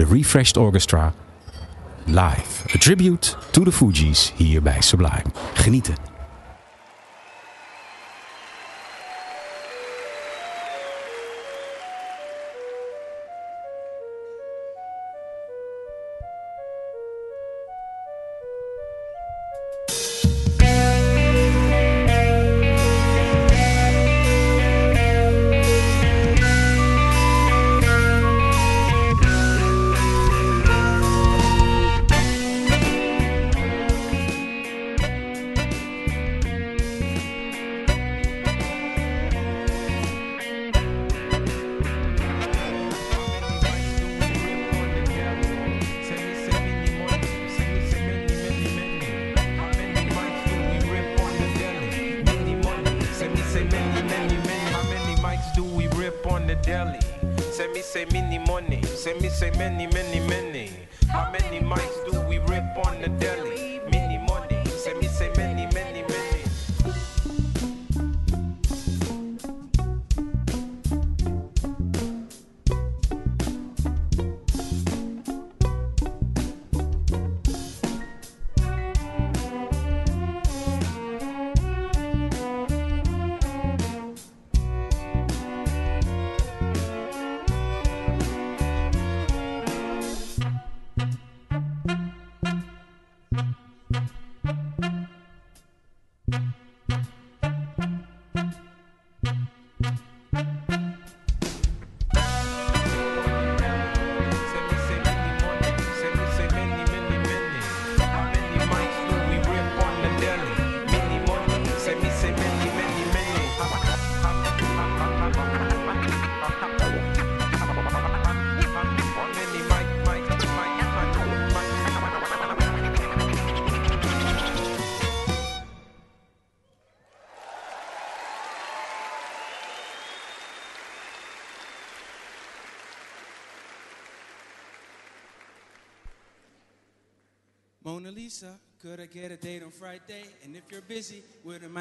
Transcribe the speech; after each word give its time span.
de 0.00 0.06
Refreshed 0.06 0.56
Orchestra 0.56 1.12
live. 2.06 2.64
A 2.74 2.78
tribute 2.78 3.36
to 3.50 3.64
the 3.64 3.72
Fugees 3.72 4.32
hier 4.36 4.62
bij 4.62 4.80
Sublime. 4.80 5.24
Genieten. 5.54 6.19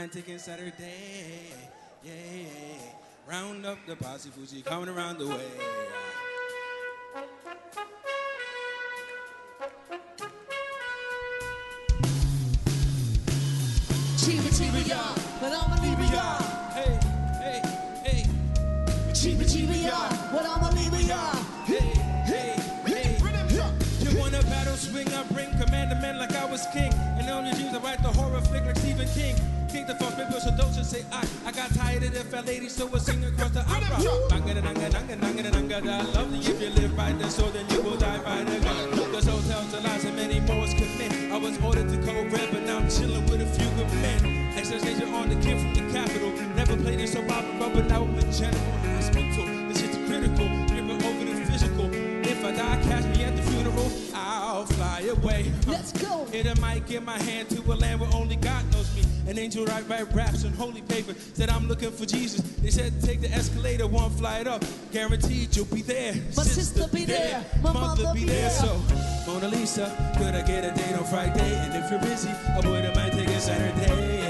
Mind 0.09 0.25
taking 0.25 0.39
Saturday. 0.39 1.51
Yeah, 2.03 2.11
round 3.27 3.65
up 3.65 3.77
the 3.85 3.95
posse 3.95 4.29
Fugee 4.29 4.63
coming 4.65 4.89
around 4.89 5.19
the 5.19 5.27
way. 5.27 5.35
Chiba 14.17 14.49
chiba 14.57 14.87
ya, 14.87 15.15
but 15.41 15.53
I'm 15.53 15.71
a 15.71 15.81
leave 15.81 16.11
ya. 16.11 16.37
Hey, 16.73 16.99
hey, 17.43 17.61
hey. 18.03 18.23
Chiba 19.11 19.43
chiba 19.43 19.75
ya, 19.83 20.09
but 20.31 20.45
I'm 20.45 20.63
a 20.63 20.71
leave 20.75 21.07
ya. 21.07 21.31
Hey, 21.65 21.93
hey, 22.25 22.55
hey. 22.85 23.17
You 23.99 24.19
want 24.19 24.33
a 24.33 24.41
battle 24.43 24.75
swing? 24.75 25.07
I 25.09 25.23
bring 25.33 25.51
command 25.61 25.91
the 25.91 25.95
man 25.95 26.17
like 26.17 26.33
I 26.33 26.45
was 26.45 26.65
king. 26.73 26.93
And 26.93 27.29
on 27.29 27.45
the 27.45 27.51
dreams, 27.51 27.75
I 27.75 27.79
write 27.79 28.01
the 28.01 28.09
horror 28.09 28.41
flick 28.41 28.65
like 28.65 28.77
Stephen 28.77 29.07
King. 29.09 29.35
King 29.79 29.87
the 29.87 29.95
fuck 29.95 30.17
people, 30.17 30.41
so 30.41 30.51
don't 30.57 30.73
just 30.73 30.91
say 30.91 31.05
I. 31.09 31.25
I 31.45 31.51
got 31.53 31.73
tired 31.73 32.03
of 32.03 32.13
the 32.13 32.19
fat 32.25 32.45
lady, 32.45 32.67
so 32.67 32.85
we'll 32.85 32.99
sing 32.99 33.23
across 33.23 33.51
the 33.51 33.61
opera. 33.61 33.95
Nanga, 34.29 34.61
nanga, 34.61 34.89
nanga, 34.89 35.15
nanga, 35.15 35.51
nanga, 35.51 35.81
da. 35.81 36.19
Lovely 36.19 36.39
if 36.39 36.61
you 36.61 36.69
live 36.71 36.97
by 36.97 37.13
the 37.13 37.29
sword, 37.29 37.53
then 37.53 37.65
you 37.69 37.81
will 37.81 37.95
die 37.95 38.17
by 38.17 38.43
the 38.43 38.59
gun. 38.59 38.91
Cause 39.13 39.25
hotels 39.25 39.71
to 39.71 39.79
lies 39.79 40.03
and 40.03 40.17
many 40.17 40.41
more 40.41 40.65
is 40.65 40.73
commit. 40.73 41.31
I 41.31 41.37
was 41.37 41.57
ordered 41.63 41.87
to 41.87 41.97
code 42.03 42.29
red, 42.29 42.51
but 42.51 42.63
now 42.63 42.79
I'm 42.79 42.89
chilling 42.89 43.23
with 43.27 43.39
a 43.41 43.45
few 43.45 43.69
good 43.77 43.93
men. 44.03 44.51
Exercise 44.57 45.01
on 45.01 45.29
the 45.29 45.35
kid 45.35 45.61
from 45.61 45.73
the 45.73 45.93
capital. 45.93 46.31
Never 46.55 46.75
played 46.75 47.07
so 47.07 47.21
opera, 47.29 47.71
but 47.73 47.87
now 47.87 48.03
I'm 48.03 48.19
a 48.19 48.23
general 48.33 48.77
hospital. 48.83 49.45
This 49.69 49.79
shit's 49.79 49.95
critical, 49.95 50.49
I 52.59 52.75
die, 52.75 52.83
catch 52.83 53.17
me 53.17 53.23
at 53.23 53.35
the 53.35 53.41
funeral, 53.43 53.91
I'll 54.13 54.65
fly 54.65 55.01
away. 55.01 55.51
Let's 55.67 55.93
go. 55.93 56.25
Hit 56.25 56.45
a 56.45 56.59
mic 56.59 56.91
in 56.91 57.05
my 57.05 57.17
hand 57.17 57.49
to 57.51 57.61
a 57.61 57.75
land 57.75 58.01
where 58.01 58.09
only 58.13 58.35
God 58.35 58.69
knows 58.73 58.93
me. 58.95 59.03
An 59.29 59.37
angel 59.37 59.65
write 59.65 59.87
write 59.87 60.11
raps 60.13 60.43
on 60.43 60.51
holy 60.53 60.81
paper. 60.81 61.13
Said 61.33 61.49
I'm 61.49 61.67
looking 61.67 61.91
for 61.91 62.05
Jesus. 62.05 62.41
They 62.57 62.69
said 62.69 62.93
take 63.01 63.21
the 63.21 63.31
escalator, 63.31 63.87
one 63.87 64.09
flight 64.11 64.47
up. 64.47 64.63
Guaranteed 64.91 65.55
you'll 65.55 65.65
be 65.65 65.81
there. 65.81 66.13
My 66.35 66.43
sister 66.43 66.87
be 66.91 67.05
there. 67.05 67.45
My 67.63 67.71
mother 67.71 68.11
be 68.13 68.25
there. 68.25 68.49
So 68.49 68.81
Mona 69.25 69.47
Lisa, 69.47 69.85
could 70.17 70.35
I 70.35 70.41
get 70.45 70.65
a 70.65 70.75
date 70.75 70.97
on 70.97 71.05
Friday? 71.05 71.55
And 71.55 71.73
if 71.75 71.91
you're 71.91 72.01
busy, 72.01 72.29
I 72.29 72.57
wouldn't 72.57 72.95
mind 72.95 73.13
taking 73.13 73.39
Saturday. 73.39 73.85
Hey, 73.85 74.17
hey, 74.17 74.28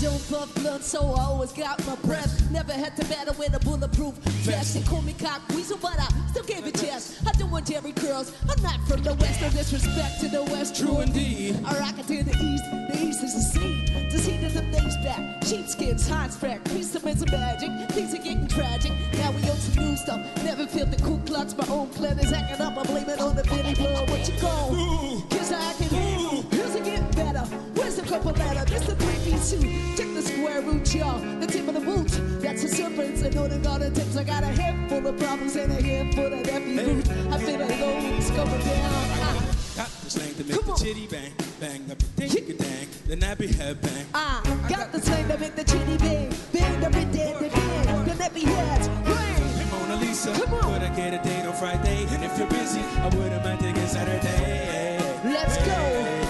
don't 0.00 0.30
puff 0.30 0.54
blood, 0.54 0.82
so 0.82 1.12
I 1.12 1.24
always 1.24 1.52
got 1.52 1.84
my 1.86 1.94
breath. 1.96 2.50
Never 2.50 2.72
had 2.72 2.96
to 2.96 3.04
battle 3.04 3.34
with 3.38 3.54
a 3.54 3.60
bulletproof 3.60 4.14
vest. 4.44 4.74
They 4.74 4.82
call 4.82 5.02
me 5.02 5.12
cock 5.12 5.42
weasel, 5.50 5.78
but 5.80 5.98
I 5.98 6.08
still 6.30 6.44
gave 6.44 6.66
it 6.66 6.74
chest. 6.74 7.20
I 7.26 7.32
don't 7.32 7.50
want 7.50 7.66
Jerry 7.66 7.92
curls. 7.92 8.32
I'm 8.48 8.62
not 8.62 8.80
from 8.88 9.02
the 9.02 9.14
west. 9.14 9.42
No 9.42 9.50
disrespect 9.50 10.20
to 10.20 10.28
the 10.28 10.42
west. 10.44 10.76
True 10.76 11.00
indeed. 11.00 11.60
I 11.66 11.78
rock 11.78 11.98
it 11.98 12.06
to 12.06 12.24
the 12.24 12.30
east. 12.30 12.64
The 12.70 12.98
east 12.98 13.22
is 13.22 13.34
the 13.34 13.60
sea. 13.60 14.08
The 14.10 14.18
sea 14.18 14.38
to 14.40 14.48
the 14.48 14.62
days 14.72 14.96
back. 15.04 15.44
Sheepskins, 15.44 16.08
hot 16.08 16.32
sprack. 16.32 16.64
Piece 16.64 16.94
of 16.94 17.04
mental 17.04 17.26
magic. 17.30 17.70
Things 17.90 18.14
are 18.14 18.22
getting 18.22 18.48
tragic. 18.48 18.92
Now 19.14 19.32
we 19.32 19.42
on 19.50 19.56
some 19.56 19.84
new 19.84 19.96
stuff. 19.96 20.20
Never 20.44 20.66
felt 20.66 20.90
the 20.90 21.02
Ku 21.02 21.18
Klux. 21.26 21.54
My 21.56 21.66
own 21.68 21.88
clan 21.90 22.18
is 22.18 22.32
acting 22.32 22.64
up. 22.64 22.78
I 22.78 22.84
blame 22.84 23.08
it 23.08 23.20
on 23.20 23.36
the 23.36 23.44
Billy 23.44 23.74
blood. 23.74 24.08
What 24.08 24.26
you 24.26 24.38
call? 24.40 24.74
How 25.50 25.68
I 25.68 25.72
can. 25.74 26.42
Here's 26.50 26.74
a 26.76 26.80
get 26.80 27.16
better. 27.16 27.79
The 28.00 28.08
couple 28.08 28.32
letter? 28.32 28.64
This 28.64 29.24
piece 29.24 29.42
suit. 29.42 29.96
Check 29.96 30.14
the 30.14 30.22
square 30.22 30.62
root, 30.62 30.94
y'all. 30.94 31.20
The 31.40 31.46
tip 31.46 31.68
of 31.68 31.74
the 31.74 31.80
boot. 31.80 32.08
That's 32.40 32.64
a 32.64 32.68
serpent. 32.68 33.22
And 33.22 33.34
know 33.34 33.46
the 33.46 33.58
garden 33.58 33.92
tips. 33.92 34.16
I 34.16 34.24
got 34.24 34.42
a 34.42 34.46
head 34.46 34.88
full 34.88 35.06
of 35.06 35.18
problems 35.18 35.54
and 35.56 35.70
a 35.70 35.82
handful 35.82 36.32
of 36.32 36.46
heavy 36.46 36.78
root. 36.78 37.08
I 37.30 37.38
feel 37.38 37.60
alone. 37.60 38.14
It's 38.16 38.30
coming 38.30 38.60
down. 38.60 38.90
Ah. 39.20 39.56
Got 39.76 39.88
the 40.02 40.10
slang 40.10 40.34
to 40.34 40.44
make 40.44 40.64
the 40.64 40.74
chitty 40.82 41.06
bang, 41.06 41.32
bang, 41.60 41.90
up 41.90 41.98
the 41.98 42.28
ding 42.28 42.56
dang, 42.56 42.88
the 43.06 43.16
nappy 43.16 43.54
head 43.54 43.80
bang. 43.80 44.06
I 44.14 44.42
got 44.68 44.92
the 44.92 45.00
slang 45.00 45.28
to 45.28 45.38
make 45.38 45.54
the 45.54 45.64
chitty 45.64 45.96
bang, 45.98 46.34
bang 46.52 46.80
the 46.80 46.90
dead, 46.90 47.38
the 47.38 47.48
bang, 47.48 48.04
the 48.04 48.12
nappy 48.12 48.42
head 48.42 49.04
bang. 49.04 49.70
Mona 49.70 49.96
Lisa, 49.96 50.32
Come 50.32 50.54
on. 50.54 50.82
I 50.82 50.94
get 50.96 51.14
a 51.14 51.22
date 51.22 51.46
on 51.46 51.54
Friday? 51.54 52.06
And 52.10 52.24
if 52.24 52.36
you're 52.36 52.48
busy, 52.48 52.80
I 52.80 53.08
wouldn't 53.14 53.44
mind 53.44 53.60
taking 53.60 53.86
Saturday. 53.86 54.98
Let's 55.24 55.56
go. 55.58 56.20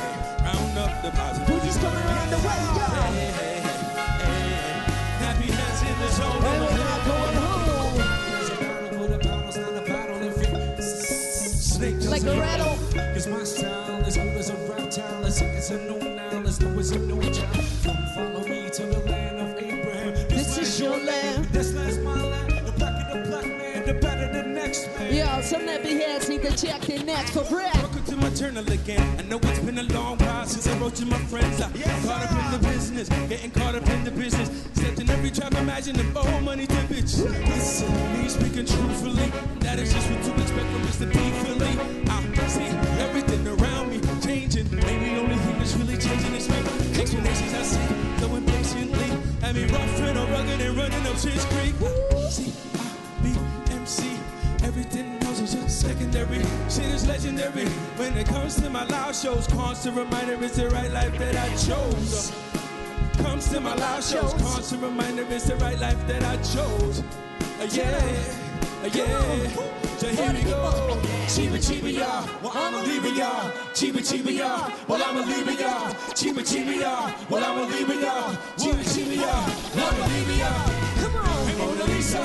Round 0.45 0.79
up 0.79 1.03
the 1.03 1.11
posse. 1.11 1.50
Fugees 2.31 2.43
coming 2.43 2.47
around 2.47 2.75
the 2.75 3.21
way, 3.21 3.31
hey, 3.31 3.61
hey, 3.61 3.61
hey. 3.61 3.83
In 5.83 6.01
the 6.01 6.09
zone. 6.09 6.43
We're 6.43 6.79
not 6.79 7.07
going 7.07 7.37
home 7.37 7.99
There's 8.31 8.51
a 8.51 8.55
bottle, 8.55 8.99
put 8.99 9.13
a 9.13 9.19
bottle, 9.29 9.49
it's 9.49 9.57
not 9.59 9.75
bottle 9.87 10.23
if 10.23 10.39
it- 10.43 10.83
Snake 10.83 12.11
like 12.11 12.25
a 12.25 12.41
rattle. 12.41 12.79
Cause 13.15 13.27
my 13.29 13.45
style 13.45 14.03
is 14.07 14.17
cool 14.17 14.29
as 14.39 14.51
a 14.51 14.57
reptile, 14.69 15.25
as 15.27 15.39
sick 15.39 15.49
as 15.57 15.71
a 15.71 15.79
new 15.79 15.99
Nile, 16.17 16.47
as 16.49 16.61
new 16.61 16.79
as 16.81 16.93
a 16.93 16.99
new 17.01 17.21
child. 17.33 17.65
Come 17.85 18.07
follow 18.15 18.45
me 18.45 18.71
to 18.71 18.83
the 18.87 19.01
land 19.11 19.41
of 19.41 19.59
Abraham. 19.63 20.15
This 20.29 20.59
is 20.59 20.81
your 20.81 20.99
land. 20.99 21.47
This 21.47 21.73
land's 21.75 21.99
my 21.99 22.15
land. 22.15 22.67
The 22.67 22.73
black 22.73 23.87
the 23.87 23.95
better 23.95 24.33
the 24.33 24.45
next 24.49 24.89
man. 24.99 25.15
Yo, 25.15 25.43
some 25.43 25.63
nappy 25.63 26.01
heads 26.01 26.29
need 26.29 26.43
to 26.43 26.57
check 26.57 26.83
their 26.83 27.05
necks 27.05 27.31
for 27.33 27.45
breath. 27.45 27.90
Welcome 28.41 28.65
to 28.65 28.71
my 28.71 28.77
journal 28.77 28.83
again. 28.83 29.19
I 29.19 29.23
know 29.29 29.39
it's 29.43 29.59
been 29.59 29.79
a 29.79 29.83
long 29.95 30.17
while 30.19 30.47
since 30.47 30.67
I 30.67 30.79
wrote 30.79 30.95
to 30.95 31.05
my 31.05 31.19
friends. 31.29 31.61
I 31.61 31.69
caught 31.69 32.23
up 32.25 32.31
in 32.33 32.53
the 32.53 32.69
business, 32.69 33.09
getting 33.29 33.51
caught 33.51 33.75
up 33.75 33.87
in 33.87 34.05
the 34.05 34.11
business. 34.11 34.49
Stepped 34.73 34.99
in 34.99 35.11
every 35.11 35.31
trap, 35.31 35.53
imagining 35.55 36.11
owe 36.17 36.41
money 36.41 36.67
to 36.67 36.75
bitch. 36.89 37.21
Listen, 37.21 37.93
me 38.15 38.29
speaking 38.29 38.65
truthfully, 38.65 39.31
that 39.61 39.79
is 39.79 39.93
just 39.93 40.11
what 40.11 40.23
to 40.25 40.33
expect 40.41 40.69
from 40.73 40.83
Mr. 40.89 41.13
P. 41.13 41.19
Philly. 41.45 41.75
I 42.09 42.47
see 42.49 42.65
everything 43.05 43.47
around 43.47 43.91
me 43.91 44.01
changing. 44.25 44.71
Maybe 44.71 45.15
the 45.15 45.21
only 45.21 45.37
thing 45.37 45.59
that's 45.59 45.75
really 45.77 45.99
changing 45.99 46.35
is 46.35 46.49
me. 46.49 46.59
Explanations 46.99 47.53
I 47.53 47.63
see, 47.63 48.21
so 48.21 48.35
impatiently. 48.35 49.11
I 49.43 49.53
mean, 49.53 49.69
rough 49.69 50.01
and 50.01 50.17
rugged 50.31 50.61
and 50.61 50.77
running 50.77 51.07
up 51.07 51.17
Shit's 51.19 51.45
Creek. 51.53 51.75
See, 52.31 52.53
I 52.75 53.23
be 53.23 53.35
MC. 53.75 54.17
Everything 54.71 55.19
else 55.25 55.41
is 55.41 55.53
just 55.53 55.81
secondary. 55.81 56.39
Shit 56.69 56.95
is 56.95 57.05
legendary. 57.05 57.67
When 57.99 58.17
it 58.17 58.29
comes 58.29 58.55
to 58.61 58.71
my 58.71 58.85
live 58.85 59.17
shows, 59.17 59.49
constant 59.49 59.97
reminder 59.97 60.39
it's 60.45 60.55
the 60.55 60.71
right 60.71 60.93
life 60.93 61.19
that 61.19 61.35
I 61.35 61.49
chose. 61.57 62.31
Comes 63.15 63.49
to 63.49 63.59
my 63.59 63.75
live 63.75 64.05
shows, 64.05 64.33
constant 64.35 64.81
reminder 64.81 65.27
it's 65.29 65.47
the 65.47 65.57
right 65.57 65.77
life 65.77 65.99
that 66.07 66.23
I 66.23 66.37
chose. 66.37 67.03
Uh, 67.59 67.67
yeah, 67.73 67.91
uh, 68.85 68.91
yeah. 68.95 69.49
So 69.99 70.07
here 70.07 70.33
we 70.33 70.43
go. 70.45 70.63
Chiba 71.27 71.59
chiba 71.59 71.93
ya, 71.93 72.25
well 72.41 72.53
I'ma 72.55 72.83
leave 72.83 73.17
y'all. 73.17 73.51
Chiba 73.75 73.99
chiba 73.99 74.33
ya, 74.33 74.71
well 74.87 75.03
I'ma 75.03 75.27
leave 75.27 75.59
y'all. 75.59 75.91
Chiba 76.15 76.43
chiba 76.47 76.79
ya, 76.79 77.13
well 77.29 77.43
I'ma 77.43 77.67
leave 77.75 78.01
y'all. 78.01 78.35
Chiba 78.55 78.85
chiba 78.87 79.17
ya, 79.17 79.35
I'ma 79.75 80.07
leave 80.07 80.39
y'all. 80.39 80.71
Come 81.03 81.17
on, 81.17 81.59
Mona 81.59 81.85
Lisa, 81.87 82.23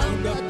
Round 0.00 0.26
up 0.26 0.49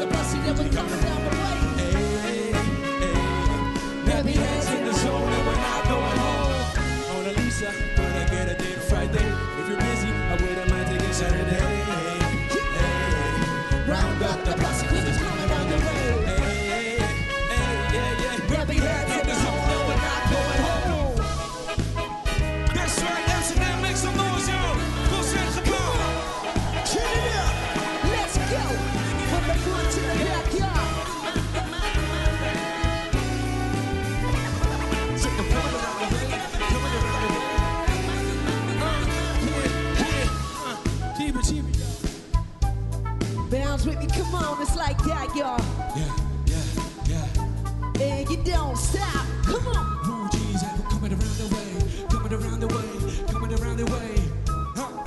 Bounce 43.81 43.97
with 43.97 43.99
me, 43.99 44.23
come 44.23 44.35
on, 44.35 44.61
it's 44.61 44.77
like 44.77 44.99
that, 45.05 45.35
y'all. 45.35 45.59
yeah, 45.97 46.15
yeah, 46.44 47.25
yeah. 47.97 48.03
And 48.03 48.29
you 48.29 48.37
don't 48.44 48.77
stop. 48.77 49.27
Come 49.44 49.67
on. 49.69 50.03
Blue 50.05 50.29
jeans, 50.38 50.62
I'm 50.62 50.82
coming 50.82 51.12
around 51.12 51.37
the 51.38 51.47
way, 51.55 52.09
coming 52.09 52.32
around 52.32 52.61
the 52.61 52.67
way, 52.67 53.27
coming 53.32 53.53
around 53.55 53.77
the 53.79 53.87
way. 53.87 54.23
Huh. 54.77 55.03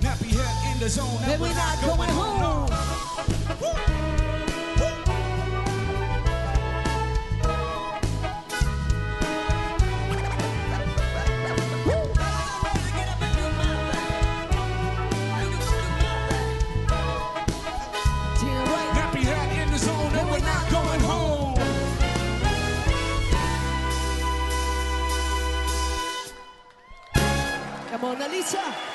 Nappy 0.00 0.30
head 0.32 0.74
in 0.74 0.80
the 0.80 0.88
zone, 0.88 1.06
And 1.22 1.40
we're 1.40 1.54
not 1.54 1.80
going 1.82 2.08
home. 2.10 2.39
Come 28.42 28.64
on, 28.64 28.89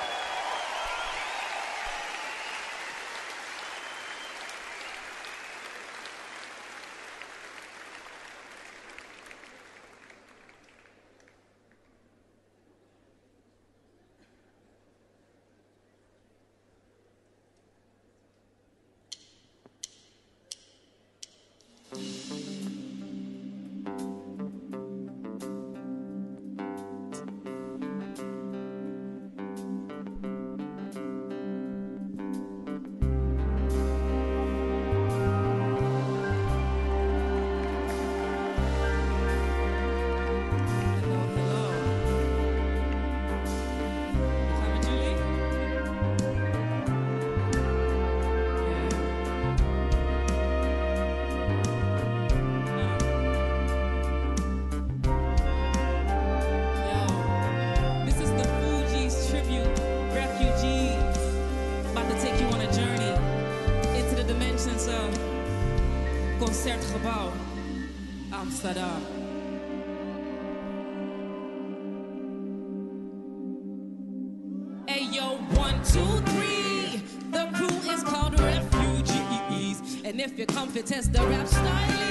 if 80.36 80.40
you're 80.40 80.48
comfy, 80.48 80.82
test 80.82 81.14
the 81.14 81.26
rap 81.26 81.48
style. 81.48 82.05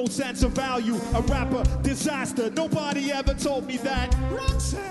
no 0.00 0.06
sense 0.06 0.42
of 0.42 0.52
value. 0.52 0.96
A 1.14 1.20
rapper 1.22 1.62
disaster. 1.82 2.50
Nobody 2.50 3.12
ever 3.12 3.34
told 3.34 3.66
me 3.66 3.76
that. 3.78 4.14
Roxanne. 4.30 4.89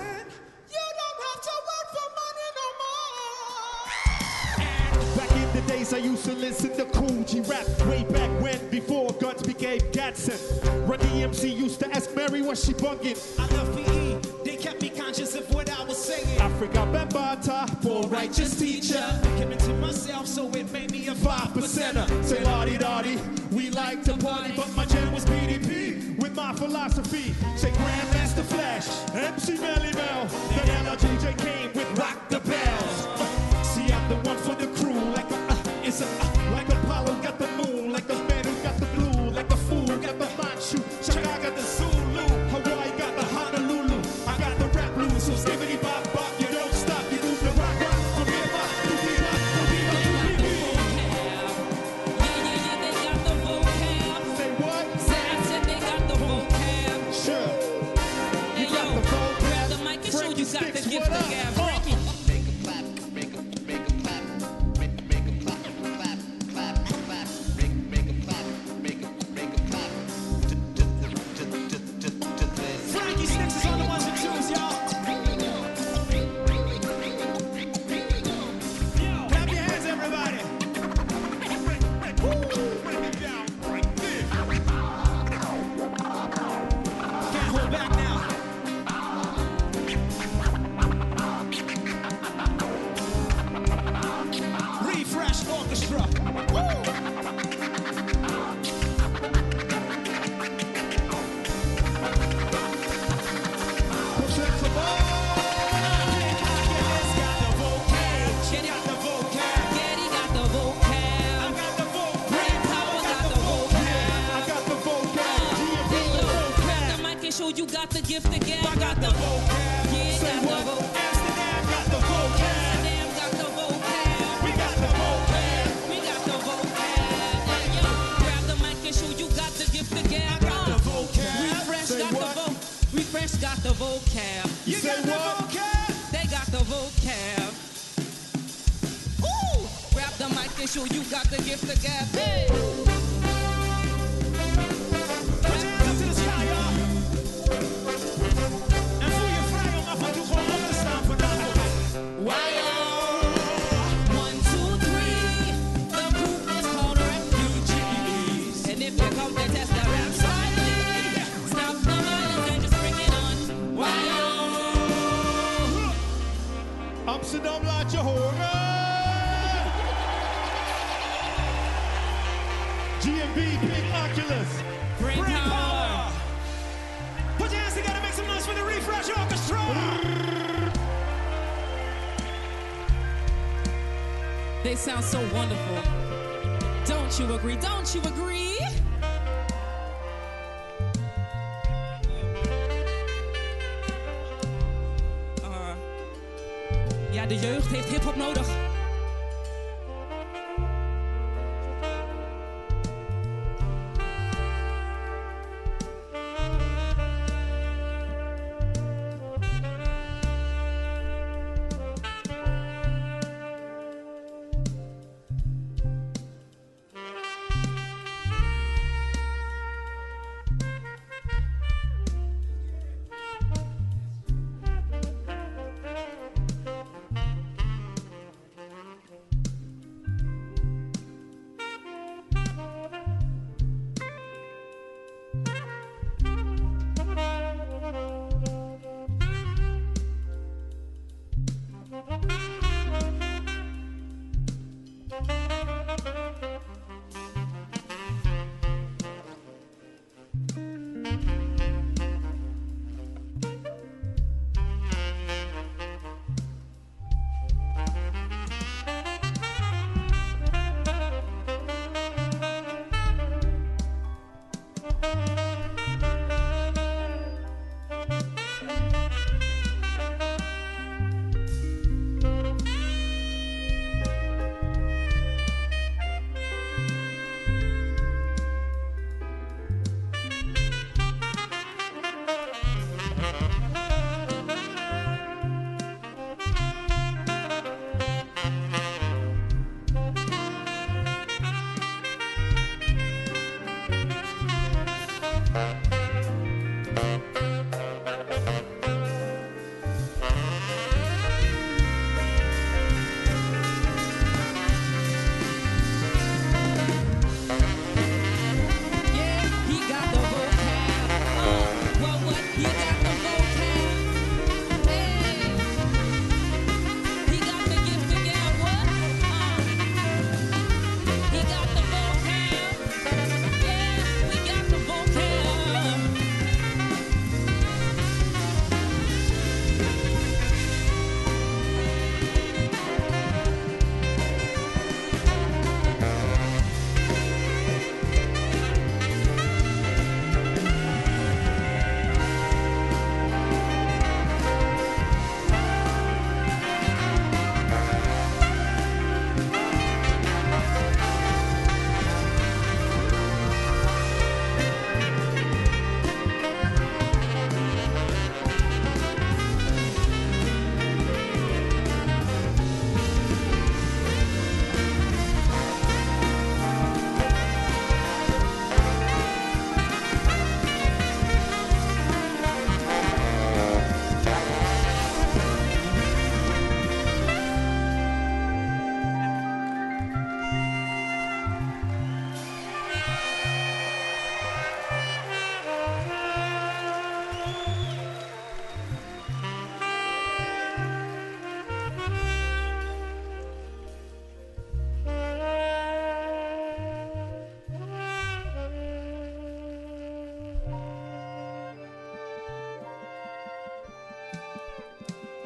de 197.30 197.38
jeugd 197.38 197.66
heeft 197.66 197.88
hiphop 197.88 198.16
nodig. 198.16 198.59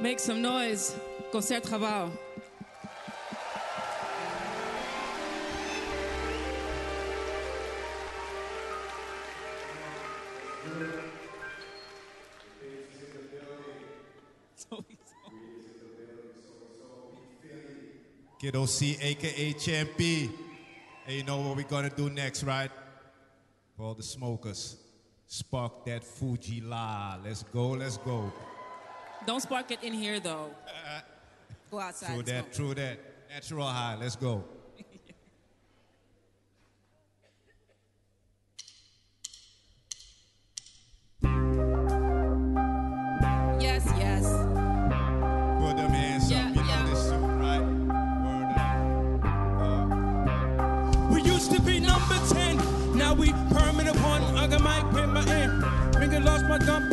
Make 0.04 0.20
some 0.20 0.42
noise. 0.42 0.94
Concert 1.32 1.64
Travail. 1.64 2.12
Kiddo 18.38 18.67
C, 18.67 18.99
aka 19.00 19.54
Champy. 19.54 20.30
And 21.06 21.17
you 21.17 21.25
know 21.25 21.40
what 21.40 21.56
we're 21.56 21.62
gonna 21.62 21.88
do 21.88 22.10
next, 22.10 22.43
right? 22.43 22.71
For 23.75 23.84
all 23.84 23.95
the 23.95 24.02
smokers. 24.02 24.76
Spark 25.26 25.86
that 25.86 26.04
Fu-Gee-La. 26.04 27.21
Let's 27.25 27.43
go, 27.45 27.71
let's 27.71 27.97
go. 27.97 28.30
Don't 29.26 29.41
spark 29.41 29.71
it 29.71 29.82
in 29.82 29.93
here 29.93 30.21
though. 30.21 30.50
Go 31.71 31.80
outside. 31.80 32.13
True 32.15 32.23
that, 32.23 32.45
smoke. 32.45 32.52
true 32.52 32.75
that. 32.75 32.99
Natural 33.32 33.67
high, 33.67 33.97
let's 33.97 34.17
go. 34.17 34.45
Yes, 43.60 43.84
yes. 43.99 44.23
Put 45.60 45.76
them 45.76 45.91
hands 45.91 46.30
Yeah, 46.30 46.49
up, 46.49 46.54
you 46.56 46.63
yeah. 46.63 46.82
know 46.82 46.91
this 46.91 47.08
shit, 47.08 47.21
right? 47.43 47.65
Word 48.25 48.58
up. 48.60 48.76
Uh, 51.02 51.08
we 51.15 51.23
used 51.23 51.50
to 51.52 51.60
be 51.63 51.80
number 51.80 52.19
10. 52.28 52.97
Now 52.97 53.15
we 53.15 53.32
permanent 53.50 53.97
one. 54.00 54.23
I 54.37 54.47
got 54.47 54.63
mic 54.63 54.93
with 54.93 55.10
my 55.10 55.25
end. 55.32 55.65
Finger 55.97 56.21
lost 56.21 56.45
my 56.47 56.58
gun, 56.58 56.89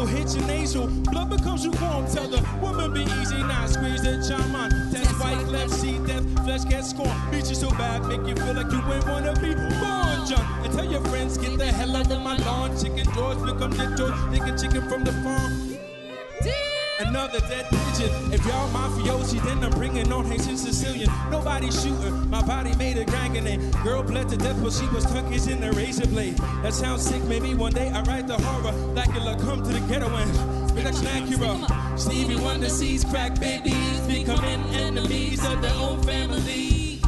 nozzle, 0.00 0.16
hit 0.16 0.34
your 0.34 0.46
nasal. 0.46 0.86
Blood 1.10 1.30
becomes 1.30 1.66
lukewarm. 1.66 2.06
Tell 2.06 2.28
the 2.28 2.44
woman 2.60 2.92
be 2.92 3.02
easy, 3.20 3.38
now 3.38 3.66
squeeze 3.66 4.02
the 4.02 4.24
charm 4.26 4.54
on. 4.54 4.70
Test 4.90 5.10
white, 5.20 5.46
left, 5.48 5.70
see 5.70 5.98
death, 6.06 6.24
flesh 6.44 6.64
gets 6.64 6.90
scorned. 6.90 7.30
Beat 7.30 7.48
you 7.48 7.54
so 7.54 7.70
bad, 7.70 8.04
make 8.06 8.26
you 8.26 8.34
feel 8.36 8.54
like 8.54 8.70
you 8.70 8.82
ain't 8.92 9.06
wanna 9.06 9.34
be 9.34 9.54
born, 9.54 10.26
John. 10.26 10.64
And 10.64 10.72
tell 10.72 10.84
your 10.84 11.02
friends, 11.04 11.38
get 11.38 11.58
the 11.58 11.66
hell 11.66 11.96
out 11.96 12.10
of 12.10 12.20
my 12.22 12.36
lawn. 12.38 12.76
Chicken 12.76 13.12
doors 13.14 13.38
become 13.38 13.70
the 13.70 13.94
door. 13.96 14.10
Nigga 14.32 14.60
chicken 14.60 14.88
from 14.88 15.04
the 15.04 15.12
farm. 15.24 15.69
Another 17.00 17.40
dead 17.40 17.66
pigeon. 17.70 18.10
If 18.30 18.44
y'all 18.44 18.68
mafiosi, 18.68 19.42
then 19.42 19.64
I'm 19.64 19.70
bringing 19.70 20.12
on 20.12 20.26
Haitian 20.26 20.58
Sicilian. 20.58 21.08
Nobody 21.30 21.70
shooting. 21.70 22.28
My 22.28 22.42
body 22.42 22.76
made 22.76 22.98
a 22.98 23.06
grand 23.06 23.32
grenade. 23.32 23.72
Girl 23.82 24.02
bled 24.02 24.28
to 24.28 24.36
death, 24.36 24.62
but 24.62 24.70
she 24.70 24.86
was 24.88 25.10
turkeys 25.10 25.46
in 25.46 25.62
the 25.62 25.72
razor 25.72 26.06
blade. 26.06 26.36
That 26.62 26.74
sounds 26.74 27.02
sick. 27.02 27.22
Maybe 27.24 27.54
one 27.54 27.72
day 27.72 27.88
I 27.88 28.02
write 28.02 28.26
the 28.26 28.36
horror. 28.36 28.72
Dracula 28.94 29.38
come 29.40 29.62
to 29.62 29.72
the 29.72 29.80
ghetto 29.88 30.14
and 30.14 30.74
production 30.74 31.06
Acura. 31.06 31.98
Stevie 31.98 32.36
Wonder 32.36 32.68
sees 32.68 33.02
crack 33.02 33.40
babies 33.40 34.00
becoming 34.06 34.62
enemies 34.74 35.42
of 35.46 35.62
their 35.62 35.74
own 35.76 36.02
family. 36.02 37.00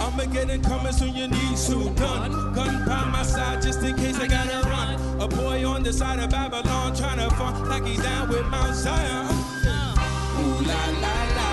Armageddon 0.00 0.62
coming 0.62 0.92
soon, 0.92 1.16
your 1.16 1.28
knees, 1.28 1.66
two 1.66 1.90
gun. 1.94 2.30
Gun 2.54 2.86
by 2.86 3.04
my 3.10 3.24
side 3.24 3.60
just 3.60 3.82
in 3.82 3.96
case 3.96 4.20
I 4.20 4.28
gotta 4.28 4.68
run. 4.68 4.85
A 5.26 5.28
boy 5.28 5.66
on 5.66 5.82
the 5.82 5.92
side 5.92 6.20
of 6.20 6.30
Babylon 6.30 6.94
trying 6.94 7.18
to 7.18 7.34
fall 7.34 7.52
like 7.66 7.84
he's 7.84 8.00
down 8.00 8.28
with 8.28 8.46
Mount 8.46 8.76
Zion. 8.76 9.26
Ooh 9.26 10.62
la 10.62 10.82
la 11.02 11.16
la. 11.36 11.50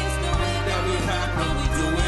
It's 0.00 0.16
the 0.24 0.32
way 0.40 0.56
That 0.66 0.80
we 0.86 0.96
rock 1.04 1.30
when 1.36 1.52
we 1.60 1.66
do 1.76 2.05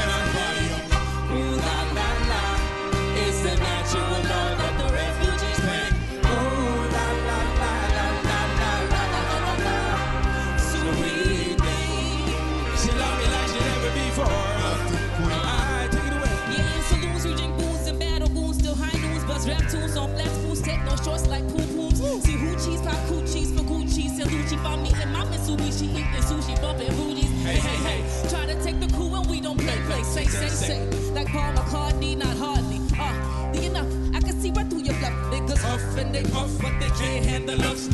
Salucci, 24.48 24.62
find 24.62 24.82
me 24.82 24.90
in 25.02 25.12
my 25.12 25.24
Mitsubishi. 25.26 25.90
Eating 25.90 26.22
sushi, 26.22 26.60
bumping 26.60 26.94
booties. 26.96 27.30
Hey, 27.42 27.56
hey, 27.56 28.02
hey. 28.02 28.28
Try 28.28 28.46
to 28.46 28.62
take 28.62 28.80
the 28.80 28.86
cool 28.96 29.10
when 29.10 29.28
we 29.28 29.40
don't 29.40 29.58
play, 29.58 29.78
play. 29.86 30.02
Say, 30.02 30.24
say, 30.24 30.48
say. 30.48 30.86
Like 31.12 31.28
Paul 31.28 31.52
McCartney, 31.52 32.16
not 32.16 32.36
hardly. 32.36 32.80
Uh, 32.98 33.52
the 33.52 33.66
enough. 33.66 33.86
I 34.14 34.20
can 34.20 34.40
see 34.40 34.50
right 34.50 34.66
through 34.68 34.82
your 34.82 34.94
bluff. 34.98 35.12
Niggas 35.32 35.64
Off 35.64 35.98
and 35.98 36.14
they 36.14 36.24
off, 36.32 36.50
but 36.62 36.72
they 36.80 36.88
can't 36.96 37.24
handle 37.24 37.60
us. 37.62 37.88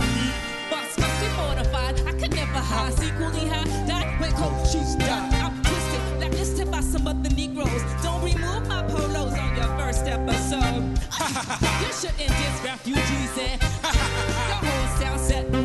Boss 0.71 0.99
must 0.99 1.21
be 1.21 1.29
mortified. 1.37 2.01
I 2.07 2.12
could 2.12 2.35
never 2.35 2.61
hide. 2.61 2.93
Equally 3.03 3.49
high. 3.49 3.87
Die 3.87 4.17
when 4.21 4.67
she's 4.67 4.95
die. 4.97 5.29
I'm 5.43 5.62
twisted, 5.62 6.21
like 6.21 6.33
this 6.33 6.57
tip 6.57 6.71
by 6.71 6.81
some 6.81 7.07
other 7.09 7.31
Negroes. 7.31 7.83
Don't 8.03 8.23
remove 8.23 8.69
my 8.69 8.83
polos 8.83 9.33
on 9.33 9.57
your 9.57 9.71
first 9.79 10.07
episode. 10.07 10.85
you 11.81 11.90
shouldn't 11.99 12.31
diss 12.38 12.57
refugees 12.62 13.38
and 13.38 13.61
your 13.61 14.61
whole 14.62 14.99
sound 14.99 15.21
set 15.21 15.63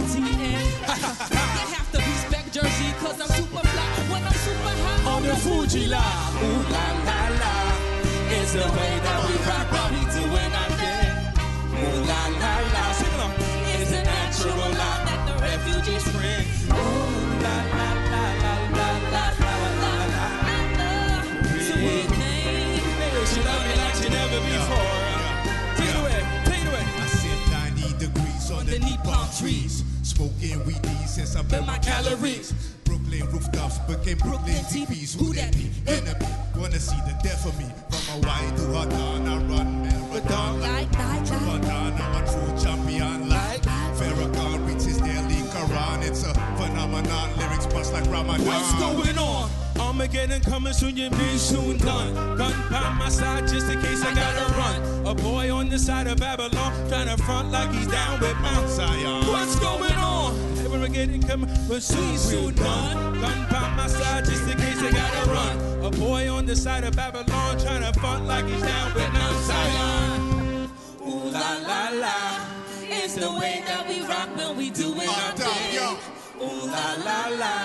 Jersey 3.19 3.31
cause 3.31 3.31
I'm 3.31 3.43
super 3.43 3.67
fly 3.67 4.11
when 4.11 4.23
I'm 4.23 4.33
super 4.33 4.75
high 4.83 5.11
on 5.11 5.23
the 5.23 5.35
Fu-Gee-La. 5.35 5.99
Ooh 6.43 6.63
la 6.71 6.85
la 7.07 7.19
la. 7.41 7.53
It's 8.31 8.53
the 8.53 8.63
way 8.63 8.93
that 9.03 9.19
we 9.27 9.33
rock 9.43 9.67
while 9.73 9.91
we 9.91 10.01
doing 10.15 10.51
our 10.61 10.71
thing. 10.79 11.11
Ooh 11.79 11.99
la 12.07 12.21
la 12.41 12.53
la. 12.73 12.83
Sing 12.93 13.13
along. 13.15 13.33
It's 13.75 13.91
the 13.91 14.01
natural 14.03 14.71
law 14.79 14.95
that 15.07 15.21
the 15.27 15.35
refugees 15.43 16.05
bring. 16.15 16.45
Ooh 16.71 17.43
la 17.43 17.55
la 17.75 17.89
la 18.11 18.23
la 18.43 18.55
la 18.77 18.89
la 19.13 19.25
la 19.43 19.55
la 19.81 19.93
la. 20.15 20.27
Sweet 21.67 22.09
name. 22.23 22.87
Baby, 22.99 23.21
she 23.31 23.39
love 23.43 23.63
me 23.67 23.73
like 23.81 23.95
she 23.99 24.07
never 24.09 24.39
before. 24.47 24.95
Take 25.75 25.89
it 25.89 25.99
away, 25.99 26.19
take 26.45 26.63
it 26.63 26.67
away. 26.67 26.89
trees. 29.39 29.83
Smoking 30.03 30.65
weed 30.65 30.85
since 31.07 31.35
I 31.35 31.41
burned 31.43 31.67
my 31.67 31.77
calories. 31.77 32.68
Brooklyn 33.09 33.33
rooftops 33.33 33.79
became 33.79 34.17
Brooklyn 34.17 34.63
TVs. 34.69 35.19
Who 35.19 35.33
that 35.33 35.51
be? 35.53 35.71
Enemy. 35.87 36.27
Wanna 36.55 36.79
see 36.79 36.97
the 37.07 37.17
death 37.23 37.45
of 37.45 37.57
me. 37.57 37.65
From 37.89 38.21
Hawaii 38.21 38.49
to 38.57 38.63
Hatan, 38.69 39.27
I 39.27 39.37
run 39.49 39.81
marathon 39.81 40.61
like 40.61 40.91
Ramadan. 40.93 41.93
I'm 41.99 42.23
a 42.23 42.27
true 42.29 42.63
champion 42.63 43.29
like 43.29 43.63
Farrakhan 43.97 44.67
reaches 44.67 44.97
daily 44.99 45.41
Quran. 45.49 46.07
It's 46.07 46.23
a 46.23 46.33
phenomenon. 46.57 47.35
Lyrics 47.37 47.65
bust 47.67 47.93
like 47.93 48.05
Ramadan. 48.11 48.45
What's 48.45 48.73
going 48.73 49.17
on? 49.17 49.49
Armageddon 49.79 50.41
coming 50.41 50.73
soon, 50.73 50.95
you'll 50.95 51.09
be 51.09 51.37
soon 51.37 51.77
done. 51.77 52.13
Gun 52.37 52.53
by 52.69 52.93
my 52.99 53.09
side 53.09 53.47
just 53.47 53.71
in 53.71 53.81
case 53.81 54.03
I 54.03 54.13
gotta 54.13 54.53
run. 54.53 55.07
A 55.07 55.15
boy 55.15 55.51
on 55.51 55.69
the 55.69 55.79
side 55.79 56.05
of 56.05 56.19
Babylon 56.19 56.89
trying 56.89 57.07
to 57.07 57.17
front 57.23 57.51
like 57.51 57.71
he's 57.71 57.87
down 57.87 58.19
with 58.19 58.37
Mount 58.37 58.69
Zion. 58.69 59.25
What's 59.25 59.57
going 59.59 59.93
on? 59.93 60.48
Armageddon 60.71 61.21
coming, 61.23 61.49
but 61.67 61.81
soon, 61.81 62.17
soon 62.17 62.53
done. 62.55 63.19
Gun 63.19 63.47
by 63.49 63.73
my 63.75 63.87
side 63.87 64.25
just 64.25 64.43
in 64.49 64.57
case 64.57 64.81
I 64.81 64.91
gotta 64.91 65.29
run. 65.29 65.85
A 65.85 65.89
boy 65.91 66.29
on 66.29 66.45
the 66.45 66.55
side 66.55 66.83
of 66.83 66.95
Babylon 66.95 67.57
trying 67.59 67.81
to 67.81 67.99
front 67.99 68.25
like 68.25 68.45
he's 68.45 68.61
down 68.61 68.93
with 68.93 69.11
Mount 69.13 69.37
Zion. 69.45 70.69
Ooh 71.01 71.29
la 71.31 71.57
la 71.69 71.89
la. 71.89 72.15
It's 72.83 73.15
the 73.15 73.31
way 73.31 73.63
that 73.65 73.87
we 73.87 74.01
rock 74.01 74.29
when 74.35 74.57
we 74.57 74.69
do 74.69 74.93
it 74.95 75.09
our 75.09 75.31
thing. 75.33 75.97
Ooh 76.41 76.67
la 76.67 76.95
la 77.03 77.27
la. 77.35 77.55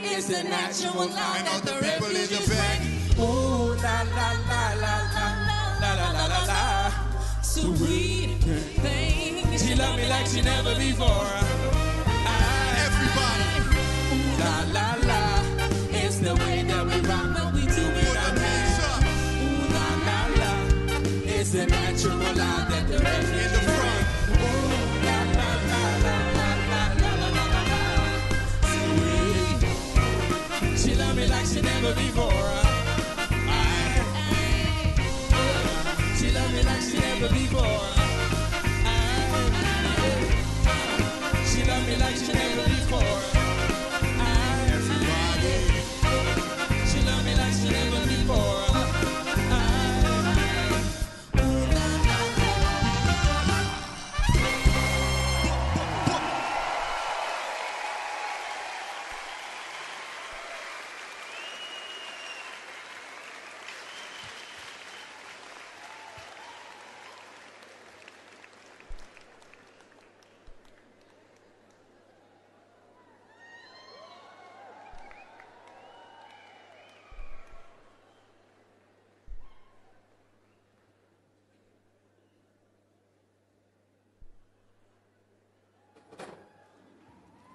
It's 0.00 0.26
the 0.28 0.44
natural 0.44 1.06
law 1.06 1.08
that 1.08 1.62
the 1.64 1.72
the 1.72 1.80
people 1.80 2.08
in 2.08 2.12
the 2.12 2.20
refugees 2.20 2.48
bring. 2.48 3.24
Ooh 3.24 3.74
la 3.82 4.02
la 4.16 4.28
la 4.50 4.62
la 4.82 4.94
la 5.14 5.26
la 5.80 5.92
la 5.96 6.10
la 6.12 6.26
la 6.26 6.44
la. 6.44 6.92
Sweet 7.42 8.36
thing. 8.84 9.58
She 9.58 9.74
love 9.74 9.96
me 9.96 10.08
like 10.08 10.26
she 10.26 10.42
never 10.42 10.74
before 10.74 11.83
before. 31.94 32.30
She 36.16 36.30
love 36.30 36.52
me 36.52 36.62
like 36.62 36.80
she 36.80 36.98
never 36.98 37.28
before. 37.28 37.93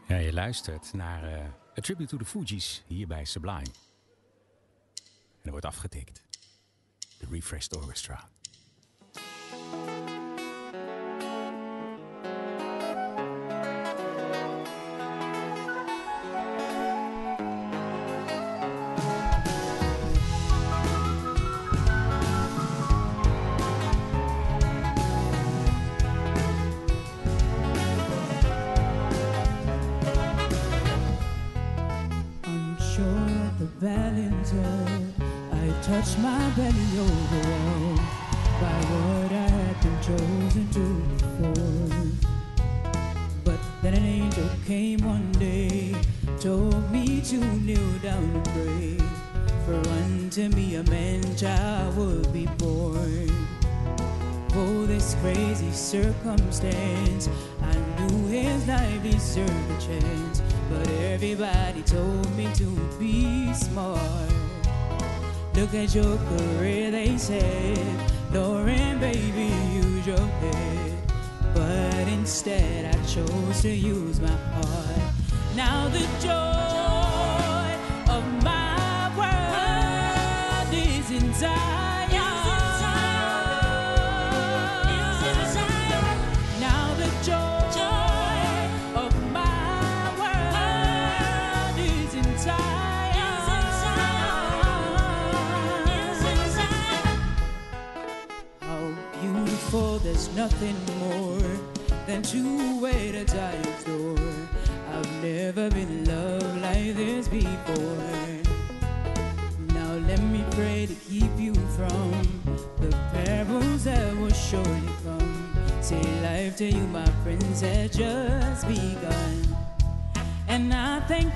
Ja, 0.10 0.18
je 0.18 0.34
luistert 0.34 0.94
naar 0.94 1.24
eh, 1.24 1.46
A 1.78 1.82
Tribute 1.82 2.10
to 2.10 2.18
the 2.18 2.26
Fugees 2.26 2.84
hier 2.88 3.08
bij 3.08 3.26
Sublime. 3.26 3.72
En 5.42 5.44
er 5.44 5.52
wordt 5.52 5.66
afgetikt. 5.66 6.24
De 7.18 7.28
Refreshed 7.30 7.76
Orchestra. 7.76 8.30
Circumstance, 56.30 57.28
I 57.60 57.74
knew 57.98 58.28
his 58.28 58.68
life 58.68 59.02
deserved 59.02 59.50
a 59.50 59.82
chance. 59.82 60.44
But 60.70 60.88
everybody 60.92 61.82
told 61.82 62.30
me 62.38 62.48
to 62.54 62.70
be 63.00 63.52
smart. 63.52 64.00
Look 65.56 65.74
at 65.74 65.96
your 65.96 66.18
career, 66.18 66.92
they 66.92 67.18
said. 67.18 67.80
Lauryn, 68.32 69.00
baby, 69.00 69.52
use 69.74 70.06
your 70.06 70.20
head. 70.20 70.94
But 71.56 72.08
instead, 72.10 72.94
I 72.94 73.06
chose 73.06 73.64
to 73.64 73.70
use 73.70 74.20
my 74.20 74.28
heart. 74.30 75.14
Now 75.56 75.88
the 75.90 76.06
joy 76.22 76.49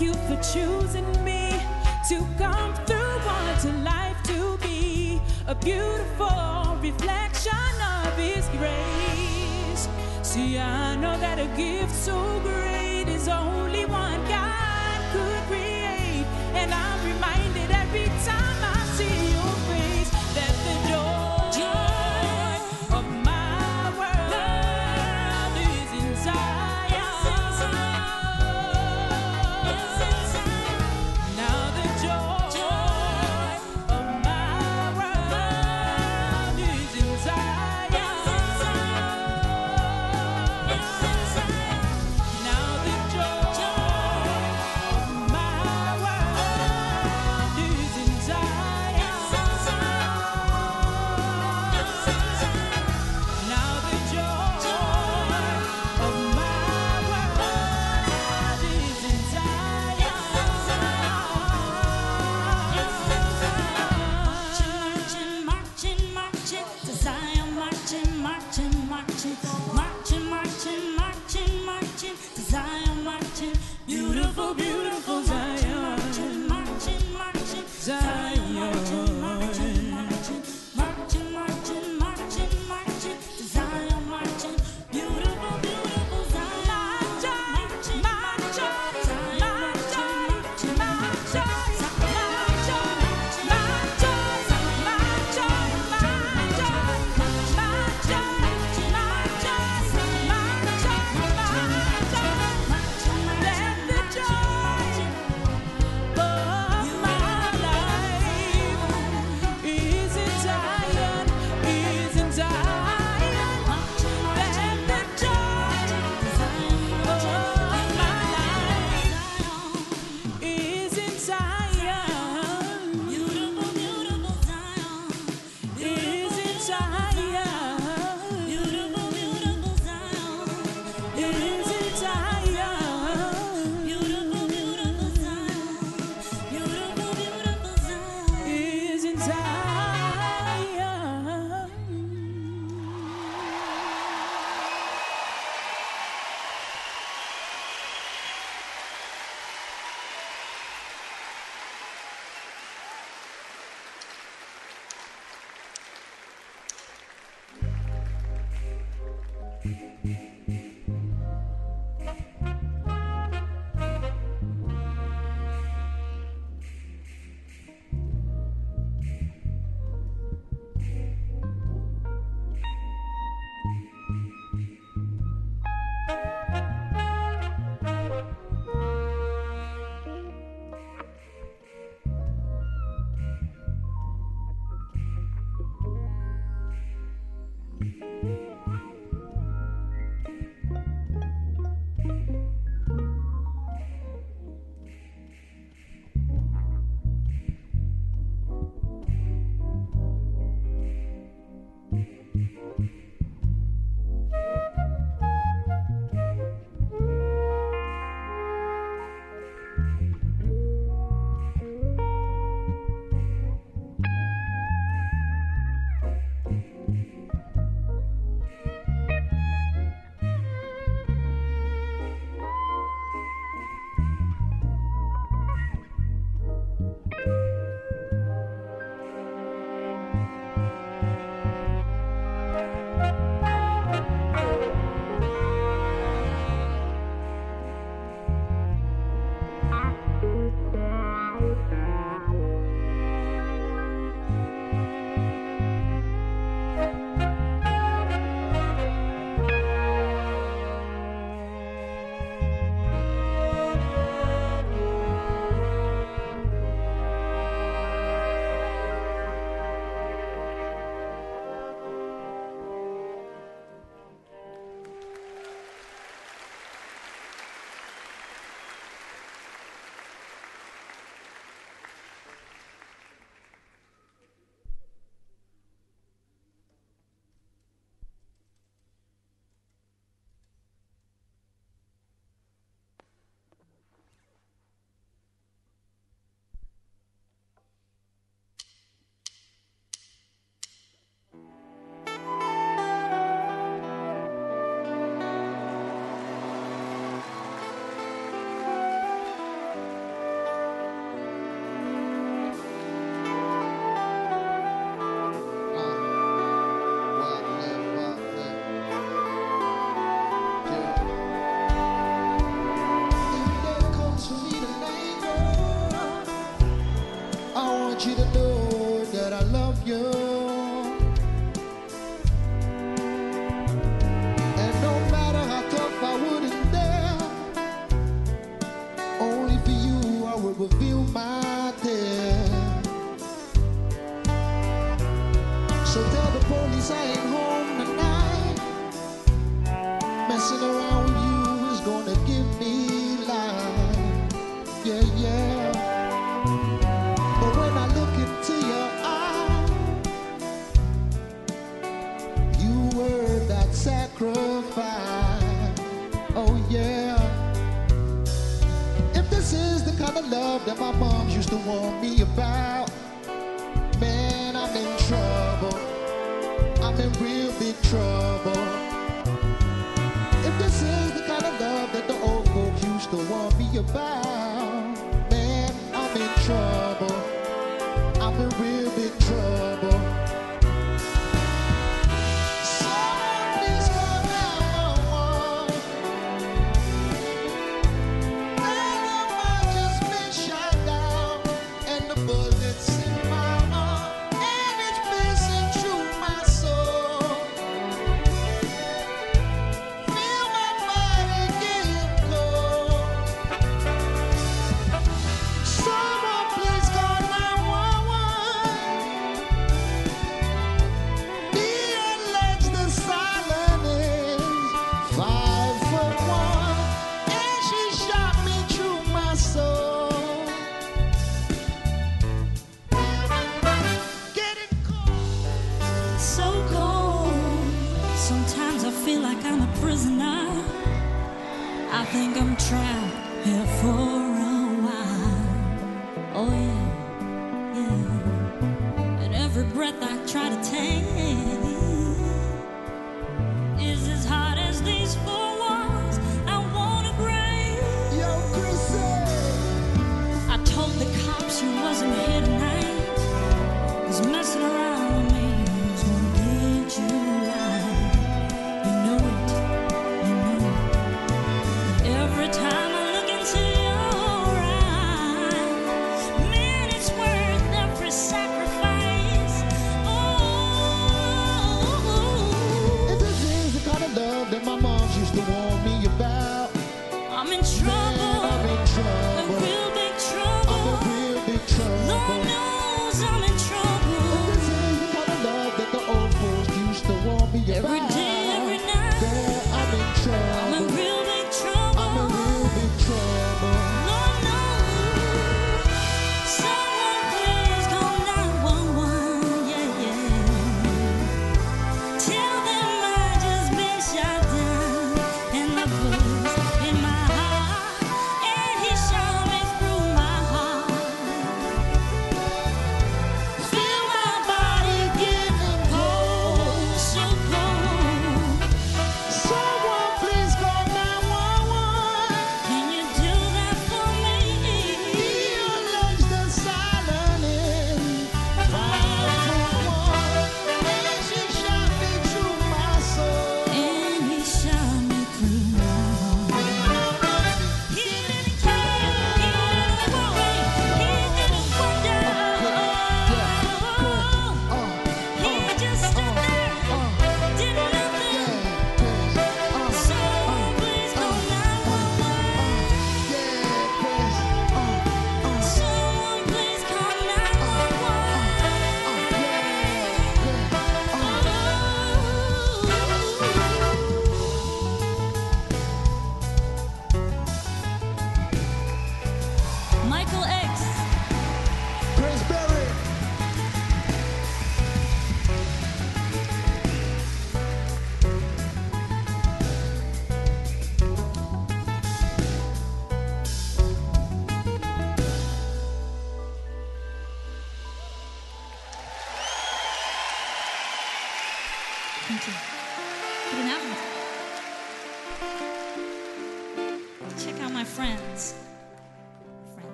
you 0.00 0.14
for 0.14 0.36
choosing 0.36 1.10
me 1.24 1.50
to 2.08 2.26
come 2.38 2.74
through. 2.86 3.18
Want 3.26 3.60
to 3.62 3.72
life 3.82 4.16
to 4.24 4.56
be 4.58 5.20
a 5.46 5.54
beautiful 5.54 6.76
reflection 6.80 7.72
of 8.04 8.16
His 8.16 8.46
grace. 8.58 9.88
See, 10.22 10.58
I 10.58 10.94
know 10.96 11.18
that 11.18 11.38
a 11.38 11.46
gift 11.56 11.94
so 11.94 12.40
great 12.44 13.08
is 13.08 13.28
only 13.28 13.57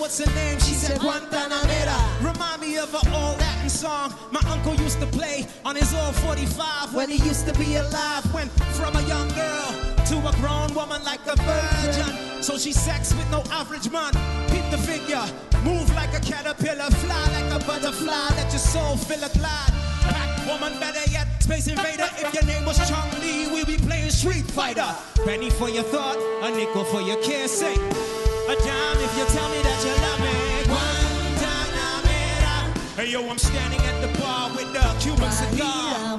what's 0.00 0.18
her 0.18 0.34
name? 0.34 0.58
She 0.58 0.74
said 0.74 0.98
Guantanamera. 0.98 1.98
Remind 2.24 2.60
me 2.62 2.78
of 2.78 2.92
an 2.94 3.06
old 3.12 3.38
Latin 3.38 3.68
song 3.68 4.14
my 4.32 4.40
uncle 4.48 4.74
used 4.76 4.98
to 5.00 5.06
play 5.06 5.46
on 5.64 5.76
his 5.76 5.94
old 5.94 6.14
45 6.16 6.94
when 6.94 7.10
he 7.10 7.16
used 7.28 7.46
to 7.46 7.54
be 7.58 7.76
alive. 7.76 8.24
Went 8.32 8.50
from 8.74 8.96
a 8.96 9.02
young 9.02 9.28
girl 9.28 9.68
to 10.10 10.16
a 10.26 10.32
grown 10.40 10.74
woman 10.74 11.04
like 11.04 11.24
a 11.26 11.36
virgin. 11.36 12.42
So 12.42 12.56
she 12.56 12.72
sex 12.72 13.14
with 13.14 13.30
no 13.30 13.42
average 13.52 13.90
man. 13.90 14.12
Keep 14.48 14.70
the 14.70 14.78
figure, 14.78 15.24
move 15.62 15.88
like 15.94 16.14
a 16.14 16.20
caterpillar, 16.20 16.90
fly 16.90 17.24
like 17.36 17.62
a 17.62 17.64
butterfly, 17.66 18.28
let 18.36 18.50
your 18.50 18.58
soul 18.58 18.96
fill 18.96 19.22
a 19.22 19.28
glide. 19.38 19.72
Pack 20.10 20.46
woman, 20.48 20.78
better 20.80 21.08
yet, 21.10 21.28
Space 21.40 21.66
Invader. 21.68 22.08
If 22.18 22.32
your 22.34 22.44
name 22.44 22.64
was 22.64 22.78
Chung 22.88 23.10
Lee, 23.20 23.48
we'll 23.48 23.66
be 23.66 23.76
playing 23.76 24.10
Street 24.10 24.44
Fighter. 24.44 24.94
Penny 25.24 25.50
for 25.50 25.68
your 25.68 25.82
thought, 25.84 26.16
a 26.42 26.50
nickel 26.54 26.84
for 26.84 27.00
your 27.00 27.16
care. 27.22 27.48
Say 27.48 27.74
a 27.74 28.54
dime 28.54 28.98
if 28.98 29.16
you 29.18 29.24
tell 29.26 29.48
me 29.50 29.60
that 29.62 29.84
you 29.84 29.92
love 30.06 30.20
me. 30.20 30.34
Guantanamera. 30.70 32.56
Hey 32.96 33.10
yo, 33.10 33.28
I'm 33.28 33.38
standing 33.38 33.80
at 33.80 34.00
the 34.00 34.08
bar 34.20 34.50
with 34.50 34.72
the 34.72 34.80
Cuban 35.00 35.30
cigar. 35.32 36.18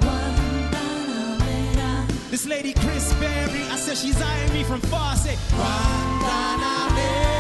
This 2.30 2.46
lady 2.46 2.74
Kris 2.74 3.14
Berry, 3.16 3.64
I 3.70 3.76
said 3.76 3.98
she's 3.98 4.22
eyeing 4.22 4.54
me 4.54 4.64
from 4.64 4.82
far. 4.82 5.16
Say 5.16 5.36
Guantanamera. 5.56 7.31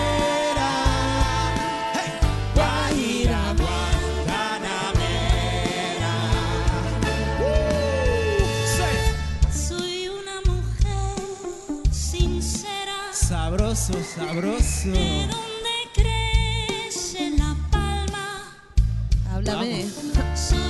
Sabroso. 14.15 14.89
¿De 14.89 15.27
dónde 15.27 15.75
crece 15.93 17.31
la 17.37 17.55
palma? 17.71 18.51
Háblame. 19.31 19.85
Soy 20.35 20.60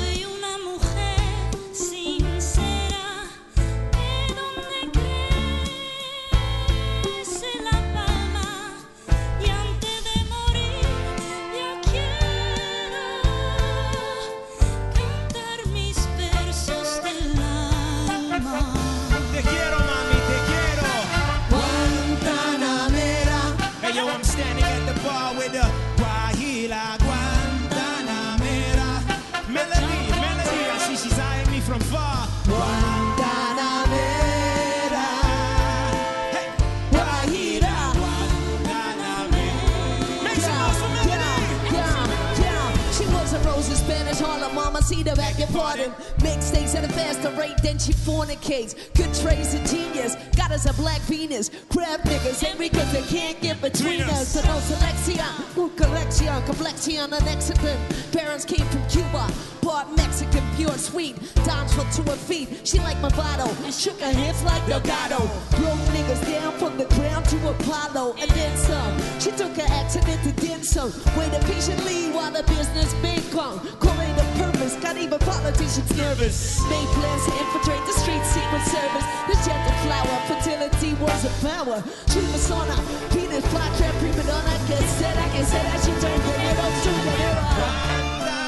the 45.52 45.90
back 46.20 46.42
and 46.42 46.76
at 46.76 46.84
a 46.84 46.94
faster 46.94 47.30
rate 47.32 47.58
than 47.64 47.78
she 47.78 47.94
fornicates. 47.94 48.76
Good 48.94 49.14
traits 49.14 49.54
and 49.54 49.68
genius, 49.68 50.16
got 50.36 50.52
us 50.52 50.66
a 50.70 50.74
black 50.74 51.02
Venus. 51.02 51.50
Crab 51.70 52.02
niggas, 52.02 52.44
and 52.44 52.58
because 52.58 52.92
they 52.94 53.02
can't 53.04 53.40
get 53.42 53.62
between 53.62 54.02
us. 54.02 54.30
So 54.30 54.42
no 54.46 54.60
selection, 54.60 55.20
un 55.58 55.70
collection, 55.76 56.44
complexion, 56.44 57.14
an 57.14 57.26
Mexican. 57.26 57.78
Parents 58.12 58.46
came 58.46 58.66
from 58.68 58.88
Cuba, 58.88 59.28
part 59.62 59.88
Mexican, 59.96 60.44
pure 60.56 60.78
sweet. 60.78 61.16
Dimes 61.46 61.74
fell 61.74 61.86
to 61.86 62.02
her 62.12 62.18
feet, 62.18 62.68
she 62.68 62.80
like 62.80 62.98
Movado. 62.98 63.48
And 63.64 63.74
shook 63.74 64.00
her 64.02 64.12
hips 64.12 64.44
like 64.44 64.66
Delgado. 64.68 65.20
Broke 65.58 65.86
niggas 65.94 66.22
down 66.28 66.54
from 66.60 66.78
the 66.78 66.86
ground 66.96 67.26
to 67.26 67.38
Apollo, 67.50 68.16
and 68.20 68.30
then 68.32 68.58
some. 68.58 68.94
She 69.20 69.32
took 69.32 69.56
her 69.58 69.70
accident 69.70 70.22
to 70.24 70.32
then 70.46 70.64
some. 70.64 70.92
Waited 71.18 71.42
patiently 71.46 72.12
while 72.12 72.32
the 72.32 72.44
business 72.44 72.94
big 73.02 73.22
come. 73.32 73.60
Calling 73.80 74.14
the 74.16 74.26
purpose, 74.38 74.76
got 74.82 74.98
even 74.98 75.20
politicians 75.20 75.90
nervous. 75.98 76.60
Made 76.70 76.88
plans 76.98 77.26
to 77.26 77.32
infiltrate 77.40 77.84
the 77.86 77.96
street 78.02 78.24
secret 78.26 78.66
service. 78.66 79.08
The 79.30 79.38
gentle 79.46 79.78
flower, 79.86 80.16
fertility 80.28 80.94
was 81.02 81.26
a 81.26 81.34
power. 81.46 81.84
True 82.12 82.28
persona, 82.34 82.76
penis, 83.12 83.46
fly 83.48 83.68
trap, 83.78 83.94
prima 84.02 84.24
donna. 84.24 84.54
Get 84.68 84.84
said, 84.98 85.18
I 85.18 85.28
can 85.30 85.46
say 85.46 85.62
that 85.62 85.80
she 85.84 85.92
turned 86.02 86.22
the 86.22 86.34
little 86.42 86.72
to 86.84 86.92
the 87.06 87.12
mirror. 87.18 88.02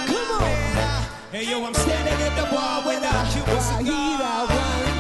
Come 0.07 0.41
on. 0.41 0.92
Hey, 1.33 1.49
yo, 1.49 1.65
I'm 1.65 1.73
standing 1.73 2.13
at 2.13 2.35
the 2.35 2.55
bar 2.55 2.85
with 2.85 3.01
a 3.01 3.33
Cuban 3.33 3.59
cigar. 3.59 4.92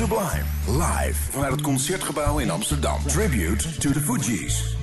Sublime. 0.00 0.44
Live 0.66 1.30
vanuit 1.30 1.52
het 1.52 1.60
Concertgebouw 1.60 2.38
in 2.38 2.50
Amsterdam. 2.50 3.06
Tribute 3.06 3.78
to 3.78 3.90
the 3.90 4.00
Fugees. 4.00 4.76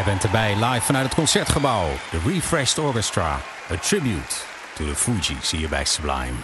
Jij 0.00 0.08
bent 0.08 0.24
erbij 0.24 0.54
live 0.54 0.80
vanuit 0.80 1.04
het 1.04 1.14
concertgebouw. 1.14 1.88
De 2.10 2.18
Refreshed 2.26 2.78
Orchestra. 2.78 3.40
A 3.70 3.76
tribute 3.76 4.34
to 4.74 4.84
the 4.84 4.94
Fugees 4.94 5.50
hier 5.50 5.68
bij 5.68 5.84
Sublime. 5.84 6.36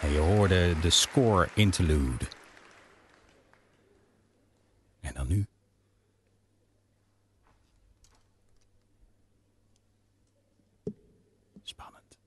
En 0.00 0.12
je 0.12 0.18
hoorde 0.18 0.80
de 0.80 0.90
score 0.90 1.48
interlude. 1.54 2.24
En 5.00 5.14
dan 5.14 5.26
nu. 5.28 5.46
Spannend. 11.62 12.18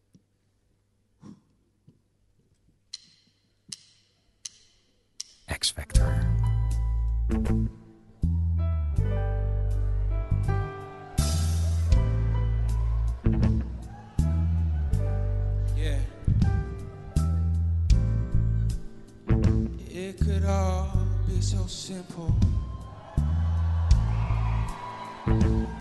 X 5.60 5.72
Factor. 5.72 6.18
Could 20.44 20.50
all 20.50 20.90
be 21.26 21.40
so 21.40 21.66
simple. 21.68 22.36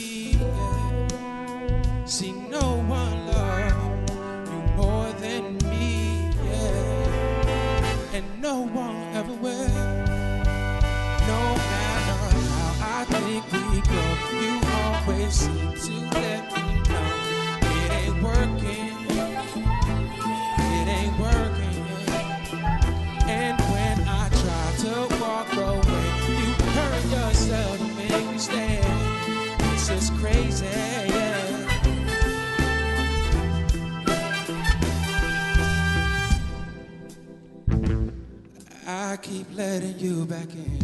I 39.12 39.16
keep 39.18 39.46
letting 39.54 39.98
you 39.98 40.24
back 40.24 40.54
in. 40.54 40.81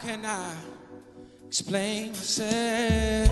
Can 0.00 0.24
I 0.26 0.54
explain 1.46 2.08
myself? 2.08 3.30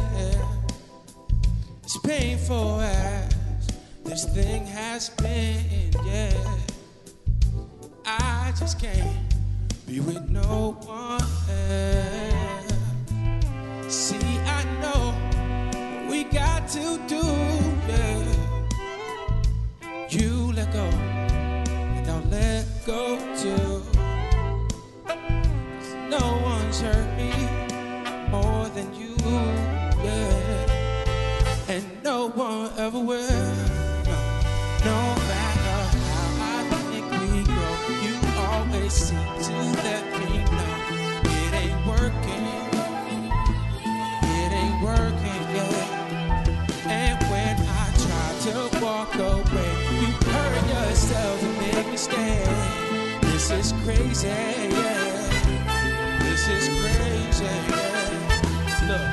It's 1.83 1.99
painful 1.99 2.81
as 2.81 3.69
this 4.05 4.25
thing 4.35 4.67
has 4.67 5.11
been, 5.11 5.93
yeah. 6.05 6.33
I 8.07 8.53
just 8.59 8.81
can't 8.81 9.19
be 9.87 10.01
with 10.01 10.29
no 10.31 10.77
one 10.87 11.21
else. 11.51 12.73
See, 13.89 14.39
I 14.47 14.65
know 14.81 15.15
we 16.09 16.25
got 16.25 16.69
to 16.69 16.99
do, 17.07 17.23
yeah. 17.89 18.25
You 20.09 20.53
let 20.53 20.73
go, 20.73 20.85
and 20.85 22.11
I'll 22.11 22.23
let 22.31 22.67
go 22.87 23.19
too. 23.37 23.74
Stay. 52.05 52.45
This 53.23 53.51
is 53.51 53.73
crazy, 53.85 54.29
yeah. 54.29 55.13
This 56.21 56.45
is 56.57 56.67
crazy, 56.81 57.45
yeah. 57.45 58.89
Look, 58.89 59.09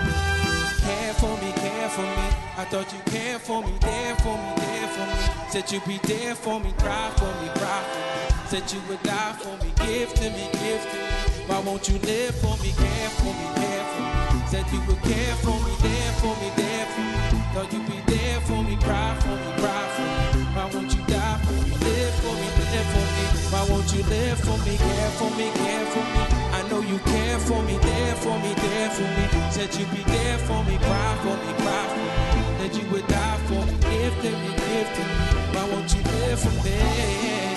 care 0.83 1.13
for 1.21 1.33
me, 1.41 1.51
care 1.63 1.89
for 1.89 2.07
me. 2.17 2.27
I 2.57 2.65
thought 2.65 2.91
you 2.93 2.99
cared 3.05 3.41
for 3.41 3.61
me, 3.63 3.73
there 3.79 4.15
for 4.17 4.35
me, 4.37 4.49
there 4.57 4.87
for 4.95 5.05
me. 5.07 5.49
Said 5.51 5.71
you'd 5.71 5.85
be 5.85 5.97
there 6.03 6.35
for 6.35 6.59
me, 6.59 6.73
cry 6.77 7.09
for 7.17 7.31
me, 7.39 7.47
cry 7.55 7.81
for 7.91 7.99
me. 7.99 8.47
Said 8.51 8.65
you 8.73 8.81
would 8.89 9.01
die 9.03 9.33
for 9.39 9.55
me, 9.63 9.71
give 9.87 10.13
to 10.13 10.29
me, 10.29 10.45
give 10.59 10.83
to 10.91 10.97
me. 10.97 11.47
Why 11.47 11.59
won't 11.65 11.87
you 11.87 11.97
live 11.99 12.35
for 12.43 12.55
me, 12.61 12.71
care 12.75 13.09
for 13.17 13.31
me, 13.39 13.47
care 13.55 13.85
for 13.91 14.03
me? 14.35 14.41
Said 14.51 14.65
you 14.73 14.81
would 14.87 15.01
care 15.01 15.35
for 15.43 15.57
me, 15.63 15.73
there 15.81 16.11
for 16.21 16.33
me, 16.41 16.47
there 16.59 16.85
for 16.93 17.01
me. 17.01 17.39
Thought 17.53 17.73
you'd 17.73 17.87
be 17.87 17.97
there 18.13 18.41
for 18.41 18.61
me, 18.63 18.75
cry 18.83 19.15
for 19.23 19.35
me, 19.41 19.49
cry 19.61 19.83
for 19.95 20.07
me. 20.37 20.43
Why 20.55 20.65
won't 20.73 20.93
you 20.93 21.01
die 21.07 21.39
for 21.45 21.53
me, 21.63 21.71
live 21.87 22.13
for 22.21 22.33
me, 22.35 22.60
live 22.81 22.93
for 22.93 23.05
me? 23.15 23.25
Why 23.51 23.63
won't 23.69 23.93
you 23.93 24.03
live 24.03 24.39
for 24.39 24.57
me, 24.65 24.77
care 24.77 25.11
for 25.11 25.29
me, 25.37 25.51
care 25.51 25.85
for 25.85 26.05
me? 26.13 26.23
I 26.53 26.67
know 26.69 26.81
you 26.81 26.97
care 26.99 27.39
for 27.39 27.61
me, 27.63 27.77
there 27.77 28.15
for 28.15 28.37
me, 28.39 28.53
there 28.53 28.89
for 28.89 29.03
me. 29.03 29.51
Said 29.51 29.75
you'd 29.75 29.91
be 29.91 30.03
there 30.03 30.37
for 30.39 30.63
me, 30.63 30.77
cry 30.77 31.15
for 31.23 31.35
me, 31.43 31.53
cry 31.61 31.83
for 31.89 31.97
me. 31.97 32.57
That 32.59 32.75
you 32.75 32.89
would 32.91 33.07
die 33.07 33.37
for 33.47 33.65
me, 33.65 33.73
me, 33.73 34.49
give 34.57 34.87
to 34.95 35.01
me. 35.01 35.21
Why 35.53 35.69
won't 35.71 35.93
you 35.93 36.01
live 36.03 36.39
for 36.39 36.65
me? 36.65 37.50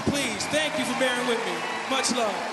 Please. 0.00 0.46
Thank 0.46 0.78
you 0.78 0.84
for 0.86 0.98
bearing 0.98 1.28
with 1.28 1.44
me. 1.44 1.52
Much 1.90 2.16
love. 2.16 2.51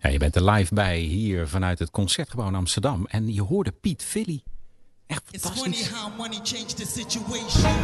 Ja, 0.00 0.08
je 0.10 0.18
bent 0.18 0.36
er 0.36 0.44
live 0.50 0.74
bij 0.74 0.98
hier 0.98 1.48
vanuit 1.48 1.78
het 1.78 1.90
Concertgebouw 1.90 2.46
in 2.48 2.54
Amsterdam. 2.54 3.06
En 3.06 3.34
je 3.34 3.42
hoorde 3.42 3.72
Piet 3.72 4.04
Villy. 4.04 4.42
Echt 5.06 5.22
It's 5.30 5.42
funny 5.48 5.60
fantastisch. 5.62 5.90
how 5.90 6.16
money 6.16 6.40
changed 6.42 6.76
the 6.76 6.86
situation. 6.86 7.76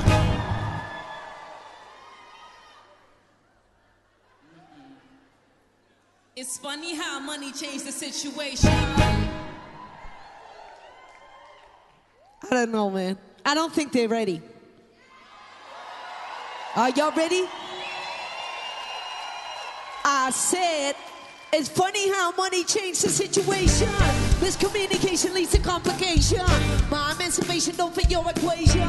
It's 6.37 6.59
funny 6.59 6.97
how 6.97 7.21
money 7.21 7.53
changed 7.53 7.85
the 7.87 7.93
situation. 7.93 8.71
I 12.43 12.51
don't 12.51 12.73
know, 12.73 12.91
man. 12.91 13.17
I 13.47 13.55
don't 13.55 13.73
think 13.73 13.93
they're 13.93 14.09
ready. 14.09 14.43
Are 16.75 16.91
y'all 16.91 17.12
ready? 17.12 17.45
I 20.05 20.31
said, 20.33 20.97
it's 21.55 21.69
funny 21.69 22.11
how 22.11 22.33
money 22.33 22.65
changed 22.65 23.05
the 23.05 23.09
situation. 23.09 23.89
Miscommunication 24.41 25.33
leads 25.35 25.53
to 25.53 25.61
complication. 25.61 26.45
My 26.91 27.13
emancipation 27.13 27.77
don't 27.77 27.95
fit 27.95 28.11
your 28.11 28.29
equation. 28.29 28.83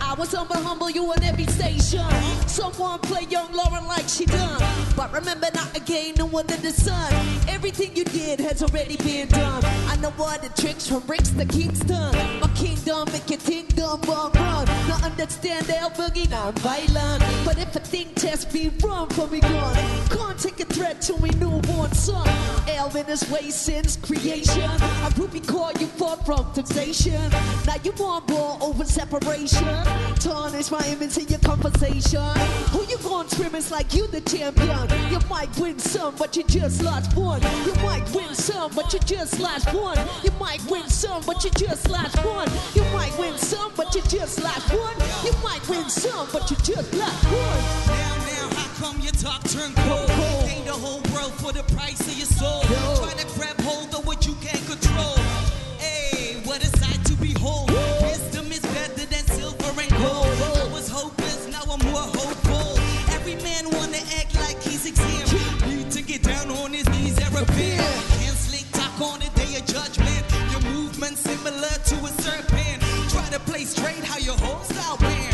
I 0.00 0.14
was 0.18 0.32
humble, 0.32 0.56
humble 0.56 0.90
you 0.90 1.04
on 1.12 1.22
every 1.22 1.46
station. 1.46 2.08
Someone 2.46 3.00
play 3.00 3.26
young 3.28 3.48
Lauryn 3.48 3.86
like 3.86 4.08
she 4.08 4.24
done. 4.24 4.75
But 4.96 5.12
remember 5.12 5.48
not 5.54 5.76
again, 5.76 6.14
no 6.16 6.24
one 6.24 6.50
in 6.50 6.62
the 6.62 6.70
sun. 6.72 7.12
Everything 7.48 7.94
you 7.94 8.04
did 8.04 8.40
has 8.40 8.62
already 8.62 8.96
been 8.96 9.28
done. 9.28 9.62
I 9.64 9.96
know 9.96 10.12
all 10.18 10.38
the 10.38 10.50
tricks 10.60 10.88
from 10.88 11.00
bricks 11.00 11.28
to 11.30 11.44
Kingston. 11.44 12.12
My 12.40 12.50
kingdom 12.54 13.06
make 13.12 13.28
your 13.28 13.38
kingdom 13.38 14.00
run, 14.02 14.32
run. 14.32 14.64
Now 14.88 14.98
understand 15.04 15.66
they'll 15.66 15.90
boogie 15.90 16.30
non-violent. 16.30 17.22
But 17.44 17.58
if 17.58 17.76
a 17.76 17.80
thing 17.80 18.08
test 18.14 18.52
be 18.52 18.70
run 18.82 19.08
for 19.10 19.26
me 19.26 19.40
gone. 19.40 19.76
Can't 20.08 20.38
take 20.38 20.60
a 20.60 20.64
threat 20.64 21.02
to 21.02 21.20
me 21.20 21.28
newborn 21.38 21.92
son. 21.92 22.26
Elvin 22.68 23.06
is 23.08 23.28
way 23.30 23.50
since 23.50 23.96
creation. 23.96 24.70
A 25.04 25.10
groupie 25.16 25.46
call 25.46 25.72
you 25.72 25.86
far 25.86 26.16
from 26.24 26.50
temptation. 26.54 27.30
Now 27.66 27.76
you 27.84 27.92
want 27.98 28.26
ball 28.26 28.58
over 28.62 28.84
separation. 28.84 29.84
Tarnish 30.20 30.70
my 30.70 30.84
image 30.88 31.18
in 31.18 31.28
your 31.28 31.40
conversation. 31.40 32.32
Who 32.72 32.84
you 32.86 32.98
going 32.98 33.28
scrimmage 33.28 33.70
like 33.70 33.92
you 33.94 34.06
the 34.06 34.20
champion? 34.22 34.85
You 35.10 35.18
might 35.28 35.56
win 35.58 35.78
some, 35.78 36.14
but 36.16 36.36
you 36.36 36.44
just 36.44 36.82
lost 36.82 37.16
one. 37.16 37.42
You 37.64 37.74
might 37.82 38.08
win 38.14 38.34
some, 38.34 38.72
but 38.74 38.92
you 38.92 38.98
just 39.00 39.40
lost 39.40 39.72
one. 39.72 39.98
You 40.22 40.30
might 40.38 40.64
win 40.70 40.88
some, 40.88 41.22
but 41.24 41.42
you 41.44 41.50
just 41.50 41.88
lost 41.90 42.16
one. 42.24 42.48
You 42.74 42.84
might 42.92 43.16
win 43.18 43.36
some, 43.38 43.72
but 43.76 43.94
you 43.94 44.02
just 44.02 44.42
lost 44.42 44.68
one. 44.72 44.96
You 45.24 45.32
might 45.42 45.66
win 45.68 45.88
some, 45.88 46.28
but 46.32 46.50
you 46.50 46.56
just 46.58 46.92
lost 46.94 47.24
one. 47.24 47.60
Now, 47.86 48.16
now, 48.30 48.48
how 48.56 48.68
come 48.80 49.00
your 49.00 49.12
talk 49.12 49.42
turn 49.44 49.72
cold? 49.74 50.10
Ain't 50.48 50.66
the 50.66 50.72
whole 50.72 51.02
world 51.14 51.32
for 51.34 51.52
the 51.52 51.62
price 51.74 52.00
of 52.00 52.16
your 52.16 52.26
soul. 52.26 52.62
Try 52.62 53.12
to 53.14 53.26
grab 53.34 53.55
similar 71.46 71.68
to 71.84 71.94
a 72.04 72.22
serpent. 72.22 72.82
Try 73.10 73.24
to 73.30 73.40
play 73.40 73.64
straight 73.64 74.02
how 74.04 74.18
your 74.18 74.36
whole 74.38 74.62
style 74.64 74.96
been. 74.98 75.30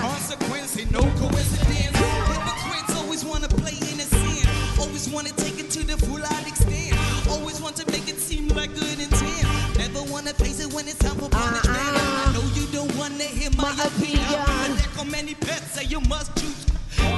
Consequence 0.00 0.78
ain't 0.78 0.90
no 0.90 1.00
coincidence. 1.20 1.96
Hypocrites 1.96 2.96
always 2.96 3.24
wanna 3.24 3.48
play 3.48 3.76
innocent. 3.92 4.46
Always 4.78 5.08
wanna 5.08 5.30
take 5.30 5.58
it 5.58 5.70
to 5.70 5.84
the 5.86 5.96
full 6.06 6.24
out 6.24 6.46
extent. 6.46 6.96
Always 7.28 7.60
want 7.60 7.76
to 7.76 7.90
make 7.90 8.08
it 8.08 8.18
seem 8.18 8.48
like 8.48 8.74
good 8.74 8.98
intent. 9.00 9.46
Never 9.76 10.02
wanna 10.10 10.32
face 10.34 10.60
it 10.60 10.72
when 10.72 10.88
it's 10.88 10.98
time 10.98 11.16
for 11.16 11.28
punishment. 11.28 11.76
I 11.76 12.32
know 12.32 12.44
you 12.54 12.66
don't 12.72 12.94
wanna 12.96 13.24
hear 13.24 13.50
my, 13.56 13.72
My 13.74 13.84
opinion. 13.84 14.24
opinion. 14.24 14.78
Come 14.96 15.10
many 15.10 15.34
pets 15.34 15.90
you 15.90 16.00
must 16.00 16.34
choose. 16.36 16.69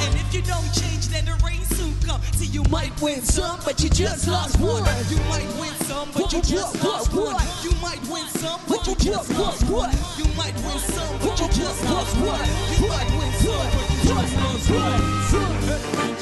And 0.02 0.14
if 0.16 0.34
you 0.34 0.42
don't 0.42 0.70
change, 0.74 1.08
then 1.08 1.24
the 1.24 1.34
rain 1.44 1.62
soon 1.76 1.94
come. 2.06 2.20
See, 2.34 2.46
you 2.46 2.62
might 2.70 2.92
win 3.00 3.22
some, 3.22 3.58
but 3.64 3.82
you 3.82 3.88
just 3.90 4.28
lost 4.28 4.58
one. 4.60 4.84
You 5.10 5.18
might 5.28 5.48
win 5.60 5.74
some, 5.86 6.08
but 6.14 6.32
you 6.32 6.40
just 6.42 6.82
lost 6.84 7.12
one. 7.14 7.36
You 7.64 7.72
might 7.80 8.02
win 8.08 8.26
some, 8.28 8.60
but 8.68 8.86
you 8.86 8.94
just 8.96 9.30
lost 9.38 9.64
one. 9.70 9.90
You 10.18 10.26
might 10.36 10.56
win 10.64 10.78
some, 10.78 11.18
but 11.20 11.38
you 11.40 11.48
just 11.48 11.84
lost 11.84 12.16
one. 12.16 12.46
You 12.78 12.88
might 12.88 13.10
win 13.18 13.32
some, 13.44 13.68
but 13.74 13.90
you 13.90 13.98
just 14.08 14.36
lost 14.36 14.70
one. 14.70 15.02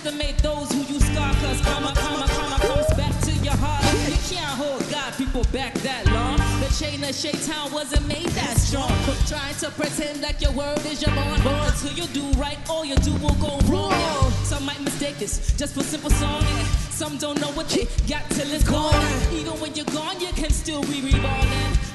underestimate 0.08 0.38
those 0.42 0.70
who 0.72 0.92
you 0.92 1.00
scar, 1.00 1.32
cause 1.34 1.60
karma, 1.60 1.92
karma, 1.94 2.26
karma 2.28 2.58
comes 2.60 2.86
back 2.96 3.12
to 3.22 3.32
your 3.44 3.56
heart. 3.56 3.84
You 4.08 4.16
can't 4.28 4.56
hold 4.56 4.88
God 4.90 5.12
people 5.16 5.44
back 5.52 5.74
that 5.80 6.06
long. 6.06 6.38
The 6.60 6.68
chain 6.78 7.02
of 7.04 7.14
Shaitan 7.14 7.72
wasn't 7.72 8.06
made 8.06 8.28
that 8.28 8.56
strong. 8.56 8.90
Trying 9.26 9.54
to 9.56 9.70
pretend 9.70 10.22
like 10.22 10.40
your 10.40 10.52
word 10.52 10.78
is 10.86 11.02
your 11.02 11.14
bond. 11.14 11.42
Until 11.44 11.92
you 11.92 12.06
do 12.08 12.24
right, 12.40 12.58
all 12.70 12.84
you 12.84 12.96
do 12.96 13.12
will 13.16 13.34
go 13.36 13.58
wrong. 13.70 13.90
Wrong. 13.92 14.30
Some 14.44 14.64
might 14.64 14.80
mistake 14.80 15.18
this 15.18 15.54
just 15.56 15.74
for 15.74 15.82
simple 15.82 16.10
song. 16.10 16.42
and 16.42 16.68
Some 16.92 17.18
don't 17.18 17.40
know 17.40 17.52
what 17.52 17.68
they 17.68 17.86
got 18.08 18.28
till 18.30 18.50
it's 18.50 18.64
gone. 18.64 18.94
Even 19.32 19.60
when 19.60 19.74
you're 19.74 19.92
gone, 19.92 20.20
you 20.20 20.32
can 20.32 20.50
still 20.50 20.82
be 20.82 21.00
reborn. 21.02 21.48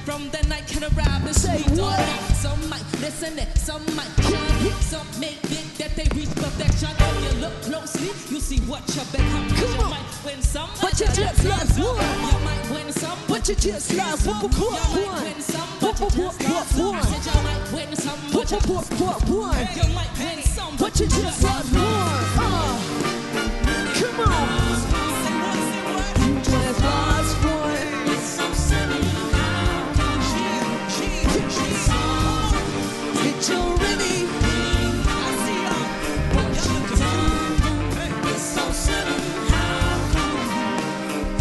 From 0.06 0.30
the 0.30 0.44
night 0.48 0.68
can 0.68 0.84
arrive 0.84 1.24
the 1.26 1.34
Say 1.34 1.62
what? 1.76 2.00
Some 2.36 2.70
might 2.70 2.86
listen 3.02 3.40
and 3.40 3.58
some 3.58 3.84
might 3.96 4.14
shine. 4.22 4.72
Some 4.82 5.08
think 5.18 5.63
that 5.96 6.06
they 6.10 6.18
reach 6.20 6.30
perfection. 6.36 6.90
If 6.98 7.34
you 7.34 7.42
look 7.42 7.62
closely, 7.64 8.08
you 8.34 8.40
see 8.40 8.60
what 8.62 8.82
you 8.96 9.02
become. 9.12 9.50
'Cause 9.50 9.60
Come 9.60 9.74
you 9.74 9.84
on. 9.84 9.90
might 9.90 10.26
win 10.26 10.42
some, 10.42 10.70
But 10.82 11.00
you 11.00 11.08
just 11.08 11.44
lost 11.46 11.80
one. 11.80 11.98
You 12.32 12.40
might 12.46 12.70
win 12.72 12.94
some, 12.94 13.18
But 13.28 13.50
you 13.50 13.56
just 13.56 13.94
lost 13.94 14.26
one. 14.28 14.36
You 14.38 14.44
might 14.44 15.24
win 15.24 15.42
some, 15.42 15.70
but 15.82 16.00
you 16.00 16.10
just 16.10 16.42
lost 16.50 16.74
one. 16.78 16.96
I 16.96 17.02
said 17.04 17.26
you 17.26 17.42
might 17.44 17.72
win 17.74 17.96
some, 17.96 18.20
but 18.34 18.52
you 18.52 18.58
What, 18.74 18.86
what, 19.00 19.22
what? 19.30 19.76
you 19.76 19.88
might 19.94 20.14
win 20.20 20.44
some, 20.44 20.76
But 20.78 21.00
you 21.00 21.08
just 21.08 21.44
lost 21.44 21.74
one. 21.74 21.84
Uh, 21.84 22.80
come 24.00 24.20
on. 24.32 24.50
You 26.20 26.34
just 26.44 26.80
lost 26.84 27.36
one. 27.44 27.84
Get 33.24 33.50
your 33.50 33.68
ready. 33.78 34.16
You 34.22 34.53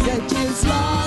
just 0.05 0.65
lost 0.67 0.67
one. 0.67 1.02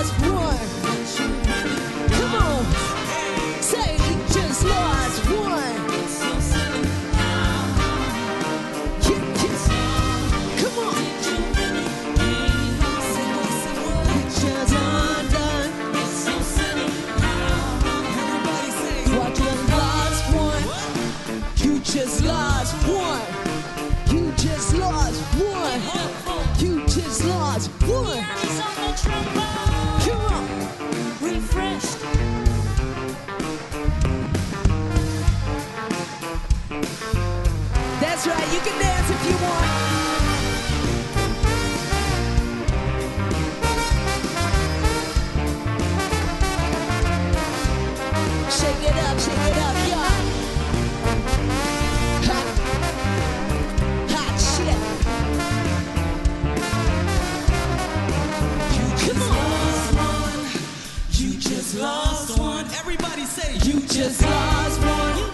Just 63.55 64.21
lost 64.21 64.81
one. 64.81 65.31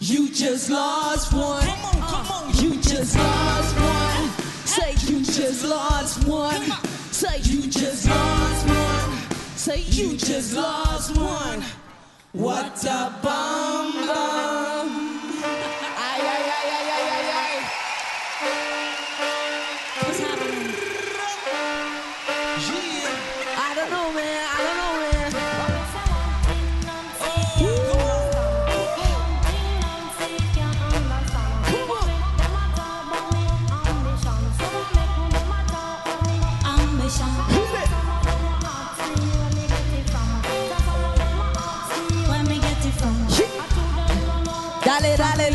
You 0.00 0.30
just 0.30 0.70
lost 0.70 1.32
one. 1.32 1.66
You 2.54 2.80
just 2.80 3.16
lost 3.16 3.76
one. 3.76 4.30
Say 4.64 4.92
you 5.06 5.24
just 5.24 5.64
lost 5.64 6.26
one. 6.26 6.62
Say 7.10 7.38
you 7.42 7.62
just 7.62 8.08
lost 8.08 8.68
one. 8.68 9.18
Say 9.56 9.80
you 9.80 10.16
just 10.16 10.54
lost 10.54 11.16
one. 11.16 11.62
What 12.32 12.84
a 12.84 13.14
bum 13.22 14.06
bum. 14.06 14.67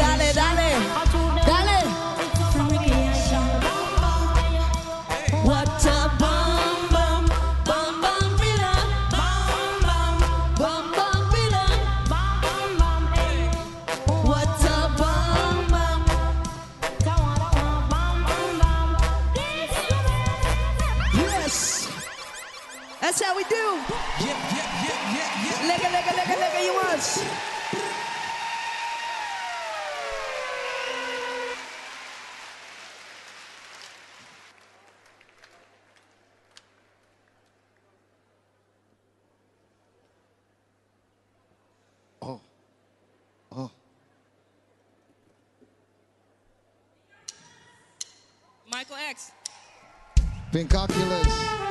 Dale, 0.03 0.33
dale, 0.33 0.33
dale, 0.33 0.67
dale. 1.35 1.45
Dale. 1.47 1.79
From 2.51 2.67
recreation. 2.69 3.45
What 5.47 5.85
a 5.85 5.99
bum 6.19 6.77
bum. 6.93 7.23
Bum 7.67 7.93
bum 8.03 8.25
villain. 8.41 8.87
Bum 9.15 9.73
bum. 9.87 10.15
Bum 10.59 10.85
bum 10.97 11.19
villain. 11.33 11.79
What 14.29 14.63
a 14.65 14.79
bum 14.99 15.57
bum. 15.71 15.99
Yes. 21.13 21.87
That's 23.01 23.21
how 23.23 23.35
we 23.37 23.43
do. 23.43 23.65
Lega, 25.67 25.87
lega, 25.95 26.11
lega, 26.19 26.35
lega, 26.43 26.59
you 26.67 26.73
once. 26.89 27.52
Pinkoculus. 50.53 51.62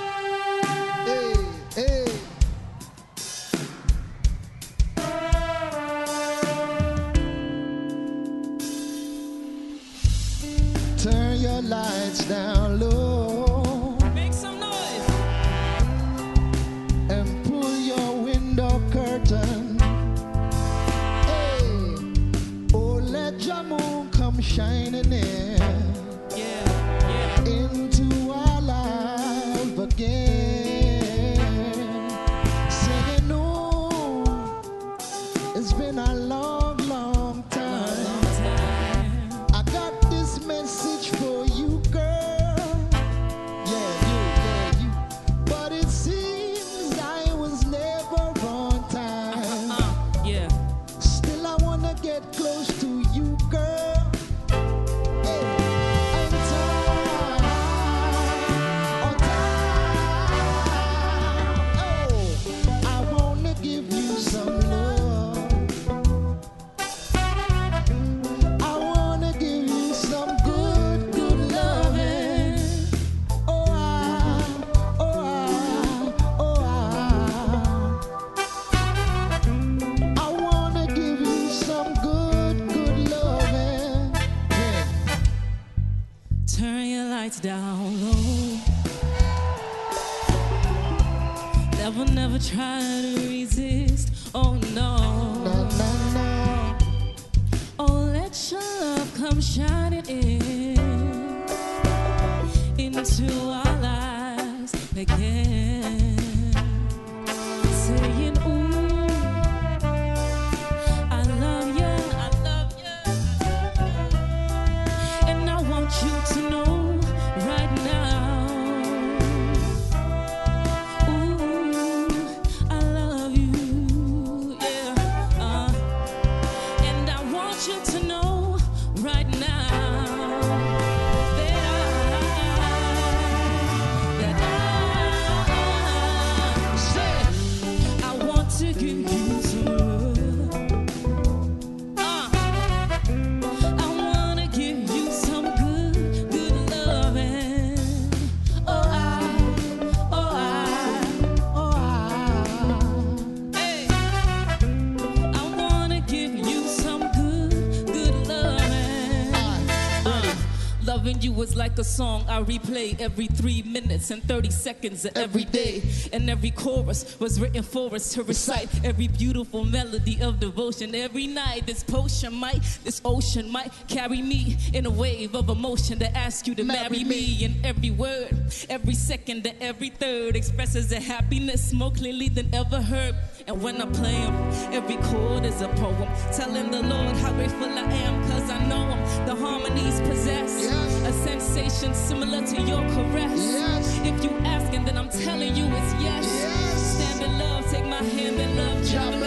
Like 161.73 161.79
a 161.79 161.85
song 161.85 162.23
I 162.29 162.43
replay 162.43 163.01
every 163.01 163.29
three 163.29 163.62
minutes 163.62 164.11
and 164.11 164.23
30 164.25 164.51
seconds 164.51 165.07
of 165.07 165.16
every 165.16 165.45
day. 165.45 165.83
And 166.12 166.29
every 166.29 166.51
chorus 166.51 167.18
was 167.18 167.41
written 167.41 167.62
for 167.62 167.95
us 167.95 168.12
to 168.12 168.23
recite 168.23 168.68
every 168.85 169.09
beautiful 169.09 169.64
melody 169.64 170.20
of 170.20 170.39
devotion. 170.39 170.95
Every 170.95 171.27
night, 171.27 171.64
this 171.64 171.83
potion 171.83 172.35
might, 172.35 172.62
this 172.85 173.01
ocean 173.07 173.51
might 173.51 173.73
carry 173.89 174.20
me 174.20 174.59
in 174.75 174.85
a 174.85 174.91
wave 174.91 175.35
of 175.35 175.49
emotion 175.49 175.99
to 176.01 176.14
ask 176.14 176.47
you 176.47 176.55
to 176.57 176.64
marry, 176.64 177.05
me. 177.05 177.43
And 177.43 177.64
every 177.64 177.91
word, 177.91 178.53
every 178.68 178.95
second, 178.95 179.47
and 179.47 179.57
every 179.62 179.89
third 179.89 180.37
expresses 180.37 180.93
a 180.93 181.01
happiness 181.01 181.73
more 181.73 181.93
clearly 181.93 182.29
than 182.29 182.55
ever 182.55 182.83
heard. 182.83 183.14
And 183.47 183.62
when 183.62 183.81
I 183.81 183.87
play 183.87 184.20
them, 184.20 184.35
every 184.75 184.97
chord 185.09 185.47
is 185.47 185.62
a 185.62 185.68
poem 185.68 186.09
telling 186.33 186.70
the 186.70 186.83
Lord 186.83 187.16
how 187.16 187.33
grateful 187.33 187.64
I 187.64 187.81
am 187.81 188.20
because 188.20 188.51
I 188.51 188.66
know 188.66 188.85
him. 188.85 189.27
The 189.27 189.35
harmonies 189.35 190.01
possess 190.03 190.62
Yes. 190.62 190.82
A 191.12 191.24
sensation 191.24 191.94
similar 191.94 192.42
to 192.46 192.60
your 192.62 192.82
caress. 192.94 193.38
Yes. 193.38 193.98
If 194.04 194.24
you 194.24 194.30
asking, 194.44 194.84
then 194.84 194.96
I'm 194.96 195.08
telling 195.08 195.54
you 195.54 195.66
it's 195.66 195.92
yes. 196.02 196.24
Yes. 196.24 196.96
Stand 196.96 197.22
in 197.22 197.38
love, 197.38 197.70
take 197.70 197.86
my 197.86 198.02
hand 198.02 198.40
and 198.40 198.56
love, 198.56 198.92
God 198.92 199.20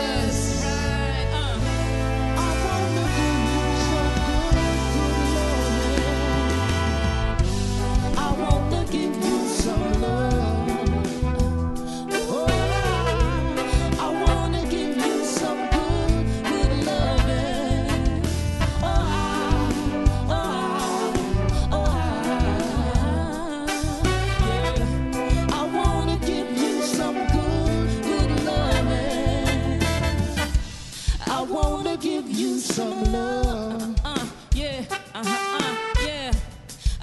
some 32.75 33.03
love. 33.13 33.95
Uh, 34.03 34.25
yeah, 34.53 34.83
uh-huh, 35.13 35.59
uh, 35.63 36.05
yeah. 36.05 36.33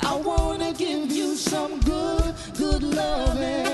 I 0.02 0.14
wanna 0.16 0.74
give 0.74 1.10
you 1.10 1.34
some 1.34 1.80
good, 1.80 2.34
good 2.58 2.82
loving. 2.82 3.71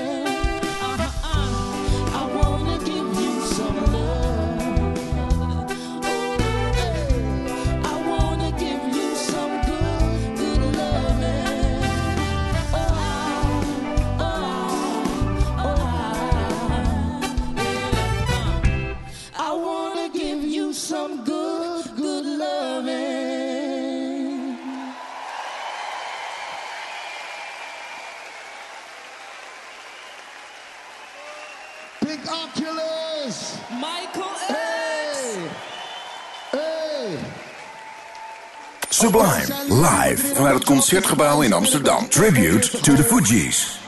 Live 39.08 40.34
vanuit 40.34 40.54
het 40.54 40.64
Concertgebouw 40.64 41.40
in 41.42 41.52
Amsterdam. 41.52 42.08
Tribute 42.08 42.80
to 42.80 42.94
the 42.94 43.04
Fugees. 43.04 43.78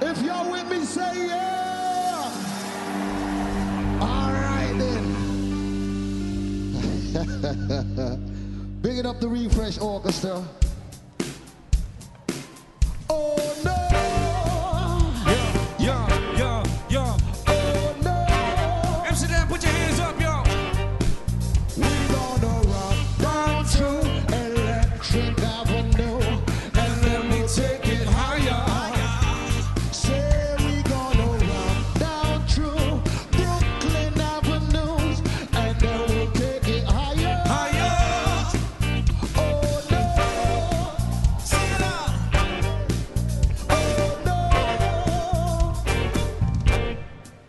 If 0.00 0.20
you're 0.22 0.50
with 0.50 0.68
me, 0.70 0.84
say 0.84 1.26
yeah. 1.26 2.30
All 4.00 4.30
right 4.30 4.78
then. 4.78 5.04
Big 8.80 8.98
it 8.98 9.06
up 9.06 9.20
the 9.20 9.28
Refresh 9.28 9.78
Orchestra. 9.80 10.42
Oh 13.08 13.47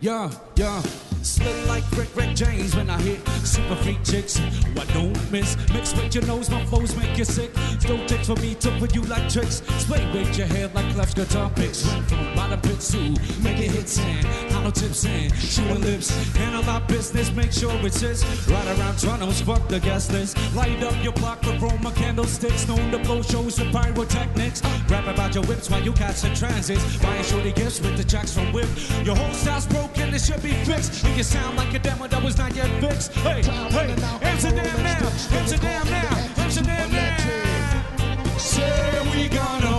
Yeah, 0.00 0.30
yeah. 0.56 0.80
Slit 1.22 1.66
like 1.66 1.84
Rick 1.92 2.08
Rick 2.16 2.34
James 2.34 2.74
when 2.74 2.88
I 2.88 2.98
hit 3.02 3.22
super 3.50 3.74
freak 3.76 4.02
chicks. 4.04 4.38
I 4.38 4.84
don't 4.94 5.32
miss? 5.32 5.56
Mix 5.72 5.92
with 5.94 6.14
your 6.14 6.24
nose, 6.26 6.48
my 6.50 6.64
foes 6.66 6.96
make 6.96 7.18
you 7.18 7.24
sick. 7.24 7.50
Still 7.80 8.04
takes 8.06 8.28
for 8.28 8.36
me 8.36 8.54
to 8.56 8.70
put 8.78 8.94
you 8.94 9.02
like 9.02 9.28
tricks. 9.28 9.62
Sway 9.78 10.06
with 10.12 10.38
your 10.38 10.46
head 10.46 10.72
like 10.74 10.86
Clef's 10.94 11.14
guitar 11.14 11.50
picks. 11.56 11.84
Went 11.86 12.08
from 12.08 12.34
bottom 12.36 12.60
pit 12.60 12.80
to 12.80 13.00
make 13.42 13.58
it 13.58 13.70
hits 13.72 13.98
and 13.98 14.24
hollow 14.52 14.70
tips 14.70 15.04
and 15.04 15.34
chewing 15.34 15.80
lips. 15.80 16.10
Handle 16.36 16.68
our 16.70 16.80
business, 16.82 17.32
make 17.32 17.52
sure 17.52 17.72
it 17.84 17.92
sits 17.92 18.24
right 18.48 18.78
around 18.78 18.98
Toronto's 18.98 19.40
fuck 19.40 19.66
the 19.68 19.80
guest 19.80 20.12
list. 20.12 20.36
Light 20.54 20.82
up 20.82 20.94
your 21.02 21.12
block 21.14 21.42
with 21.42 21.60
Roma 21.60 21.92
candlesticks. 21.96 22.68
Known 22.68 22.92
to 22.92 22.98
blow 22.98 23.22
shows 23.22 23.58
with 23.58 23.72
pyrotechnics. 23.72 24.62
Rap 24.88 25.06
about 25.08 25.34
your 25.34 25.44
whips 25.44 25.68
while 25.68 25.82
you 25.82 25.92
catch 25.92 26.22
the 26.22 26.32
transits. 26.34 26.84
Buying 26.98 27.24
shorty 27.24 27.52
gifts 27.52 27.80
with 27.80 27.96
the 27.96 28.04
jacks 28.04 28.32
from 28.32 28.52
whip. 28.52 28.68
Your 29.04 29.16
whole 29.16 29.34
style's 29.34 29.66
broken, 29.66 30.14
it 30.14 30.20
should 30.20 30.42
be 30.42 30.52
fixed. 30.64 31.04
And 31.04 31.16
you 31.16 31.24
sound 31.24 31.56
like 31.56 31.74
a 31.74 31.80
demo 31.80 32.06
that 32.06 32.22
was 32.22 32.38
not 32.38 32.54
yet 32.54 32.70
fixed. 32.80 33.12
Hey, 33.26 33.42
hey, 33.50 33.94
Amsterdam 34.22 34.82
now, 34.82 35.10
Amsterdam 35.38 35.86
now, 35.90 36.42
Amsterdam 36.42 36.92
now. 36.92 38.36
Say 38.38 39.00
we 39.12 39.28
gonna 39.28 39.69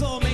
Bless 0.00 0.29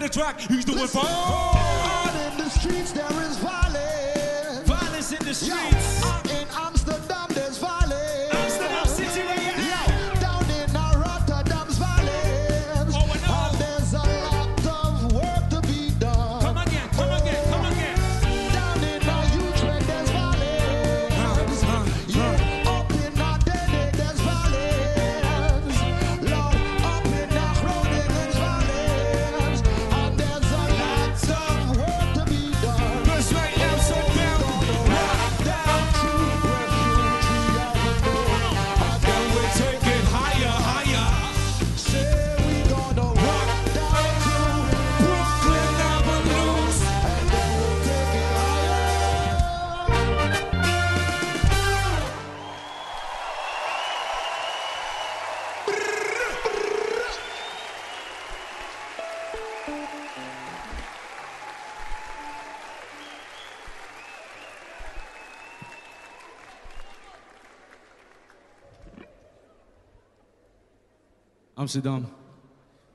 the 0.00 0.08
track, 0.08 0.40
he's 0.40 0.64
doing 0.64 0.86
fine. 0.86 1.59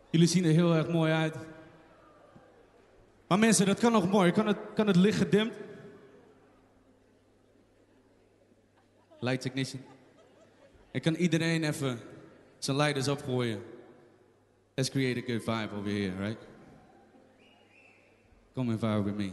Jullie 0.10 0.28
zien 0.28 0.46
er 0.46 0.52
heel 0.52 0.74
erg 0.74 0.88
mooi 0.88 1.12
uit. 1.12 1.36
Maar 3.28 3.40
mensen, 3.40 3.66
dat 3.66 3.80
kan 3.80 3.92
nog 3.92 4.10
mooi. 4.10 4.32
Kan 4.32 4.48
het, 4.48 4.58
kan 4.76 4.88
het 4.88 4.96
licht 4.96 5.18
gedimd? 5.18 5.54
Light 9.20 9.42
technician. 9.42 9.82
Ik 10.92 11.02
kan 11.02 11.14
iedereen 11.16 11.64
even 11.64 12.00
zijn 12.58 12.78
lighters 12.78 13.08
opgooien. 13.08 13.62
Let's 14.76 14.90
create 14.90 15.20
a 15.20 15.24
good 15.26 15.44
vibe 15.44 15.76
over 15.76 15.92
here, 15.92 16.16
right? 16.18 16.48
Come 18.54 18.72
and 18.72 18.80
vibe 18.80 19.04
with 19.04 19.16
me. 19.16 19.32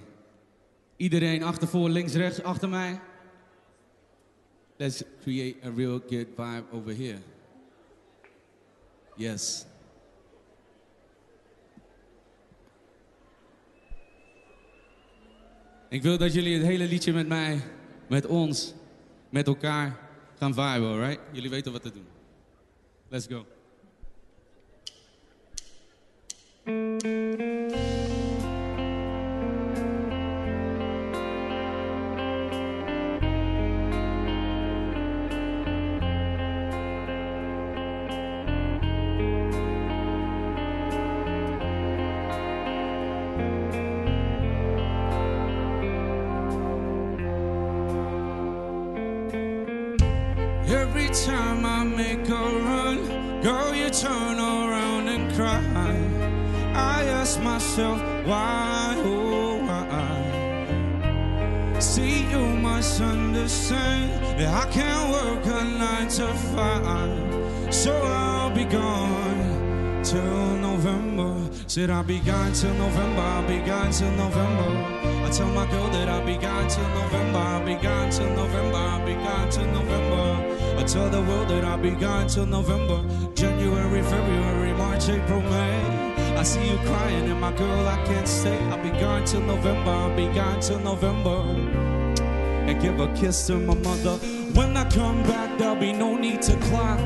Iedereen 0.97 1.43
achter, 1.43 1.69
voor, 1.69 1.89
links, 1.89 2.15
rechts, 2.15 2.43
achter 2.43 2.69
mij. 2.69 3.01
Let's 4.77 5.03
create 5.23 5.67
a 5.67 5.71
real 5.77 6.01
good 6.09 6.27
vibe 6.37 6.65
over 6.73 6.97
here. 6.97 7.19
Yes. 9.17 9.65
Ik 15.89 16.03
wil 16.03 16.19
dat 16.19 16.33
jullie 16.33 16.55
het 16.55 16.67
hele 16.67 16.85
liedje 16.85 17.13
met 17.13 17.29
mij, 17.29 17.61
met 18.09 18.27
ons, 18.27 18.75
met 19.31 19.47
elkaar 19.47 19.99
gaan 20.39 20.55
viben, 20.55 20.89
alright? 20.89 21.21
Jullie 21.33 21.51
weten 21.51 21.73
wat 21.73 21.83
te 21.83 21.91
doen. 21.91 22.07
Let's 23.09 23.27
go. 23.27 23.47
Every 50.73 51.09
time 51.09 51.67
I 51.67 51.85
make 51.85 52.27
a 52.31 52.33
run, 52.33 53.43
girl, 53.43 53.75
you 53.75 53.91
turn 53.91 54.39
around 54.39 55.07
and 55.07 55.31
cry. 55.35 55.63
I 56.75 57.05
ask 57.05 57.39
myself, 57.43 58.01
why, 58.25 58.95
oh, 59.05 59.59
why? 59.67 59.89
See, 61.79 62.25
you 62.31 62.39
must 62.39 63.03
understand 63.03 64.39
that 64.39 64.49
I 64.49 64.71
can't 64.71 65.13
work 65.13 65.45
a 65.45 65.63
nine 65.63 66.09
to 66.09 66.29
five, 66.55 67.75
so 67.75 67.93
I'll 67.93 68.51
be 68.51 68.65
gone 68.65 70.03
till 70.03 70.57
November. 70.57 71.37
Said 71.67 71.91
I'll 71.91 72.03
be 72.03 72.21
gone 72.21 72.55
till 72.55 72.73
November, 72.75 73.21
I'll 73.21 73.47
be 73.47 73.59
gone 73.59 73.91
till 73.91 74.11
November. 74.13 74.71
I 75.27 75.31
tell 75.31 75.49
my 75.49 75.67
girl 75.71 75.89
that 75.91 76.09
I'll 76.09 76.25
be 76.25 76.39
gone 76.39 76.67
till 76.69 76.89
November, 76.89 77.39
I'll 77.39 77.63
be 77.67 77.75
gone 77.75 78.11
till 78.11 78.31
November, 78.31 78.79
I'll 78.79 79.05
be 79.05 79.15
gone 79.15 79.51
till 79.51 79.67
November. 79.67 80.52
I 80.83 80.85
tell 80.85 81.09
the 81.09 81.23
world 81.23 81.47
that 81.47 81.65
I'll 81.65 81.79
be 81.79 81.93
gone 81.93 82.27
till 82.27 82.45
November, 82.45 83.05
January, 83.37 84.03
February, 84.03 84.73
March, 84.73 85.09
April, 85.09 85.41
May. 85.41 86.37
I 86.37 86.43
see 86.43 86.69
you 86.69 86.77
crying, 86.79 87.31
and 87.31 87.41
my 87.41 87.53
girl, 87.53 87.87
I 87.87 88.05
can't 88.05 88.27
stay. 88.27 88.59
I'll 88.65 88.83
be 88.83 88.91
gone 88.99 89.25
till 89.25 89.43
November, 89.43 89.93
I'll 89.93 90.17
be 90.17 90.27
gone 90.35 90.59
till 90.59 90.81
November 90.81 91.39
and 92.67 92.83
give 92.83 92.99
a 92.99 93.07
kiss 93.15 93.47
to 93.47 93.59
my 93.59 93.75
mother. 93.75 94.17
When 94.55 94.77
I 94.77 94.91
come 94.91 95.23
back, 95.23 95.57
there'll 95.57 95.77
be 95.77 95.93
no 95.93 96.17
need 96.17 96.43
to 96.43 96.57
clock. 96.67 96.99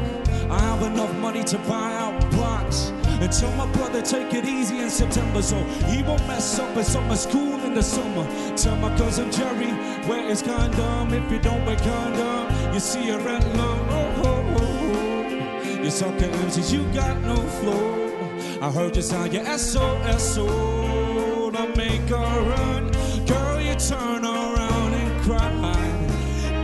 I 0.49 0.59
have 0.59 0.83
enough 0.83 1.15
money 1.17 1.45
to 1.45 1.59
buy 1.59 1.93
out 1.97 2.31
blocks. 2.31 2.93
And 3.21 3.31
tell 3.31 3.53
my 3.57 3.71
brother 3.73 4.01
take 4.01 4.33
it 4.33 4.47
easy 4.47 4.79
in 4.79 4.89
September 4.89 5.43
so 5.43 5.57
he 5.89 6.03
won't 6.03 6.27
mess 6.27 6.59
up 6.59 6.75
at 6.79 6.87
summer 6.87 7.17
school 7.17 7.56
the 7.77 7.83
summer. 7.83 8.27
Tell 8.57 8.75
my 8.77 8.97
cousin 8.97 9.31
Jerry 9.31 9.71
where 10.09 10.27
is 10.31 10.41
condom. 10.41 11.13
If 11.13 11.31
you 11.31 11.39
don't 11.39 11.63
wear 11.67 11.77
condom, 11.77 12.73
you 12.73 12.81
see 12.81 13.11
a 13.11 13.19
red 13.19 13.45
lung. 13.55 13.87
Oh, 13.91 14.23
oh, 14.25 14.57
oh, 14.57 15.61
oh. 15.61 15.83
You 15.83 15.91
suck 15.91 16.15
at 16.23 16.31
MCs, 16.31 16.73
you 16.73 16.91
got 16.95 17.21
no 17.21 17.37
flow. 17.37 18.07
I 18.63 18.71
heard 18.71 18.97
you 18.97 19.03
sound 19.03 19.35
your 19.35 19.45
SOS, 19.59 20.35
so 20.35 21.51
to 21.51 21.67
make 21.77 22.09
a 22.11 22.27
run. 22.51 22.91
Girl, 23.27 23.61
you 23.61 23.75
turn 23.75 24.25
around 24.25 24.95
and 24.95 25.23
cry. 25.23 25.53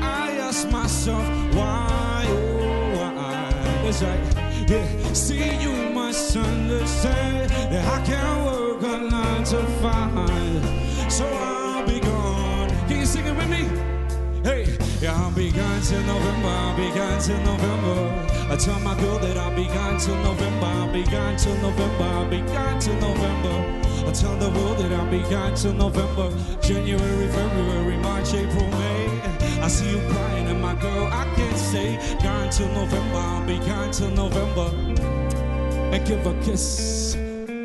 I 0.00 0.30
ask 0.40 0.70
myself, 0.70 1.26
why, 1.54 2.24
oh, 2.26 2.96
why? 2.96 3.50
That's 3.84 4.02
like, 4.02 4.68
Yeah. 4.70 5.12
See, 5.12 5.60
you 5.60 5.92
must 5.92 6.34
understand 6.36 7.50
that 7.50 7.84
I 7.86 8.02
can't 8.06 8.46
work 8.46 8.82
a 8.82 8.98
nine 9.10 9.44
to 9.44 9.62
five, 9.82 10.81
so 11.12 11.26
I'll 11.26 11.86
be 11.86 12.00
gone. 12.00 12.70
Can 12.88 13.00
you 13.00 13.04
sing 13.06 13.26
it 13.26 13.36
with 13.36 13.50
me? 13.50 13.68
Hey, 14.42 14.64
yeah, 15.02 15.14
I'll 15.14 15.30
be 15.30 15.52
gone 15.52 15.82
till 15.82 16.00
November. 16.04 16.48
I'll 16.48 16.76
be 16.76 16.88
gone 16.96 17.20
till 17.20 17.38
November. 17.44 17.98
I 18.50 18.56
tell 18.56 18.80
my 18.80 18.98
girl 18.98 19.18
that 19.18 19.36
I'll 19.36 19.54
be 19.54 19.66
gone 19.66 19.98
till 19.98 20.16
November. 20.24 20.66
I'll 20.66 20.90
be 20.90 21.04
gone 21.04 21.36
till 21.36 21.54
November. 21.56 22.04
I'll 22.04 22.30
be 22.30 22.40
gone 22.40 22.80
till 22.80 22.94
November. 22.94 23.56
I 24.08 24.12
tell 24.12 24.36
the 24.38 24.48
world 24.58 24.78
that 24.78 24.90
I'll 24.92 25.10
be 25.10 25.20
gone 25.28 25.54
till 25.54 25.74
November. 25.74 26.32
January, 26.62 27.28
February, 27.28 27.96
March, 27.98 28.32
April, 28.32 28.68
May. 28.70 29.20
I 29.60 29.68
see 29.68 29.90
you 29.90 30.00
crying, 30.12 30.46
and 30.46 30.62
my 30.62 30.74
girl, 30.76 31.08
I 31.12 31.24
can't 31.36 31.58
stay 31.58 31.98
gone 32.22 32.48
till 32.48 32.68
November. 32.68 33.18
I'll 33.18 33.46
be 33.46 33.58
gone 33.58 33.90
till 33.92 34.10
November. 34.12 34.68
And 35.94 36.06
give 36.06 36.26
a 36.26 36.32
kiss. 36.42 37.16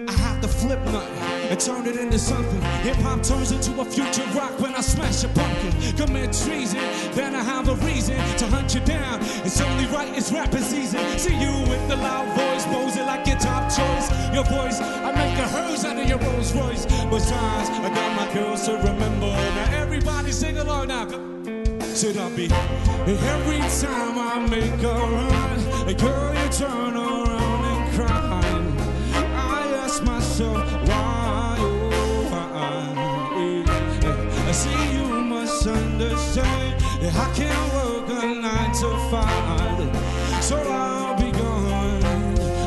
I 0.10 0.12
have 0.12 0.42
to 0.42 0.50
flip 0.50 0.84
nothing 0.92 1.17
and 1.50 1.60
turn 1.60 1.86
it 1.86 1.96
into 1.96 2.20
something. 2.20 2.62
Hip 2.84 2.96
hop 2.98 3.24
turns 3.24 3.52
into 3.52 3.80
a 3.80 3.86
future 3.86 4.26
rock 4.36 4.60
when 4.60 4.76
I 4.76 4.82
smash 4.82 5.24
a 5.24 5.30
pumpkin. 5.30 5.72
Commit 5.96 6.34
treason, 6.34 6.80
then 7.14 7.36
I 7.36 7.44
have 7.44 7.70
a 7.70 7.76
reason 7.86 8.18
to 8.38 8.48
hunt 8.48 8.74
you 8.74 8.82
down. 8.82 9.20
It's 9.46 9.60
only 9.62 9.86
right, 9.88 10.16
it's 10.18 10.32
rapping 10.32 10.62
season. 10.62 11.00
See 11.18 11.38
you 11.40 11.52
with 11.70 11.88
the 11.88 11.96
loud 11.96 12.28
voice, 12.38 12.66
posing 12.66 13.06
like 13.06 13.26
your 13.28 13.38
top 13.38 13.70
choice. 13.70 14.08
Your 14.34 14.44
voice, 14.44 14.80
I 14.82 15.12
make 15.12 15.38
a 15.40 15.48
hers 15.48 15.86
out 15.86 15.98
of 15.98 16.08
your 16.08 16.20
Rolls 16.20 16.54
Royce. 16.54 16.86
Besides, 16.86 17.70
I 17.70 17.90
got 17.94 18.16
my 18.16 18.34
girls 18.34 18.66
to 18.66 18.74
remember. 18.78 19.28
Now 19.28 19.70
everybody 19.72 20.32
sing 20.32 20.58
along 20.58 20.88
now. 20.90 21.08
Should 21.96 22.18
I 22.18 22.30
be 22.36 22.46
every 22.46 23.60
time 23.82 24.20
I 24.20 24.46
make 24.48 24.84
a 24.84 24.94
run? 24.94 25.90
A 25.90 25.94
girl, 25.94 26.34
you 26.36 26.50
turn 26.50 26.96
around 26.96 27.66
and 27.66 27.96
cry. 27.96 28.38
I 29.16 29.64
ask 29.84 30.04
myself 30.04 30.87
I 36.98 37.30
can't 37.38 37.74
work 37.74 38.10
a 38.10 38.26
nine 38.26 38.74
to 38.74 38.90
five, 39.14 40.44
so 40.44 40.58
I'll 40.58 41.16
be 41.16 41.30
gone 41.30 42.02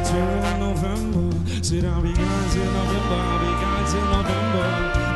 till 0.07 0.59
November. 0.63 1.35
Said 1.61 1.85
I'll 1.85 2.01
be 2.01 2.15
gone 2.15 2.47
till 2.55 2.71
November. 2.71 3.19
I'll 3.27 3.43
be 3.43 3.51
gone 3.59 3.85
till 3.91 4.07
November. 4.07 4.67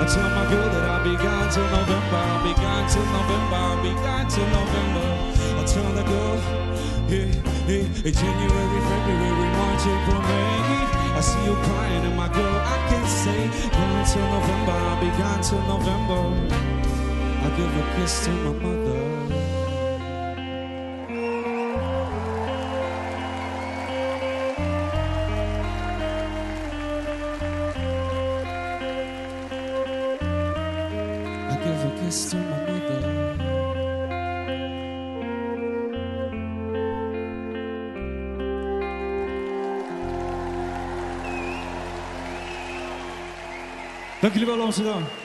I 0.03 0.05
tell 0.11 0.31
my 0.35 0.51
girl 0.51 0.67
that 0.67 0.85
I'll 0.91 1.05
be 1.07 1.15
gone 1.15 1.47
till 1.47 1.63
November. 1.63 2.19
I'll 2.27 2.43
be 2.43 2.55
gone 2.59 2.91
till 2.91 3.07
November. 3.07 3.55
I'll 3.55 3.83
be 3.87 3.95
gone 4.03 4.27
till 4.27 4.49
November. 4.51 5.07
I 5.31 5.65
tell 5.65 5.93
the 5.95 6.03
girl, 6.11 6.37
yeah, 7.07 7.31
yeah, 7.71 8.11
January, 8.11 8.81
February, 8.83 9.51
March, 9.55 9.87
April, 9.95 10.23
May. 10.27 10.75
I 11.15 11.21
see 11.23 11.45
you 11.47 11.55
crying, 11.55 12.05
and 12.05 12.17
my 12.17 12.27
girl, 12.35 12.59
I 12.67 12.77
can't 12.91 13.07
say 13.07 13.47
gone 13.71 14.05
till 14.11 14.27
November. 14.27 14.75
I'll 14.75 14.99
be 14.99 15.11
gone 15.17 15.41
till 15.41 15.63
November. 15.71 16.74
I 17.45 17.51
give 17.57 17.77
a 17.77 17.83
kiss 17.95 18.25
to 18.25 18.31
my 18.31 18.53
mother. 18.53 19.01
I 31.51 31.57
give 31.63 31.85
a 31.85 32.01
kiss 32.01 32.31
to 32.31 32.37
my 32.37 32.59
mother. 32.67 33.01
Dank 44.21 44.33
jullie 44.33 44.47
wel, 44.47 44.61
Amsterdam. 44.63 45.24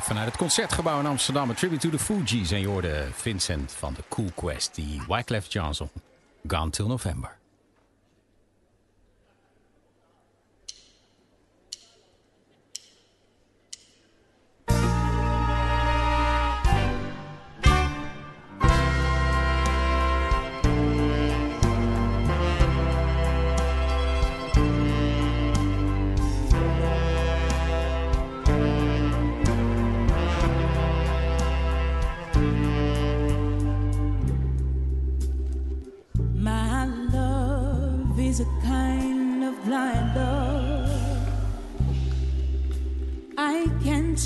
Vanuit 0.00 0.26
het 0.26 0.36
Concertgebouw 0.36 0.98
in 0.98 1.06
Amsterdam. 1.06 1.48
Een 1.48 1.54
tribute 1.54 1.88
to 1.88 1.96
the 1.96 2.04
Fugees. 2.04 2.50
En 2.50 2.60
je 2.60 2.66
hoorde 2.66 3.08
Vincent 3.12 3.72
van 3.72 3.94
de 3.94 4.02
Cool 4.08 4.30
Quest. 4.34 4.74
Die 4.74 5.02
Wyclef 5.08 5.52
Johnson. 5.52 5.90
Gone 6.46 6.70
till 6.70 6.86
November. 6.86 7.36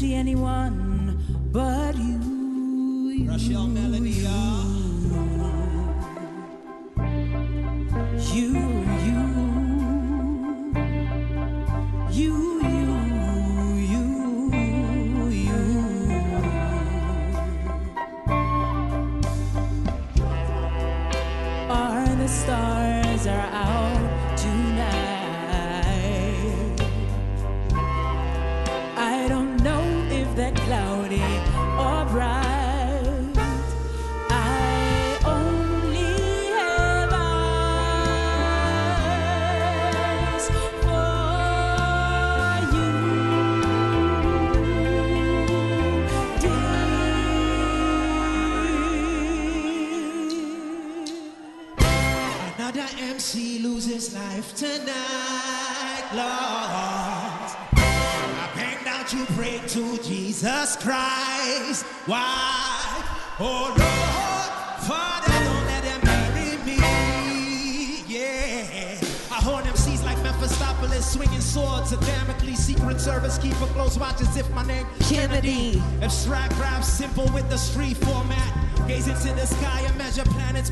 See 0.00 0.14
anyone 0.14 1.18
but 1.52 1.94
you. 1.98 2.18
Melody, 3.20 3.44
You, 3.44 3.89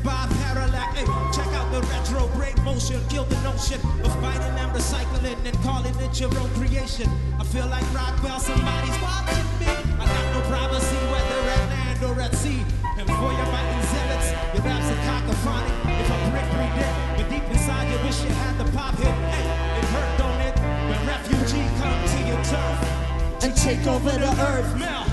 by 0.03 0.27
parallax. 0.43 0.97
Hey, 0.97 1.05
check 1.35 1.47
out 1.57 1.71
the 1.71 1.81
retrograde 1.87 2.61
motion. 2.63 3.01
Kill 3.09 3.25
the 3.25 3.39
notion 3.41 3.79
of 4.03 4.11
fighting 4.21 4.55
and 4.59 4.71
recycling 4.71 5.37
and 5.45 5.55
calling 5.63 5.95
it 5.99 6.19
your 6.19 6.29
own 6.39 6.49
creation. 6.55 7.09
I 7.39 7.43
feel 7.43 7.67
like 7.67 7.83
Rockwell, 7.93 8.39
somebody's 8.39 8.97
watching 9.01 9.47
me. 9.59 9.71
I 9.99 10.05
got 10.05 10.25
no 10.33 10.41
privacy, 10.49 10.99
whether 11.11 11.39
at 11.55 11.69
land 11.69 12.03
or 12.03 12.21
at 12.21 12.35
sea. 12.35 12.63
And 12.97 13.07
for 13.07 13.31
your 13.31 13.49
biting 13.53 13.85
zealots, 13.91 14.29
your 14.53 14.63
raps 14.63 14.87
are 14.91 15.01
cacophonic. 15.07 15.75
If 16.01 16.11
I 16.11 16.29
break 16.31 16.47
three 16.53 16.71
dead, 16.79 17.17
but 17.17 17.29
deep 17.29 17.43
inside 17.51 17.87
you 17.91 17.97
wish 18.05 18.23
you 18.23 18.29
had 18.29 18.57
the 18.57 18.71
pop 18.77 18.95
hit. 18.95 19.07
Hey, 19.07 19.79
it 19.79 19.85
hurt, 19.93 20.11
don't 20.17 20.41
it? 20.41 20.55
When 20.89 20.99
refugee 21.07 21.67
come 21.79 21.99
to 22.13 22.19
your 22.27 22.41
turf 22.43 23.43
And 23.43 23.55
take 23.55 23.85
over 23.87 24.11
the 24.11 24.31
earth. 24.51 24.77
Mel. 24.77 25.05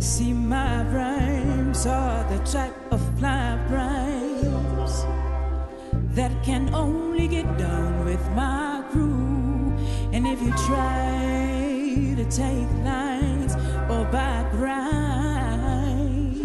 See, 0.00 0.32
my 0.32 0.82
rhymes 0.84 1.86
are 1.86 2.24
the 2.28 2.38
type 2.44 2.83
only 6.74 7.28
get 7.28 7.44
done 7.58 8.04
with 8.04 8.20
my 8.32 8.84
crew. 8.90 9.72
And 10.12 10.26
if 10.26 10.40
you 10.42 10.50
try 10.66 12.14
to 12.16 12.24
take 12.30 12.68
lines 12.84 13.54
or 13.90 14.04
back 14.12 14.52
rhymes, 14.54 16.44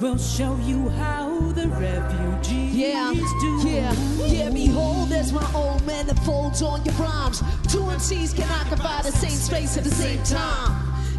we'll 0.00 0.18
show 0.18 0.56
you 0.64 0.88
how 0.90 1.38
the 1.52 1.68
refugees 1.68 2.74
Yeah, 2.74 3.12
do. 3.12 3.68
yeah, 3.68 3.92
yeah. 4.26 4.50
Behold, 4.50 5.08
there's 5.08 5.32
my 5.32 5.46
old 5.54 5.84
man 5.86 6.06
that 6.06 6.18
folds 6.20 6.62
on 6.62 6.84
your 6.84 6.94
rhymes. 6.94 7.40
Two 7.72 7.80
MCs 7.80 8.34
can 8.36 8.48
occupy 8.50 9.02
the 9.02 9.12
same 9.12 9.30
space 9.30 9.76
at 9.76 9.84
the 9.84 9.90
same 9.90 10.22
time. 10.24 10.77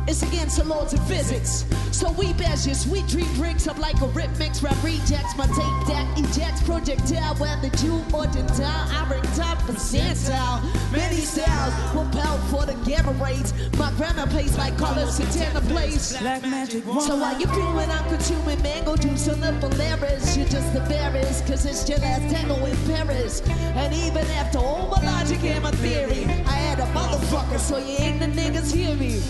It's 0.10 0.24
against 0.24 0.58
the 0.58 0.64
laws 0.64 0.92
of 0.92 1.08
physics. 1.08 1.66
So 1.92 2.12
we 2.14 2.34
bash 2.34 2.66
your 2.66 2.74
sweet 2.74 3.06
dream 3.06 3.32
breaks 3.36 3.68
up 3.68 3.78
like 3.78 4.02
a 4.02 4.08
rip 4.08 4.36
mix. 4.40 4.64
Rap 4.64 4.76
rejects 4.84 5.38
my 5.38 5.46
tape 5.46 5.88
deck, 5.88 6.08
ejects 6.18 6.64
projectile. 6.64 7.36
Whether 7.36 7.70
Jew 7.78 8.02
or 8.12 8.26
Gentile, 8.26 8.88
I 8.90 9.06
bring 9.08 9.22
top 9.38 9.60
percentile. 9.70 10.64
Many 10.92 11.18
styles 11.18 11.76
will 11.94 12.10
pout 12.10 12.40
for 12.50 12.66
the 12.66 12.74
gamma 12.90 13.12
rays. 13.24 13.54
My 13.78 13.92
grandma 13.98 14.26
plays 14.26 14.58
like 14.58 14.76
Carlos, 14.80 15.18
Santana 15.18 15.62
plays. 15.62 16.18
Black 16.18 16.42
magic 16.42 16.88
one. 16.88 17.02
So 17.02 17.16
while 17.16 17.40
you're 17.40 17.54
feeling 17.54 17.92
I'm 17.92 18.10
consuming 18.10 18.60
mango 18.64 18.96
juice 18.96 19.30
on 19.30 19.42
the 19.42 19.56
Polaris, 19.62 20.36
you're 20.36 20.48
just 20.48 20.74
the 20.74 20.82
embarrassed, 20.82 21.46
cause 21.46 21.68
it's 21.68 21.88
your 21.88 22.00
last 22.00 22.34
tango 22.34 22.56
in 22.66 22.76
Paris. 22.88 23.42
And 23.48 23.94
even 23.94 24.26
after 24.42 24.58
all 24.58 24.88
my 24.88 25.04
logic 25.06 25.44
and 25.44 25.62
my 25.62 25.72
theory, 25.72 26.26
I 26.48 26.58
had 26.66 26.80
a 26.80 26.88
motherfucker, 26.98 27.60
so 27.60 27.78
you 27.78 27.96
ain't 28.00 28.20
the 28.20 28.26
niggas 28.26 28.74
hear 28.74 28.96
me. 28.96 29.22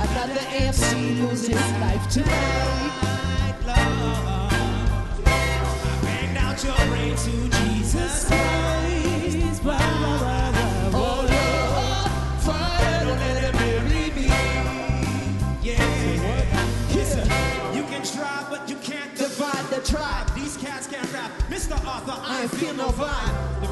Another 0.00 0.40
MC 0.50 1.20
loses 1.22 1.54
life 1.80 2.08
tonight. 2.10 3.54
Bang 6.02 6.36
out 6.36 6.64
your 6.64 6.76
brain 6.88 7.16
to 7.16 7.48
Jesus 7.58 8.26
Christ. 8.26 9.62
Oh 10.94 11.26
Lord, 11.28 12.10
Father, 12.42 13.06
don't 13.06 13.18
let 13.18 13.36
him 13.42 13.52
bury 13.56 14.10
me. 14.12 14.26
Yeah. 15.62 15.82
Listen, 16.94 17.26
you 17.74 17.82
can 17.84 18.02
try, 18.04 18.46
but 18.50 18.68
you 18.68 18.76
can't 18.76 19.08
Divide 19.18 19.64
the 19.70 19.80
tribe. 19.84 20.32
These 20.36 20.56
cats 20.56 20.86
can't 20.86 21.12
rap. 21.12 21.30
Mr. 21.50 21.72
Arthur, 21.84 22.12
I 22.12 22.44
I 22.44 22.46
feel 22.46 22.72
no 22.74 22.88
vibe. 22.90 23.67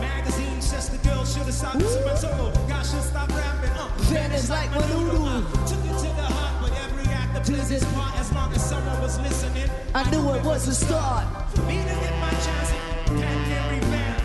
Vibe. 0.77 0.83
The 0.83 0.83
magazine 0.83 0.83
says 0.83 0.89
the 0.91 1.09
girl 1.09 1.25
should 1.25 1.43
have 1.43 1.55
stopped 1.55 2.19
solo. 2.19 2.53
God 2.69 2.87
should 2.87 3.03
stop 3.03 3.29
rapping. 3.31 3.71
Uh, 3.71 3.89
Venice 4.13 4.51
like 4.51 4.71
Manulu. 4.71 5.27
Uh, 5.27 5.67
took 5.67 5.79
it 5.85 5.99
to 5.99 6.09
the 6.15 6.23
heart, 6.23 6.63
but 6.63 6.73
every 6.85 7.05
plays 7.45 7.69
his 7.69 7.85
part 7.95 8.19
as 8.19 8.33
long 8.33 8.53
as 8.53 8.69
someone 8.69 9.01
was 9.01 9.19
listening. 9.21 9.71
I 9.95 10.11
knew 10.11 10.35
it 10.35 10.45
was 10.45 10.69
a 10.69 10.75
start. 10.75 11.25
For 11.55 11.63
me 11.63 11.77
to 11.77 11.85
get 11.85 12.19
my 12.21 12.31
chance, 12.31 12.71
can 13.07 13.53
every 13.53 13.81
man 13.89 14.17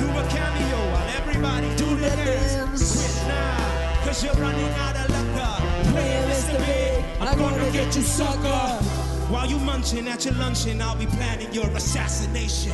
do 0.00 0.08
a 0.10 0.24
cameo 0.28 0.92
while 0.92 1.08
everybody 1.16 1.68
do 1.76 1.96
the 1.96 2.08
dance. 2.08 2.92
Quit 2.96 3.28
now, 3.28 4.04
cause 4.04 4.24
you're 4.24 4.34
running 4.34 4.72
out 4.84 4.96
of 4.96 5.36
luck. 5.36 5.60
Playing 5.92 6.28
Mr. 6.30 6.58
Big, 6.66 7.04
I'm 7.20 7.38
gonna 7.38 7.70
get 7.70 7.94
you 7.94 8.02
sucker. 8.02 8.82
While 9.30 9.48
you 9.48 9.58
munching 9.58 10.08
at 10.08 10.24
your 10.24 10.34
luncheon, 10.34 10.82
I'll 10.82 10.96
be 10.96 11.06
planning 11.06 11.52
your 11.52 11.68
assassination 11.76 12.72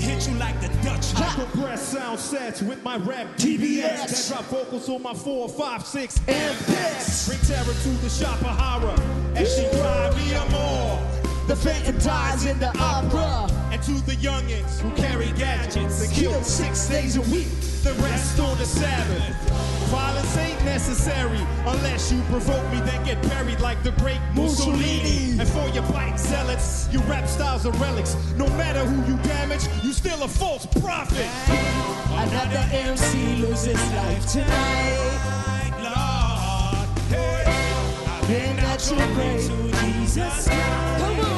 hit 0.00 0.28
you 0.28 0.34
like 0.34 0.60
the 0.60 0.68
Dutch. 0.82 1.14
Compressed 1.34 1.92
sound 1.92 2.18
sets 2.18 2.62
with 2.62 2.82
my 2.82 2.96
rap 2.96 3.26
TBS. 3.36 4.28
That 4.28 4.28
drop 4.28 4.44
vocals 4.46 4.88
on 4.88 5.02
my 5.02 5.14
four, 5.14 5.48
five, 5.48 5.86
six 5.86 6.20
And 6.28 6.56
picks. 6.66 7.28
Bring 7.28 7.40
terror 7.40 7.64
to 7.64 7.88
the 8.02 8.08
shop 8.08 8.40
of 8.40 8.56
horror. 8.58 8.96
And 9.34 9.46
she 9.46 9.68
cry 9.78 10.10
me 10.16 10.34
a 10.34 10.44
more. 10.50 11.18
The 11.46 11.56
phantom 11.56 11.98
dies 11.98 12.46
in 12.46 12.58
the 12.58 12.76
opera. 12.78 13.48
And 13.72 13.82
to 13.82 13.92
the 14.04 14.16
youngins 14.16 14.80
who 14.80 14.90
carry 14.96 15.32
gadgets 15.32 16.04
and 16.04 16.12
kill 16.12 16.42
six 16.42 16.88
days 16.88 17.16
a 17.16 17.22
week, 17.32 17.48
the 17.82 17.92
rest 18.02 18.40
on 18.40 18.56
the 18.58 18.64
Sabbath. 18.64 19.34
Violence 19.90 20.36
ain't 20.36 20.62
necessary 20.64 21.40
unless 21.66 22.12
you 22.12 22.20
provoke 22.22 22.64
me, 22.72 22.80
then 22.80 23.04
get 23.04 23.22
buried 23.28 23.60
like 23.60 23.82
the 23.82 23.92
great 23.92 24.20
Mussolini. 24.34 25.38
And 25.38 25.48
for 25.48 25.68
your 25.68 25.84
bite 25.90 26.18
zealots, 26.18 26.88
your 26.92 27.02
rap 27.02 27.26
styles 27.26 27.66
are 27.66 27.72
relics. 27.72 28.16
No 28.36 28.46
matter 28.56 28.84
who 28.84 28.96
you 29.10 29.18
damage, 29.22 29.66
you 29.82 29.92
still 29.92 30.22
a 30.22 30.28
false 30.28 30.66
prophet. 30.66 31.28
Another 32.10 32.64
MC 32.72 33.36
loses 33.36 33.80
life 33.92 34.26
tonight. 34.32 35.72
Lord, 35.82 36.88
hey, 37.08 37.68
Bring 38.26 38.58
out 38.60 38.90
your 38.90 38.98
to 38.98 39.78
Jesus 39.80 40.48
Come 40.48 41.20
on. 41.20 41.37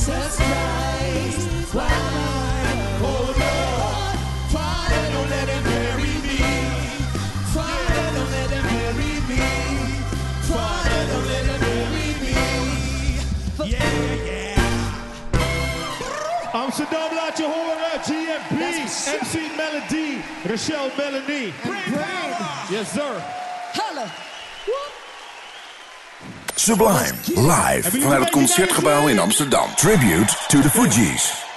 Jesus 0.00 0.36
Christ. 0.36 1.74
Why? 1.74 1.92
Oh 3.04 3.24
Lord, 3.36 4.18
Father, 4.48 5.02
don't 5.12 5.28
let 5.28 5.48
him 5.52 5.62
bury 5.62 6.14
me. 6.24 6.40
Father, 7.52 8.04
don't 8.16 8.30
let 8.32 8.48
him 8.48 8.64
bury 8.64 9.12
me. 9.28 9.44
Father, 10.48 11.00
don't 11.10 11.26
let 11.28 11.44
him 11.44 11.60
bury 11.60 12.08
me. 12.24 12.32
Yeah, 13.70 13.92
yeah. 14.24 14.56
Amsterdam 16.54 17.10
laat 17.14 17.36
je 17.36 17.44
horen. 17.44 17.78
GMP, 18.00 18.58
That's 18.58 19.06
MC 19.06 19.34
Melody, 19.56 20.22
Rochelle 20.48 20.90
Melanie. 20.96 21.52
Yes, 22.70 22.92
sir. 22.92 23.20
Holla. 23.76 24.06
Sublime, 26.60 27.14
live 27.34 28.00
vanuit 28.00 28.20
het 28.20 28.30
Concertgebouw 28.30 29.08
in 29.08 29.18
Amsterdam. 29.18 29.68
Tribute 29.76 30.36
to 30.48 30.60
the 30.60 30.70
Fugees. 30.70 31.49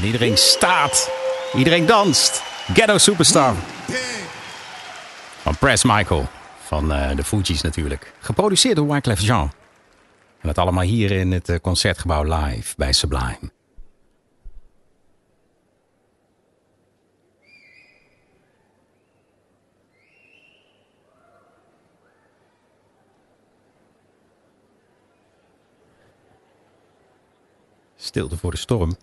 En 0.00 0.06
iedereen 0.06 0.36
staat. 0.36 1.10
Iedereen 1.54 1.86
danst. 1.86 2.42
Ghetto 2.72 2.98
Superstar. 2.98 3.54
Van 5.42 5.56
Press 5.56 5.84
Michael. 5.84 6.28
Van 6.66 6.92
eh, 6.92 7.16
de 7.16 7.24
Fuji's 7.24 7.60
natuurlijk. 7.60 8.12
Geproduceerd 8.20 8.76
door 8.76 8.92
Wyclef 8.92 9.20
Jean. 9.20 9.52
En 10.40 10.48
dat 10.48 10.58
allemaal 10.58 10.84
hier 10.84 11.10
in 11.10 11.32
het 11.32 11.48
eh, 11.48 11.56
concertgebouw 11.62 12.22
live 12.22 12.74
bij 12.76 12.92
Sublime. 12.92 13.38
Stilte 27.96 28.36
voor 28.36 28.50
de 28.50 28.56
storm. 28.56 28.96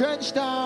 Yard 0.00 0.18
in 0.18 0.63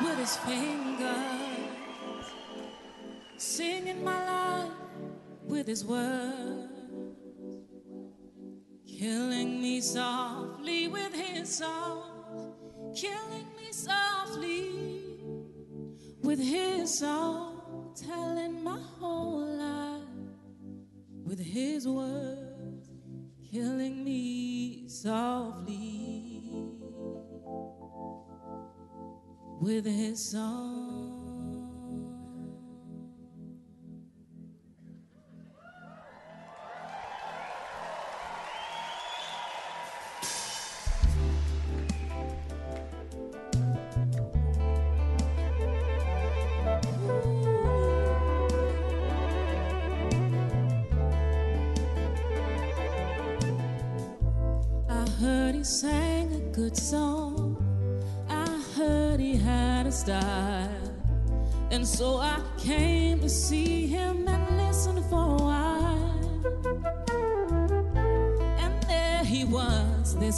with 0.00 0.18
his 0.18 0.36
fingers, 0.38 1.16
singing 3.36 4.04
my 4.04 4.24
life 4.24 4.72
with 5.44 5.66
his 5.66 5.84
words, 5.84 6.72
killing 8.86 9.60
me 9.60 9.80
softly 9.80 10.88
with 10.88 11.12
his 11.12 11.56
song, 11.56 12.54
killing 12.94 13.46
me 13.56 13.72
softly 13.72 15.20
with 16.22 16.38
his 16.38 16.98
song, 16.98 17.94
telling 17.96 18.62
my 18.62 18.78
whole 18.98 19.46
life 19.46 20.02
with 21.24 21.40
his 21.40 21.88
words. 21.88 22.37
with 29.68 29.84
his 29.84 30.18
song. 30.30 30.77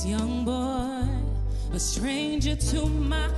young 0.04 0.44
boy, 0.44 1.04
a 1.74 1.78
stranger 1.78 2.56
to 2.56 2.86
my 2.86 3.28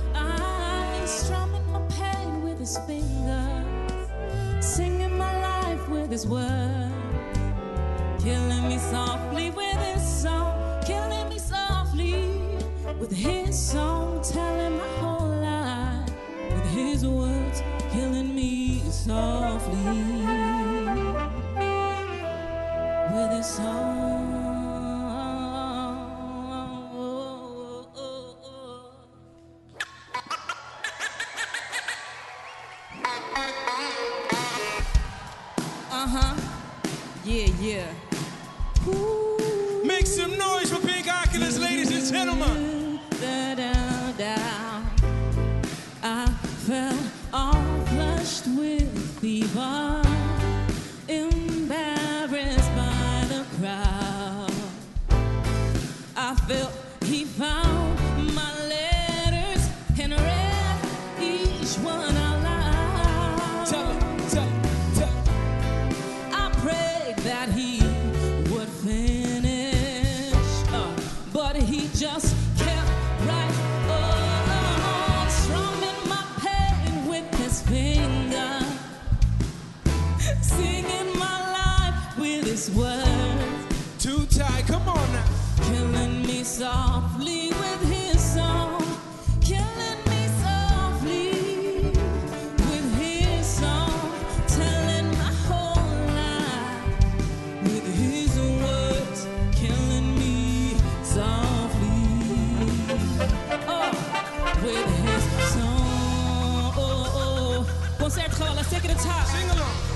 concert 108.13 108.35
gewoon. 108.35 108.55
Let's 108.55 108.69
take 108.69 108.83
it 108.83 108.89
to 108.89 108.97
the 108.97 109.03
top. 109.03 109.25
Sing 109.25 109.49
along. 109.49 109.92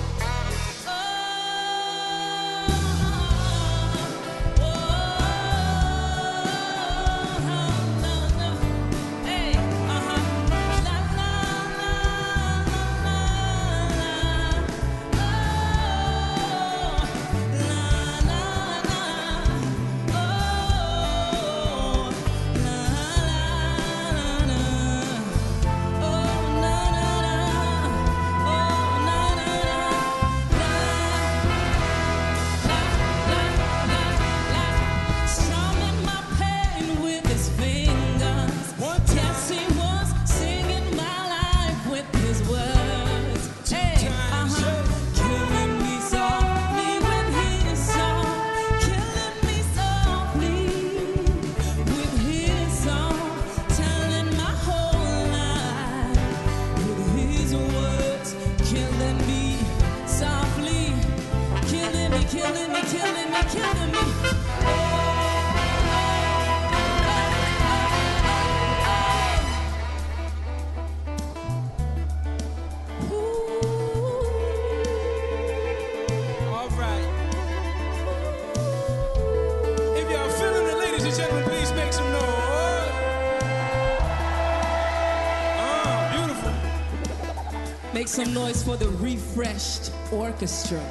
make 88.07 88.25
some 88.25 88.33
noise 88.33 88.63
for 88.63 88.77
the 88.77 88.87
refreshed 89.03 89.91
orchestra 90.13 90.81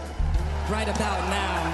right 0.69 0.87
about 0.87 1.31
now. 1.31 1.66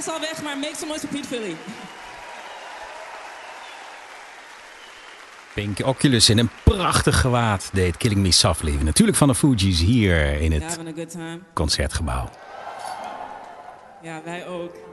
is 0.00 0.08
al 0.08 0.20
weg, 0.20 0.42
maar 0.42 0.58
make 0.58 0.74
some 0.76 0.86
noise 0.86 1.06
for 1.06 1.08
Piet 1.08 1.26
Philly. 1.26 1.56
Pink 5.54 5.86
Oculus 5.86 6.28
in 6.28 6.38
een 6.38 6.50
prachtig 6.64 7.20
gewaad 7.20 7.70
deed 7.72 7.96
Killing 7.96 8.20
Me 8.20 8.32
Softly. 8.32 8.78
Natuurlijk 8.82 9.16
van 9.16 9.28
de 9.28 9.34
Fuji's 9.34 9.80
hier 9.80 10.40
in 10.40 10.52
het 10.52 10.78
concertgebouw. 11.52 12.30
Ja, 14.02 14.20
wij 14.24 14.46
ook. 14.46 14.89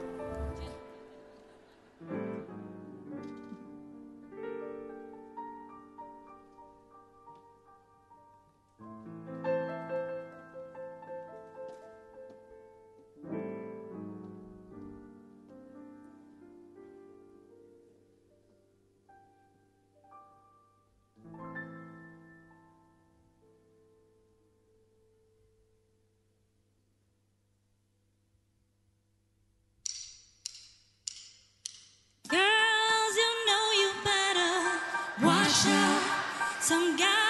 Some 36.68 36.96
guy. 36.98 37.27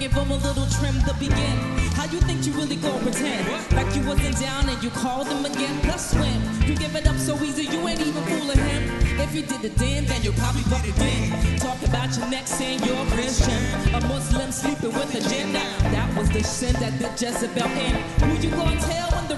give 0.00 0.14
them 0.14 0.30
a 0.30 0.36
little 0.36 0.66
trim 0.80 0.96
to 1.04 1.12
begin. 1.20 1.56
How 1.92 2.06
you 2.06 2.20
think 2.20 2.46
you 2.46 2.52
really 2.54 2.76
gonna 2.76 2.98
pretend? 3.04 3.46
Like 3.76 3.94
you 3.94 4.02
wasn't 4.08 4.40
down 4.40 4.66
and 4.66 4.82
you 4.82 4.88
called 4.88 5.28
him 5.28 5.44
again. 5.44 5.78
Plus 5.82 6.14
when 6.14 6.40
you 6.66 6.74
give 6.74 6.96
it 6.96 7.06
up 7.06 7.16
so 7.18 7.36
easy, 7.42 7.64
you 7.64 7.86
ain't 7.86 8.00
even 8.00 8.24
fooling 8.24 8.56
him. 8.56 8.82
If 9.20 9.34
you 9.34 9.42
did 9.42 9.62
it 9.62 9.76
then, 9.76 10.06
then 10.06 10.22
you 10.22 10.32
probably 10.32 10.62
did 10.72 10.86
it 10.88 10.96
then. 10.96 11.58
Talk 11.58 11.82
about 11.82 12.16
your 12.16 12.26
next 12.30 12.52
sin, 12.52 12.82
you're 12.82 12.96
a 12.96 13.10
Christian. 13.12 13.60
A 13.94 14.00
Muslim 14.08 14.50
sleeping 14.50 14.94
with 14.94 15.14
a 15.14 15.20
jinn. 15.28 15.52
That 15.52 16.08
was 16.16 16.30
the 16.30 16.42
sin 16.42 16.72
that 16.80 16.98
did 16.98 17.20
Jezebel 17.20 17.70
in. 17.86 17.94
Who 18.24 18.32
you 18.40 18.50
gonna 18.56 18.80
tell 18.80 19.10
when 19.12 19.28
the 19.28 19.36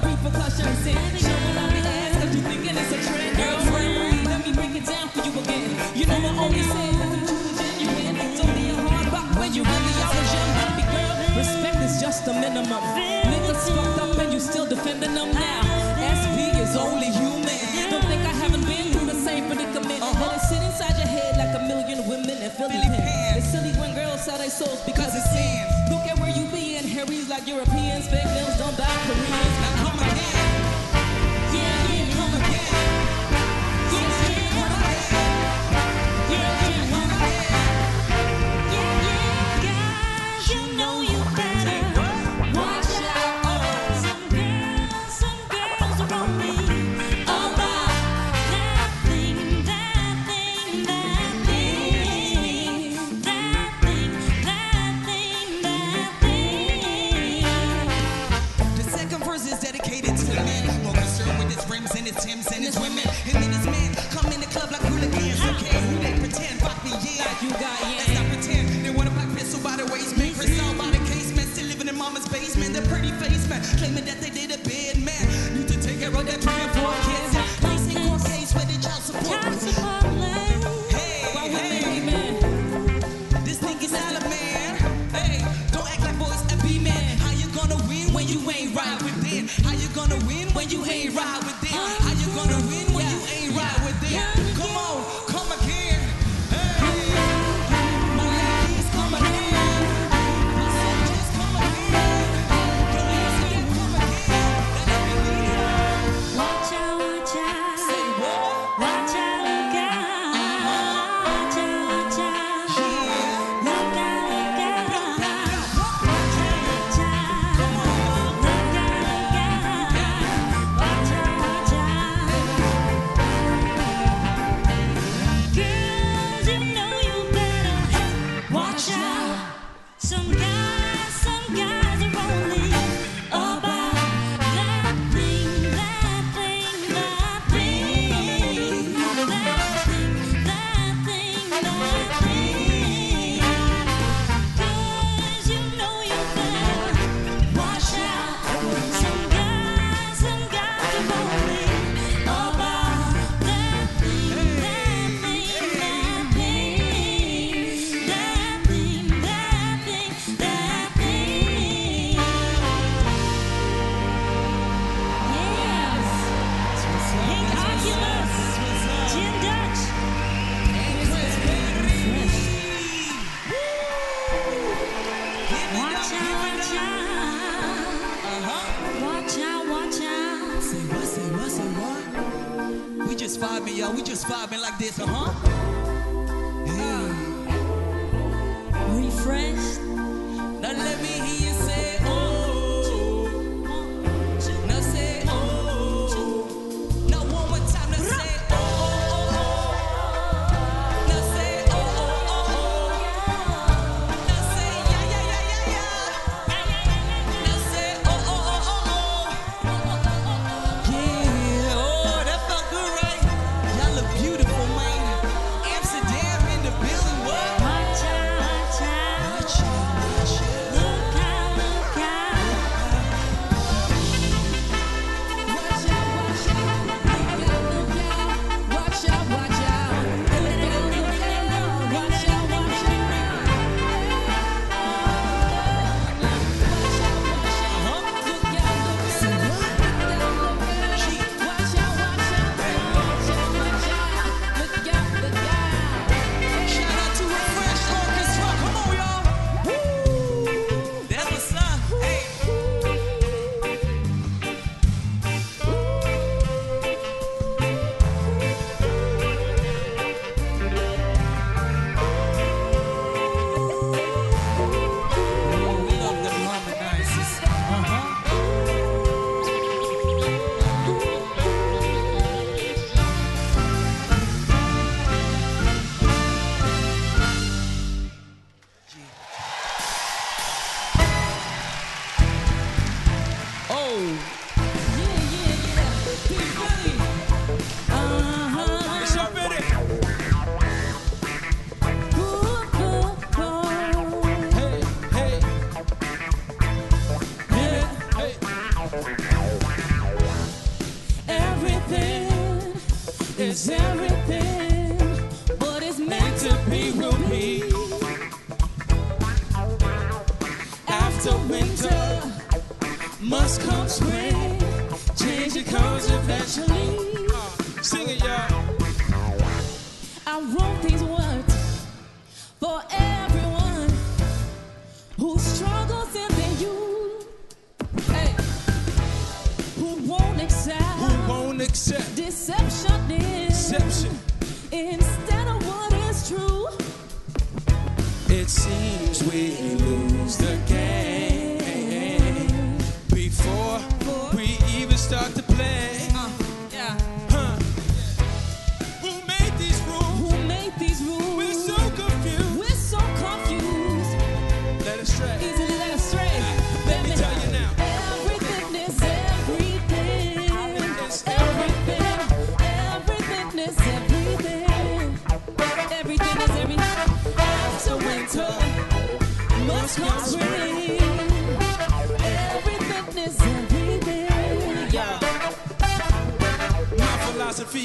the 12.32 12.40
minimum. 12.40 12.82
Niggas 13.28 13.68
fucked 13.76 13.98
up 14.00 14.18
and 14.18 14.32
you 14.32 14.40
still 14.40 14.66
defending 14.66 15.14
them 15.14 15.32
now. 15.32 15.60
SP 16.00 16.56
is 16.56 16.76
only 16.76 17.10
human. 17.10 17.59
Don't 17.90 18.04
think 18.04 18.22
I 18.24 18.34
haven't 18.42 18.64
been 18.64 18.92
through 18.92 19.06
the 19.06 19.18
same 19.20 19.46
predicament. 19.46 20.02
Uh-huh. 20.02 20.26
Let 20.26 20.36
it 20.36 20.40
sit 20.40 20.62
inside 20.62 20.96
your 20.96 21.09
head 21.09 21.36
like 21.36 21.54
a 21.54 21.62
million 21.66 22.06
women 22.09 22.42
in 22.42 22.50
Philly, 22.50 22.72
Philly 22.72 22.96
pants. 22.96 23.38
It's 23.38 23.48
silly 23.52 23.72
when 23.80 23.94
girls 23.94 24.24
sell 24.24 24.38
their 24.38 24.50
souls 24.50 24.80
because 24.84 25.14
it's 25.14 25.30
sin. 25.30 25.66
Look 25.90 26.04
at 26.09 26.18
where 26.18 26.30
you 26.30 26.44
be 26.50 26.76
in 26.76 26.84
Harry's 26.88 27.28
like 27.28 27.46
Europeans. 27.46 28.09
Big 28.09 28.24
nails 28.24 28.56
don't 28.59 28.76
buy 28.76 28.96
Koreans. 29.06 29.61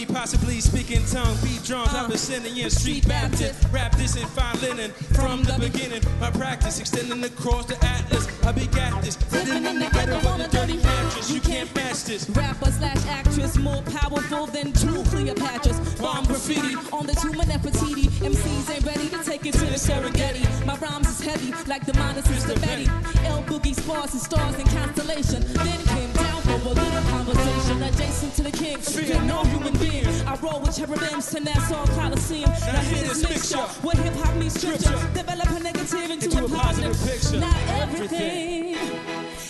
Possibly 0.05 0.59
speaking 0.59 1.05
tongue, 1.05 1.37
beat 1.41 1.63
drums. 1.63 1.93
I've 1.93 2.09
been 2.09 2.17
sending 2.17 2.57
in 2.57 2.69
street 2.69 3.07
Baptist, 3.07 3.67
rap 3.71 3.95
this 3.95 4.17
in 4.17 4.27
fine 4.27 4.59
linen. 4.59 4.91
From 5.15 5.43
the 5.43 5.57
beginning, 5.59 6.01
my 6.19 6.29
practice 6.29 6.79
extending 6.79 7.23
across 7.23 7.65
the 7.67 7.77
atlas. 7.85 8.27
I 8.43 8.51
begat 8.51 9.01
this, 9.01 9.15
living 9.31 9.65
in 9.65 9.79
the 9.79 9.89
ghetto 9.91 10.27
on 10.27 10.41
a 10.41 10.47
dirty 10.49 10.75
mattress. 10.77 11.31
You 11.31 11.39
can't 11.39 11.73
match 11.73 12.03
this. 12.03 12.29
Rapper 12.31 12.69
slash 12.71 13.05
actress, 13.07 13.57
more 13.57 13.81
powerful 13.83 14.47
than 14.47 14.73
two 14.73 15.03
Cleopatras. 15.07 16.01
Bomb 16.01 16.25
graffiti 16.25 16.75
on 16.91 17.05
the 17.05 17.13
of 17.13 17.47
Nefertiti. 17.47 18.07
MCs 18.19 18.69
ain't 18.69 18.85
ready 18.85 19.07
to 19.07 19.23
take 19.23 19.45
it 19.45 19.53
to 19.53 19.65
the 19.65 19.79
Serengeti. 19.79 20.43
My 20.65 20.75
rhymes 20.79 21.07
is 21.07 21.21
heavy, 21.21 21.53
like 21.65 21.85
the 21.85 21.93
minus 21.93 22.29
is 22.29 22.43
Betty. 22.59 22.87
L 23.25 23.41
Boogie 23.43 23.73
spars 23.73 24.11
and 24.11 24.21
stars 24.21 24.55
and 24.55 24.67
constellation. 24.67 25.41
Then 25.53 25.79
came 25.85 26.26
a 26.49 26.57
little 26.57 27.01
conversation. 27.09 27.83
Adjacent 27.83 28.33
to 28.35 28.43
the 28.43 28.51
king, 28.51 28.77
fear 28.77 29.21
no 29.23 29.43
human 29.45 29.73
being. 29.77 30.05
I 30.25 30.35
roll 30.35 30.59
with 30.61 30.75
cherubims 30.77 31.29
to 31.31 31.39
Nassau 31.39 31.85
Coliseum. 31.95 32.49
Now 32.49 32.81
hear 32.81 33.03
this 33.07 33.23
mixture, 33.23 33.65
where 33.85 33.95
hip 34.03 34.13
hop 34.15 34.35
meets 34.35 34.59
scripture. 34.59 34.97
Develop 35.13 35.49
a 35.49 35.59
negative 35.59 36.11
into, 36.11 36.25
Into 36.25 36.37
a 36.39 36.45
a 36.45 36.49
positive 36.49 36.93
positive 36.93 37.21
picture. 37.21 37.39
Now 37.39 37.81
everything 37.81 38.75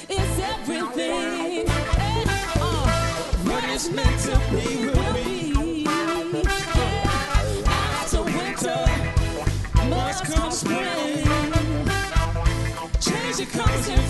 is 0.09 0.39
everything. 0.39 1.67
Hey, 1.67 2.23
uh, 2.59 2.87
what 3.47 3.63
is 3.65 3.89
meant 3.91 4.19
to 4.21 4.37
be 4.51 4.87
will 4.87 5.13
be. 5.13 5.83
Yeah, 5.83 7.07
after 7.65 8.21
winter 8.23 8.81
must 9.89 10.23
come 10.25 10.51
spring. 10.51 11.25
Change 12.99 13.39
it 13.39 13.49
comes 13.49 13.87
eventually. 13.87 14.06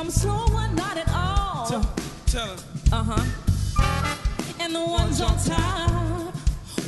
Come 0.00 0.10
slower, 0.10 0.66
not 0.72 0.96
at 0.96 1.12
all. 1.12 1.66
Tell 2.26 2.46
him. 2.46 2.58
Uh 2.90 3.04
huh. 3.04 4.54
And 4.58 4.74
the 4.74 4.80
ones 4.80 5.20
on 5.20 5.36
top 5.44 6.34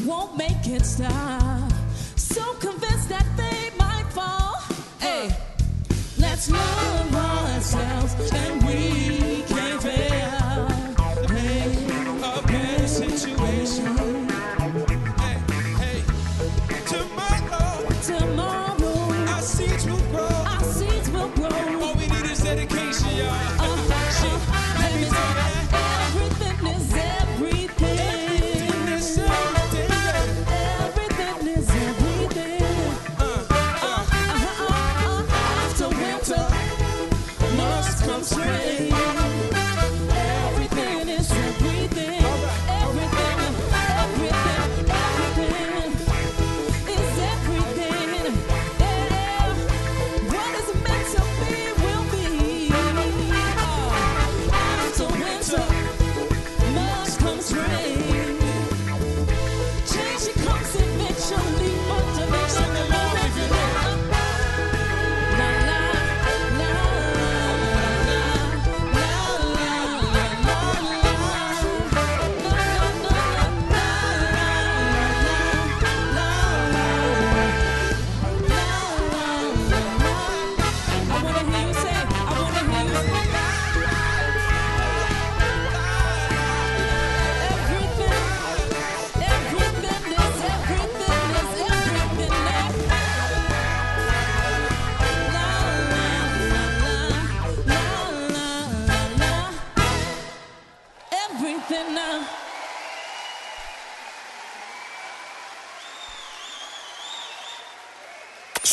won't 0.07 0.39
make 0.39 0.67
it 0.67 0.87
stop. 0.87 1.71
So 2.17 2.43
convinced 2.55 3.11
that 3.11 3.27
they 3.37 3.61
might 3.77 4.07
fall. 4.13 4.55
Hey, 4.99 5.29
let's 6.19 6.51
love 6.51 7.15
ourselves 7.15 8.33
and 8.33 8.67
we 8.67 9.12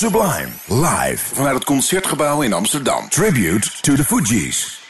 Sublime, 0.09 0.49
live 0.65 1.35
vanuit 1.35 1.55
het 1.55 1.63
Concertgebouw 1.63 2.41
in 2.41 2.53
Amsterdam. 2.53 3.09
Tribute 3.09 3.81
to 3.81 3.95
the 3.95 4.03
Fugees. 4.05 4.81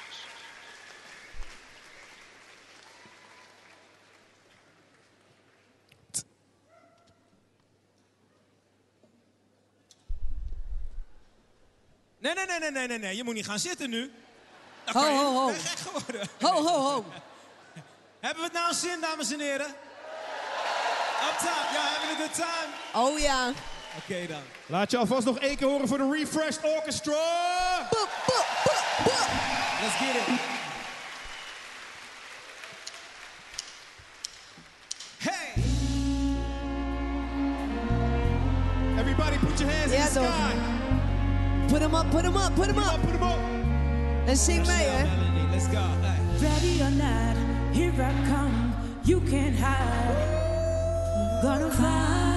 Nee, 12.19 12.33
nee, 12.33 12.45
nee, 12.45 12.59
nee, 12.59 12.71
nee, 12.71 12.87
nee, 12.87 12.97
nee. 12.99 13.15
Je 13.15 13.23
moet 13.23 13.33
niet 13.33 13.45
gaan 13.45 13.59
zitten 13.59 13.89
nu. 13.89 14.11
Dan 14.85 15.03
Ho, 15.03 15.15
ho, 15.15 15.33
ho. 15.33 15.45
ben 15.45 15.55
je 15.55 15.61
gek 15.61 15.79
geworden. 15.79 16.27
Ho, 16.39 16.63
ho, 16.63 16.91
ho. 16.91 17.05
Hebben 18.19 18.43
we 18.43 18.49
het 18.49 18.53
nou 18.53 18.73
zin, 18.73 18.99
dames 19.01 19.31
en 19.31 19.39
heren? 19.39 19.67
Up 19.67 21.37
top, 21.37 21.67
ja, 21.73 21.81
having 21.81 22.11
a 22.11 22.21
good 22.21 22.33
time? 22.33 22.69
Oh 22.93 23.19
ja. 23.19 23.53
Oké 24.03 24.27
dan. 24.27 24.41
Laat 24.65 24.91
je 24.91 24.97
alvast 24.97 25.25
nog 25.25 25.39
één 25.39 25.55
keer 25.55 25.67
horen 25.67 25.87
voor 25.87 25.97
de 25.97 26.09
Refreshed 26.11 26.63
Orchestra. 26.77 27.13
Let's 29.81 29.95
get 29.97 30.15
it. 30.15 30.39
Hey! 35.17 35.63
Everybody 38.99 39.37
put 39.37 39.59
your 39.59 39.73
hands 39.73 39.91
in 39.91 40.01
the 40.01 40.13
toch. 40.13 40.23
sky. 40.25 40.55
Put 41.67 41.81
'em 41.81 41.93
up, 41.93 42.09
put 42.09 42.23
'em 42.23 42.35
up, 42.35 42.55
put 42.55 42.67
'em 42.67 42.77
up. 42.77 43.01
Put 43.01 43.13
'em 43.13 43.23
up. 43.23 43.39
And 44.27 44.37
sing 44.37 44.65
Mayor. 44.65 45.07
Let's 45.51 45.67
go. 45.67 45.81
Hey. 46.01 46.47
Ready 46.47 46.81
or 46.81 46.91
not, 46.91 47.35
here 47.73 47.93
I 47.93 48.13
come. 48.27 48.73
You 49.03 49.21
can't 49.21 49.59
hide. 49.59 50.37
Gonna 51.41 51.71
find 51.71 51.79
you 51.81 51.85
and 51.85 52.28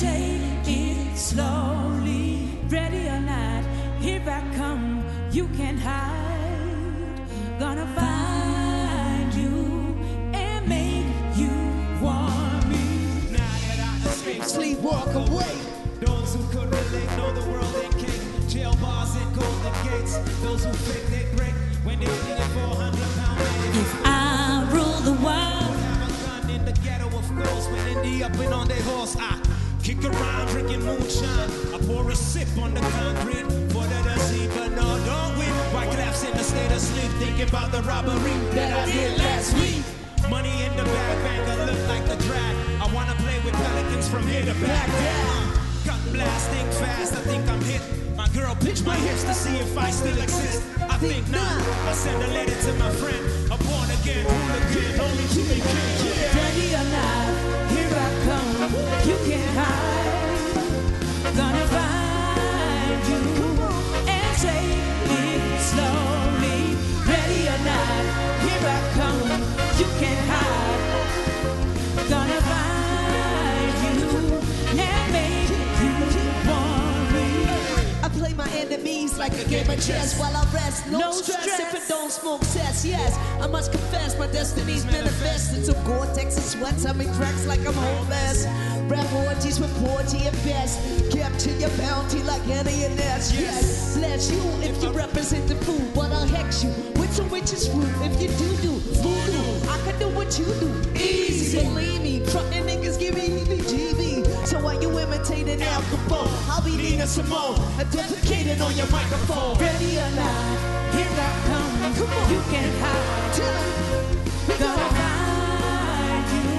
take 0.00 0.40
it 0.64 1.14
slowly. 1.14 2.48
Ready 2.68 3.06
or 3.08 3.20
not, 3.20 3.62
here 4.00 4.22
I 4.26 4.40
come. 4.56 5.04
You 5.30 5.46
can't 5.48 5.78
hide. 5.78 7.20
Gonna 7.58 7.86
find 7.94 9.34
you 9.34 9.94
and 10.32 10.66
make 10.66 11.04
you 11.36 11.52
want 12.00 12.66
me. 12.66 12.84
Now 13.30 13.54
that 13.66 13.78
I 13.88 14.08
escaped 14.08 14.46
Sleepwalk 14.46 15.12
away. 15.28 15.54
Those 16.00 16.34
who 16.34 16.42
could 16.48 16.70
relate 16.74 17.10
know 17.18 17.30
the 17.34 17.46
world 17.50 17.74
ain't 17.82 17.98
king. 17.98 18.48
Jail 18.48 18.74
bars 18.80 19.14
and 19.16 19.34
golden 19.34 19.74
gates. 19.84 20.16
Those 20.40 20.64
who 20.64 20.72
fake 20.72 21.08
they 21.12 21.26
break 21.36 21.54
when 21.84 21.98
they 22.00 22.06
need 22.06 22.38
a 22.40 22.48
400 22.56 22.98
pound. 23.18 23.40
If 23.82 23.90
I 24.06 24.66
rule 24.72 25.00
the 25.10 25.16
world, 25.26 25.76
Have 25.84 26.08
a 26.08 26.24
gun 26.24 26.50
in 26.56 26.64
the 26.64 26.72
ghetto 26.84 27.06
of 27.06 27.30
when 27.70 28.22
up 28.22 28.34
and 28.38 28.54
on 28.54 28.66
their 28.66 28.82
horse. 28.82 29.16
I 29.20 29.49
kick 29.94 30.04
around 30.04 30.46
drinking 30.48 30.84
moonshine. 30.84 31.50
I 31.74 31.78
pour 31.86 32.08
a 32.10 32.14
sip 32.14 32.48
on 32.58 32.74
the 32.74 32.80
concrete 32.80 33.46
for 33.72 33.84
the 33.90 34.00
deceit, 34.06 34.50
but 34.54 34.70
no, 34.70 34.86
don't 35.10 35.34
we? 35.38 35.46
White 35.74 35.90
claps 35.90 36.22
in 36.22 36.32
the 36.36 36.44
state 36.44 36.70
of 36.70 36.80
sleep, 36.80 37.10
thinking 37.18 37.48
about 37.48 37.72
the 37.72 37.82
robbery 37.82 38.36
that 38.54 38.70
I 38.72 38.86
did 38.86 39.18
last 39.18 39.54
week. 39.54 39.82
Money 40.28 40.54
in 40.64 40.76
the 40.76 40.84
bag, 40.84 41.16
banger 41.24 41.66
look 41.66 41.88
like 41.88 42.04
the 42.06 42.16
drag. 42.26 42.54
I 42.80 42.86
wanna 42.94 43.14
play 43.24 43.38
with 43.44 43.54
pelicans 43.54 44.08
from 44.08 44.26
here 44.28 44.44
to 44.44 44.54
Baghdad. 44.62 45.58
Gun 45.86 46.00
blasting 46.12 46.70
fast, 46.78 47.14
I 47.14 47.22
think 47.26 47.48
I'm 47.50 47.62
hit. 47.62 47.82
My 48.16 48.28
girl 48.28 48.54
pitch 48.54 48.84
my 48.84 48.96
hips 48.96 49.24
to 49.24 49.34
see 49.34 49.56
if 49.56 49.76
I 49.76 49.90
still 49.90 50.18
exist. 50.22 50.62
I 50.78 50.98
think 50.98 51.28
not. 51.30 51.62
I 51.90 51.92
send 51.94 52.22
a 52.22 52.28
letter 52.28 52.58
to 52.66 52.72
my 52.78 52.90
friend, 53.00 53.22
a 53.50 53.56
born 53.66 53.90
again 53.98 54.24
hooligan, 54.28 55.00
only 55.00 55.26
to 55.34 55.42
be 55.50 55.58
king. 55.58 55.90
Yeah. 56.04 56.36
Ready 56.38 56.74
or 56.78 57.69
You 58.72 59.16
can't 59.26 59.56
hide. 59.56 60.19
Enemies 78.80 79.18
like 79.18 79.32
a 79.34 79.44
game 79.48 79.68
of 79.68 79.76
chess 79.86 80.18
while 80.18 80.34
I 80.34 80.42
rest. 80.54 80.86
No, 80.86 80.98
No 81.00 81.12
stress, 81.12 81.42
stress. 81.42 81.60
if 81.60 81.74
it 81.74 81.88
don't 81.88 82.10
smoke 82.10 82.42
cess. 82.44 82.82
Yes, 82.84 83.14
I 83.40 83.46
must 83.46 83.72
confess 83.72 84.18
my 84.18 84.26
destiny's 84.28 84.86
manifested. 84.86 85.66
So 85.66 85.74
Gore-Tex 85.84 86.36
and 86.36 86.44
sweats, 86.46 86.86
I 86.86 86.92
make 86.92 87.12
tracks 87.16 87.46
like 87.46 87.60
I'm 87.66 87.74
homeless. 87.74 88.46
Rap 88.88 89.12
orgies 89.12 89.60
with 89.60 89.70
Porgy 89.84 90.26
and 90.26 90.36
Bess. 90.44 90.80
Capture 91.12 91.52
your 91.58 91.68
bounty 91.76 92.22
like 92.22 92.40
Annie 92.48 92.84
and 92.84 92.96
Ness. 92.96 93.38
Yes, 93.38 93.98
bless 93.98 94.30
you 94.30 94.40
if 94.62 94.82
you 94.82 94.90
represent 94.92 95.46
the 95.46 95.56
food, 95.56 95.92
but 95.94 96.10
I'll 96.10 96.26
hex 96.26 96.64
you 96.64 96.70
with 96.96 97.12
some 97.12 97.28
witches 97.30 97.68
fruit. 97.68 97.86
If 98.00 98.20
you 98.22 98.28
do 98.28 98.48
do 98.62 98.72
voodoo, 99.02 99.68
I 99.68 99.76
can 99.84 99.98
do 99.98 100.08
what 100.16 100.38
you 100.38 100.46
do. 100.58 100.72
Easy, 100.98 101.58
believe 101.60 102.00
me. 102.00 102.24
Frontin' 102.24 102.64
niggas 102.64 102.98
give 102.98 103.14
me 103.14 103.28
heebie-jeebie. 103.28 104.19
So 104.46 104.58
why 104.60 104.74
you 104.80 104.90
imitating 104.98 105.62
Al 105.62 105.82
Capone? 105.82 106.28
I'll 106.50 106.62
be 106.64 106.76
Nina 106.76 107.06
Simone, 107.06 107.56
and 107.78 107.88
defecating 107.90 108.60
on 108.60 108.76
your 108.76 108.88
microphone. 108.90 109.58
Ready 109.58 109.98
or 109.98 110.10
not, 110.16 110.58
here 110.94 111.06
I 111.06 111.30
come. 111.48 111.94
Come 111.94 112.10
on. 112.18 112.32
You 112.32 112.40
can't 112.50 112.76
hide. 112.80 113.34
Tell. 113.34 113.64
We 114.48 114.54
Gonna 114.58 114.88
find 115.00 116.26
you 116.34 116.50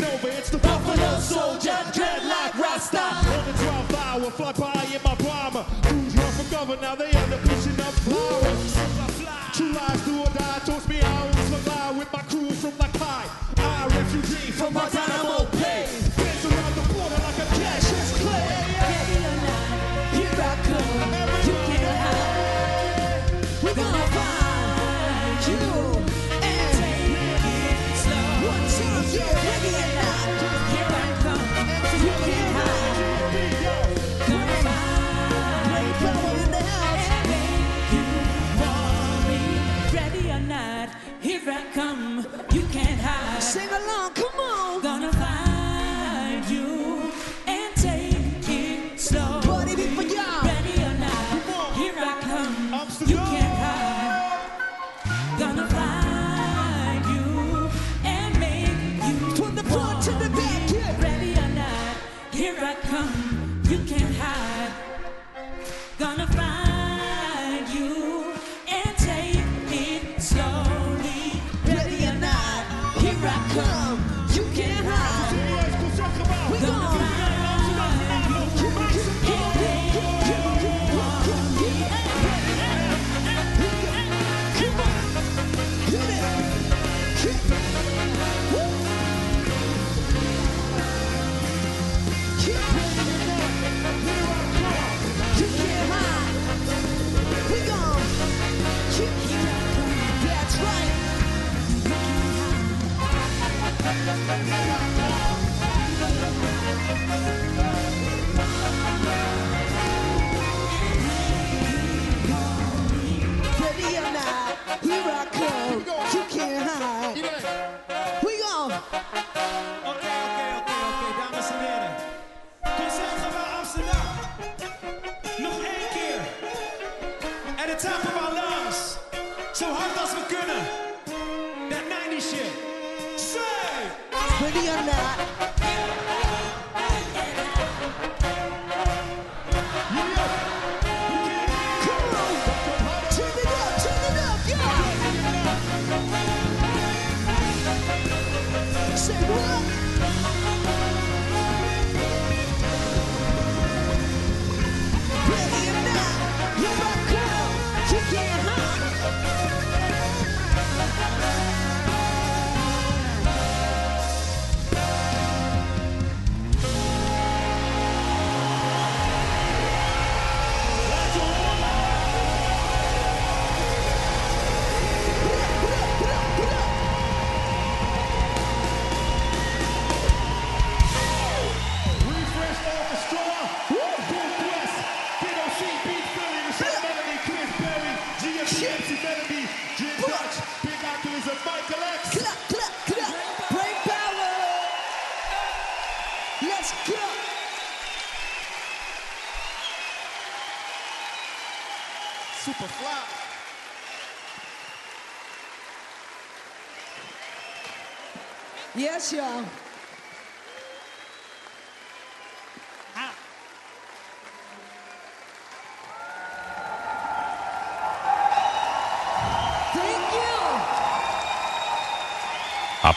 taking 0.00 0.14
over. 0.14 0.28
It's 0.28 0.50
the 0.50 0.58
Buffalo 0.58 1.18
Soldier, 1.18 1.78
dreadlock 1.92 2.58
Rasta. 2.58 3.00
On 3.00 3.46
the 3.46 3.52
12th 3.52 3.94
hour, 3.94 4.30
fly 4.30 4.52
by 4.52 4.86
in 4.94 5.02
my 5.02 5.14
bomber. 5.16 5.62
Who's 5.62 6.16
run 6.16 6.32
for 6.32 6.50
governor? 6.50 6.80
Now 6.80 6.94
they 6.94 7.10
end 7.10 7.49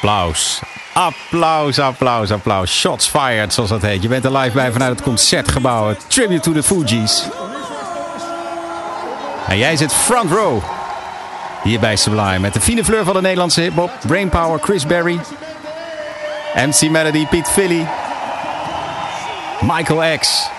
Applaus. 0.03 0.59
Applaus, 0.93 1.79
applaus, 1.79 2.31
applaus. 2.31 2.71
Shots 2.71 3.07
fired, 3.07 3.53
zoals 3.53 3.69
dat 3.69 3.81
heet. 3.81 4.01
Je 4.01 4.07
bent 4.07 4.25
er 4.25 4.37
live 4.37 4.51
bij 4.55 4.71
vanuit 4.71 4.91
het 4.91 5.01
Concertgebouw. 5.01 5.95
Tribute 6.07 6.41
to 6.41 6.51
the 6.51 6.63
Fugees. 6.63 7.23
En 9.47 9.57
jij 9.57 9.75
zit 9.75 9.93
front 9.93 10.31
row. 10.31 10.63
Hier 11.63 11.79
bij 11.79 11.95
Sublime. 11.95 12.39
Met 12.39 12.53
de 12.53 12.61
fine 12.61 12.83
fleur 12.83 13.03
van 13.03 13.13
de 13.13 13.21
Nederlandse 13.21 13.61
hiphop. 13.61 13.91
Brainpower, 14.07 14.59
Chris 14.59 14.85
Berry. 14.85 15.19
MC 16.55 16.89
Melody, 16.89 17.27
Piet 17.27 17.47
Philly. 17.49 17.87
Michael 19.61 20.17
X. 20.17 20.49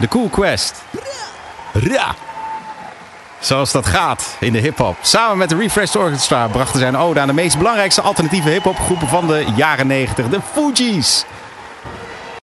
The 0.00 0.08
Cool 0.08 0.28
Quest. 0.28 0.82
Ra. 1.72 2.14
Zoals 3.52 3.72
dat 3.72 3.86
gaat 3.86 4.36
in 4.40 4.52
de 4.52 4.58
hip-hop. 4.58 4.96
Samen 5.00 5.38
met 5.38 5.48
de 5.48 5.56
Refreshed 5.56 5.96
Orchestra 5.96 6.48
brachten 6.48 6.78
zij 6.78 6.88
een 6.88 6.96
ode 6.96 7.20
aan 7.20 7.26
de 7.26 7.32
meest 7.32 7.58
belangrijkste 7.58 8.00
alternatieve 8.00 8.48
hip-hop 8.48 8.76
groepen 8.76 9.08
van 9.08 9.26
de 9.26 9.46
jaren 9.56 9.86
90, 9.86 10.28
de 10.28 10.40
Fugees. 10.52 11.24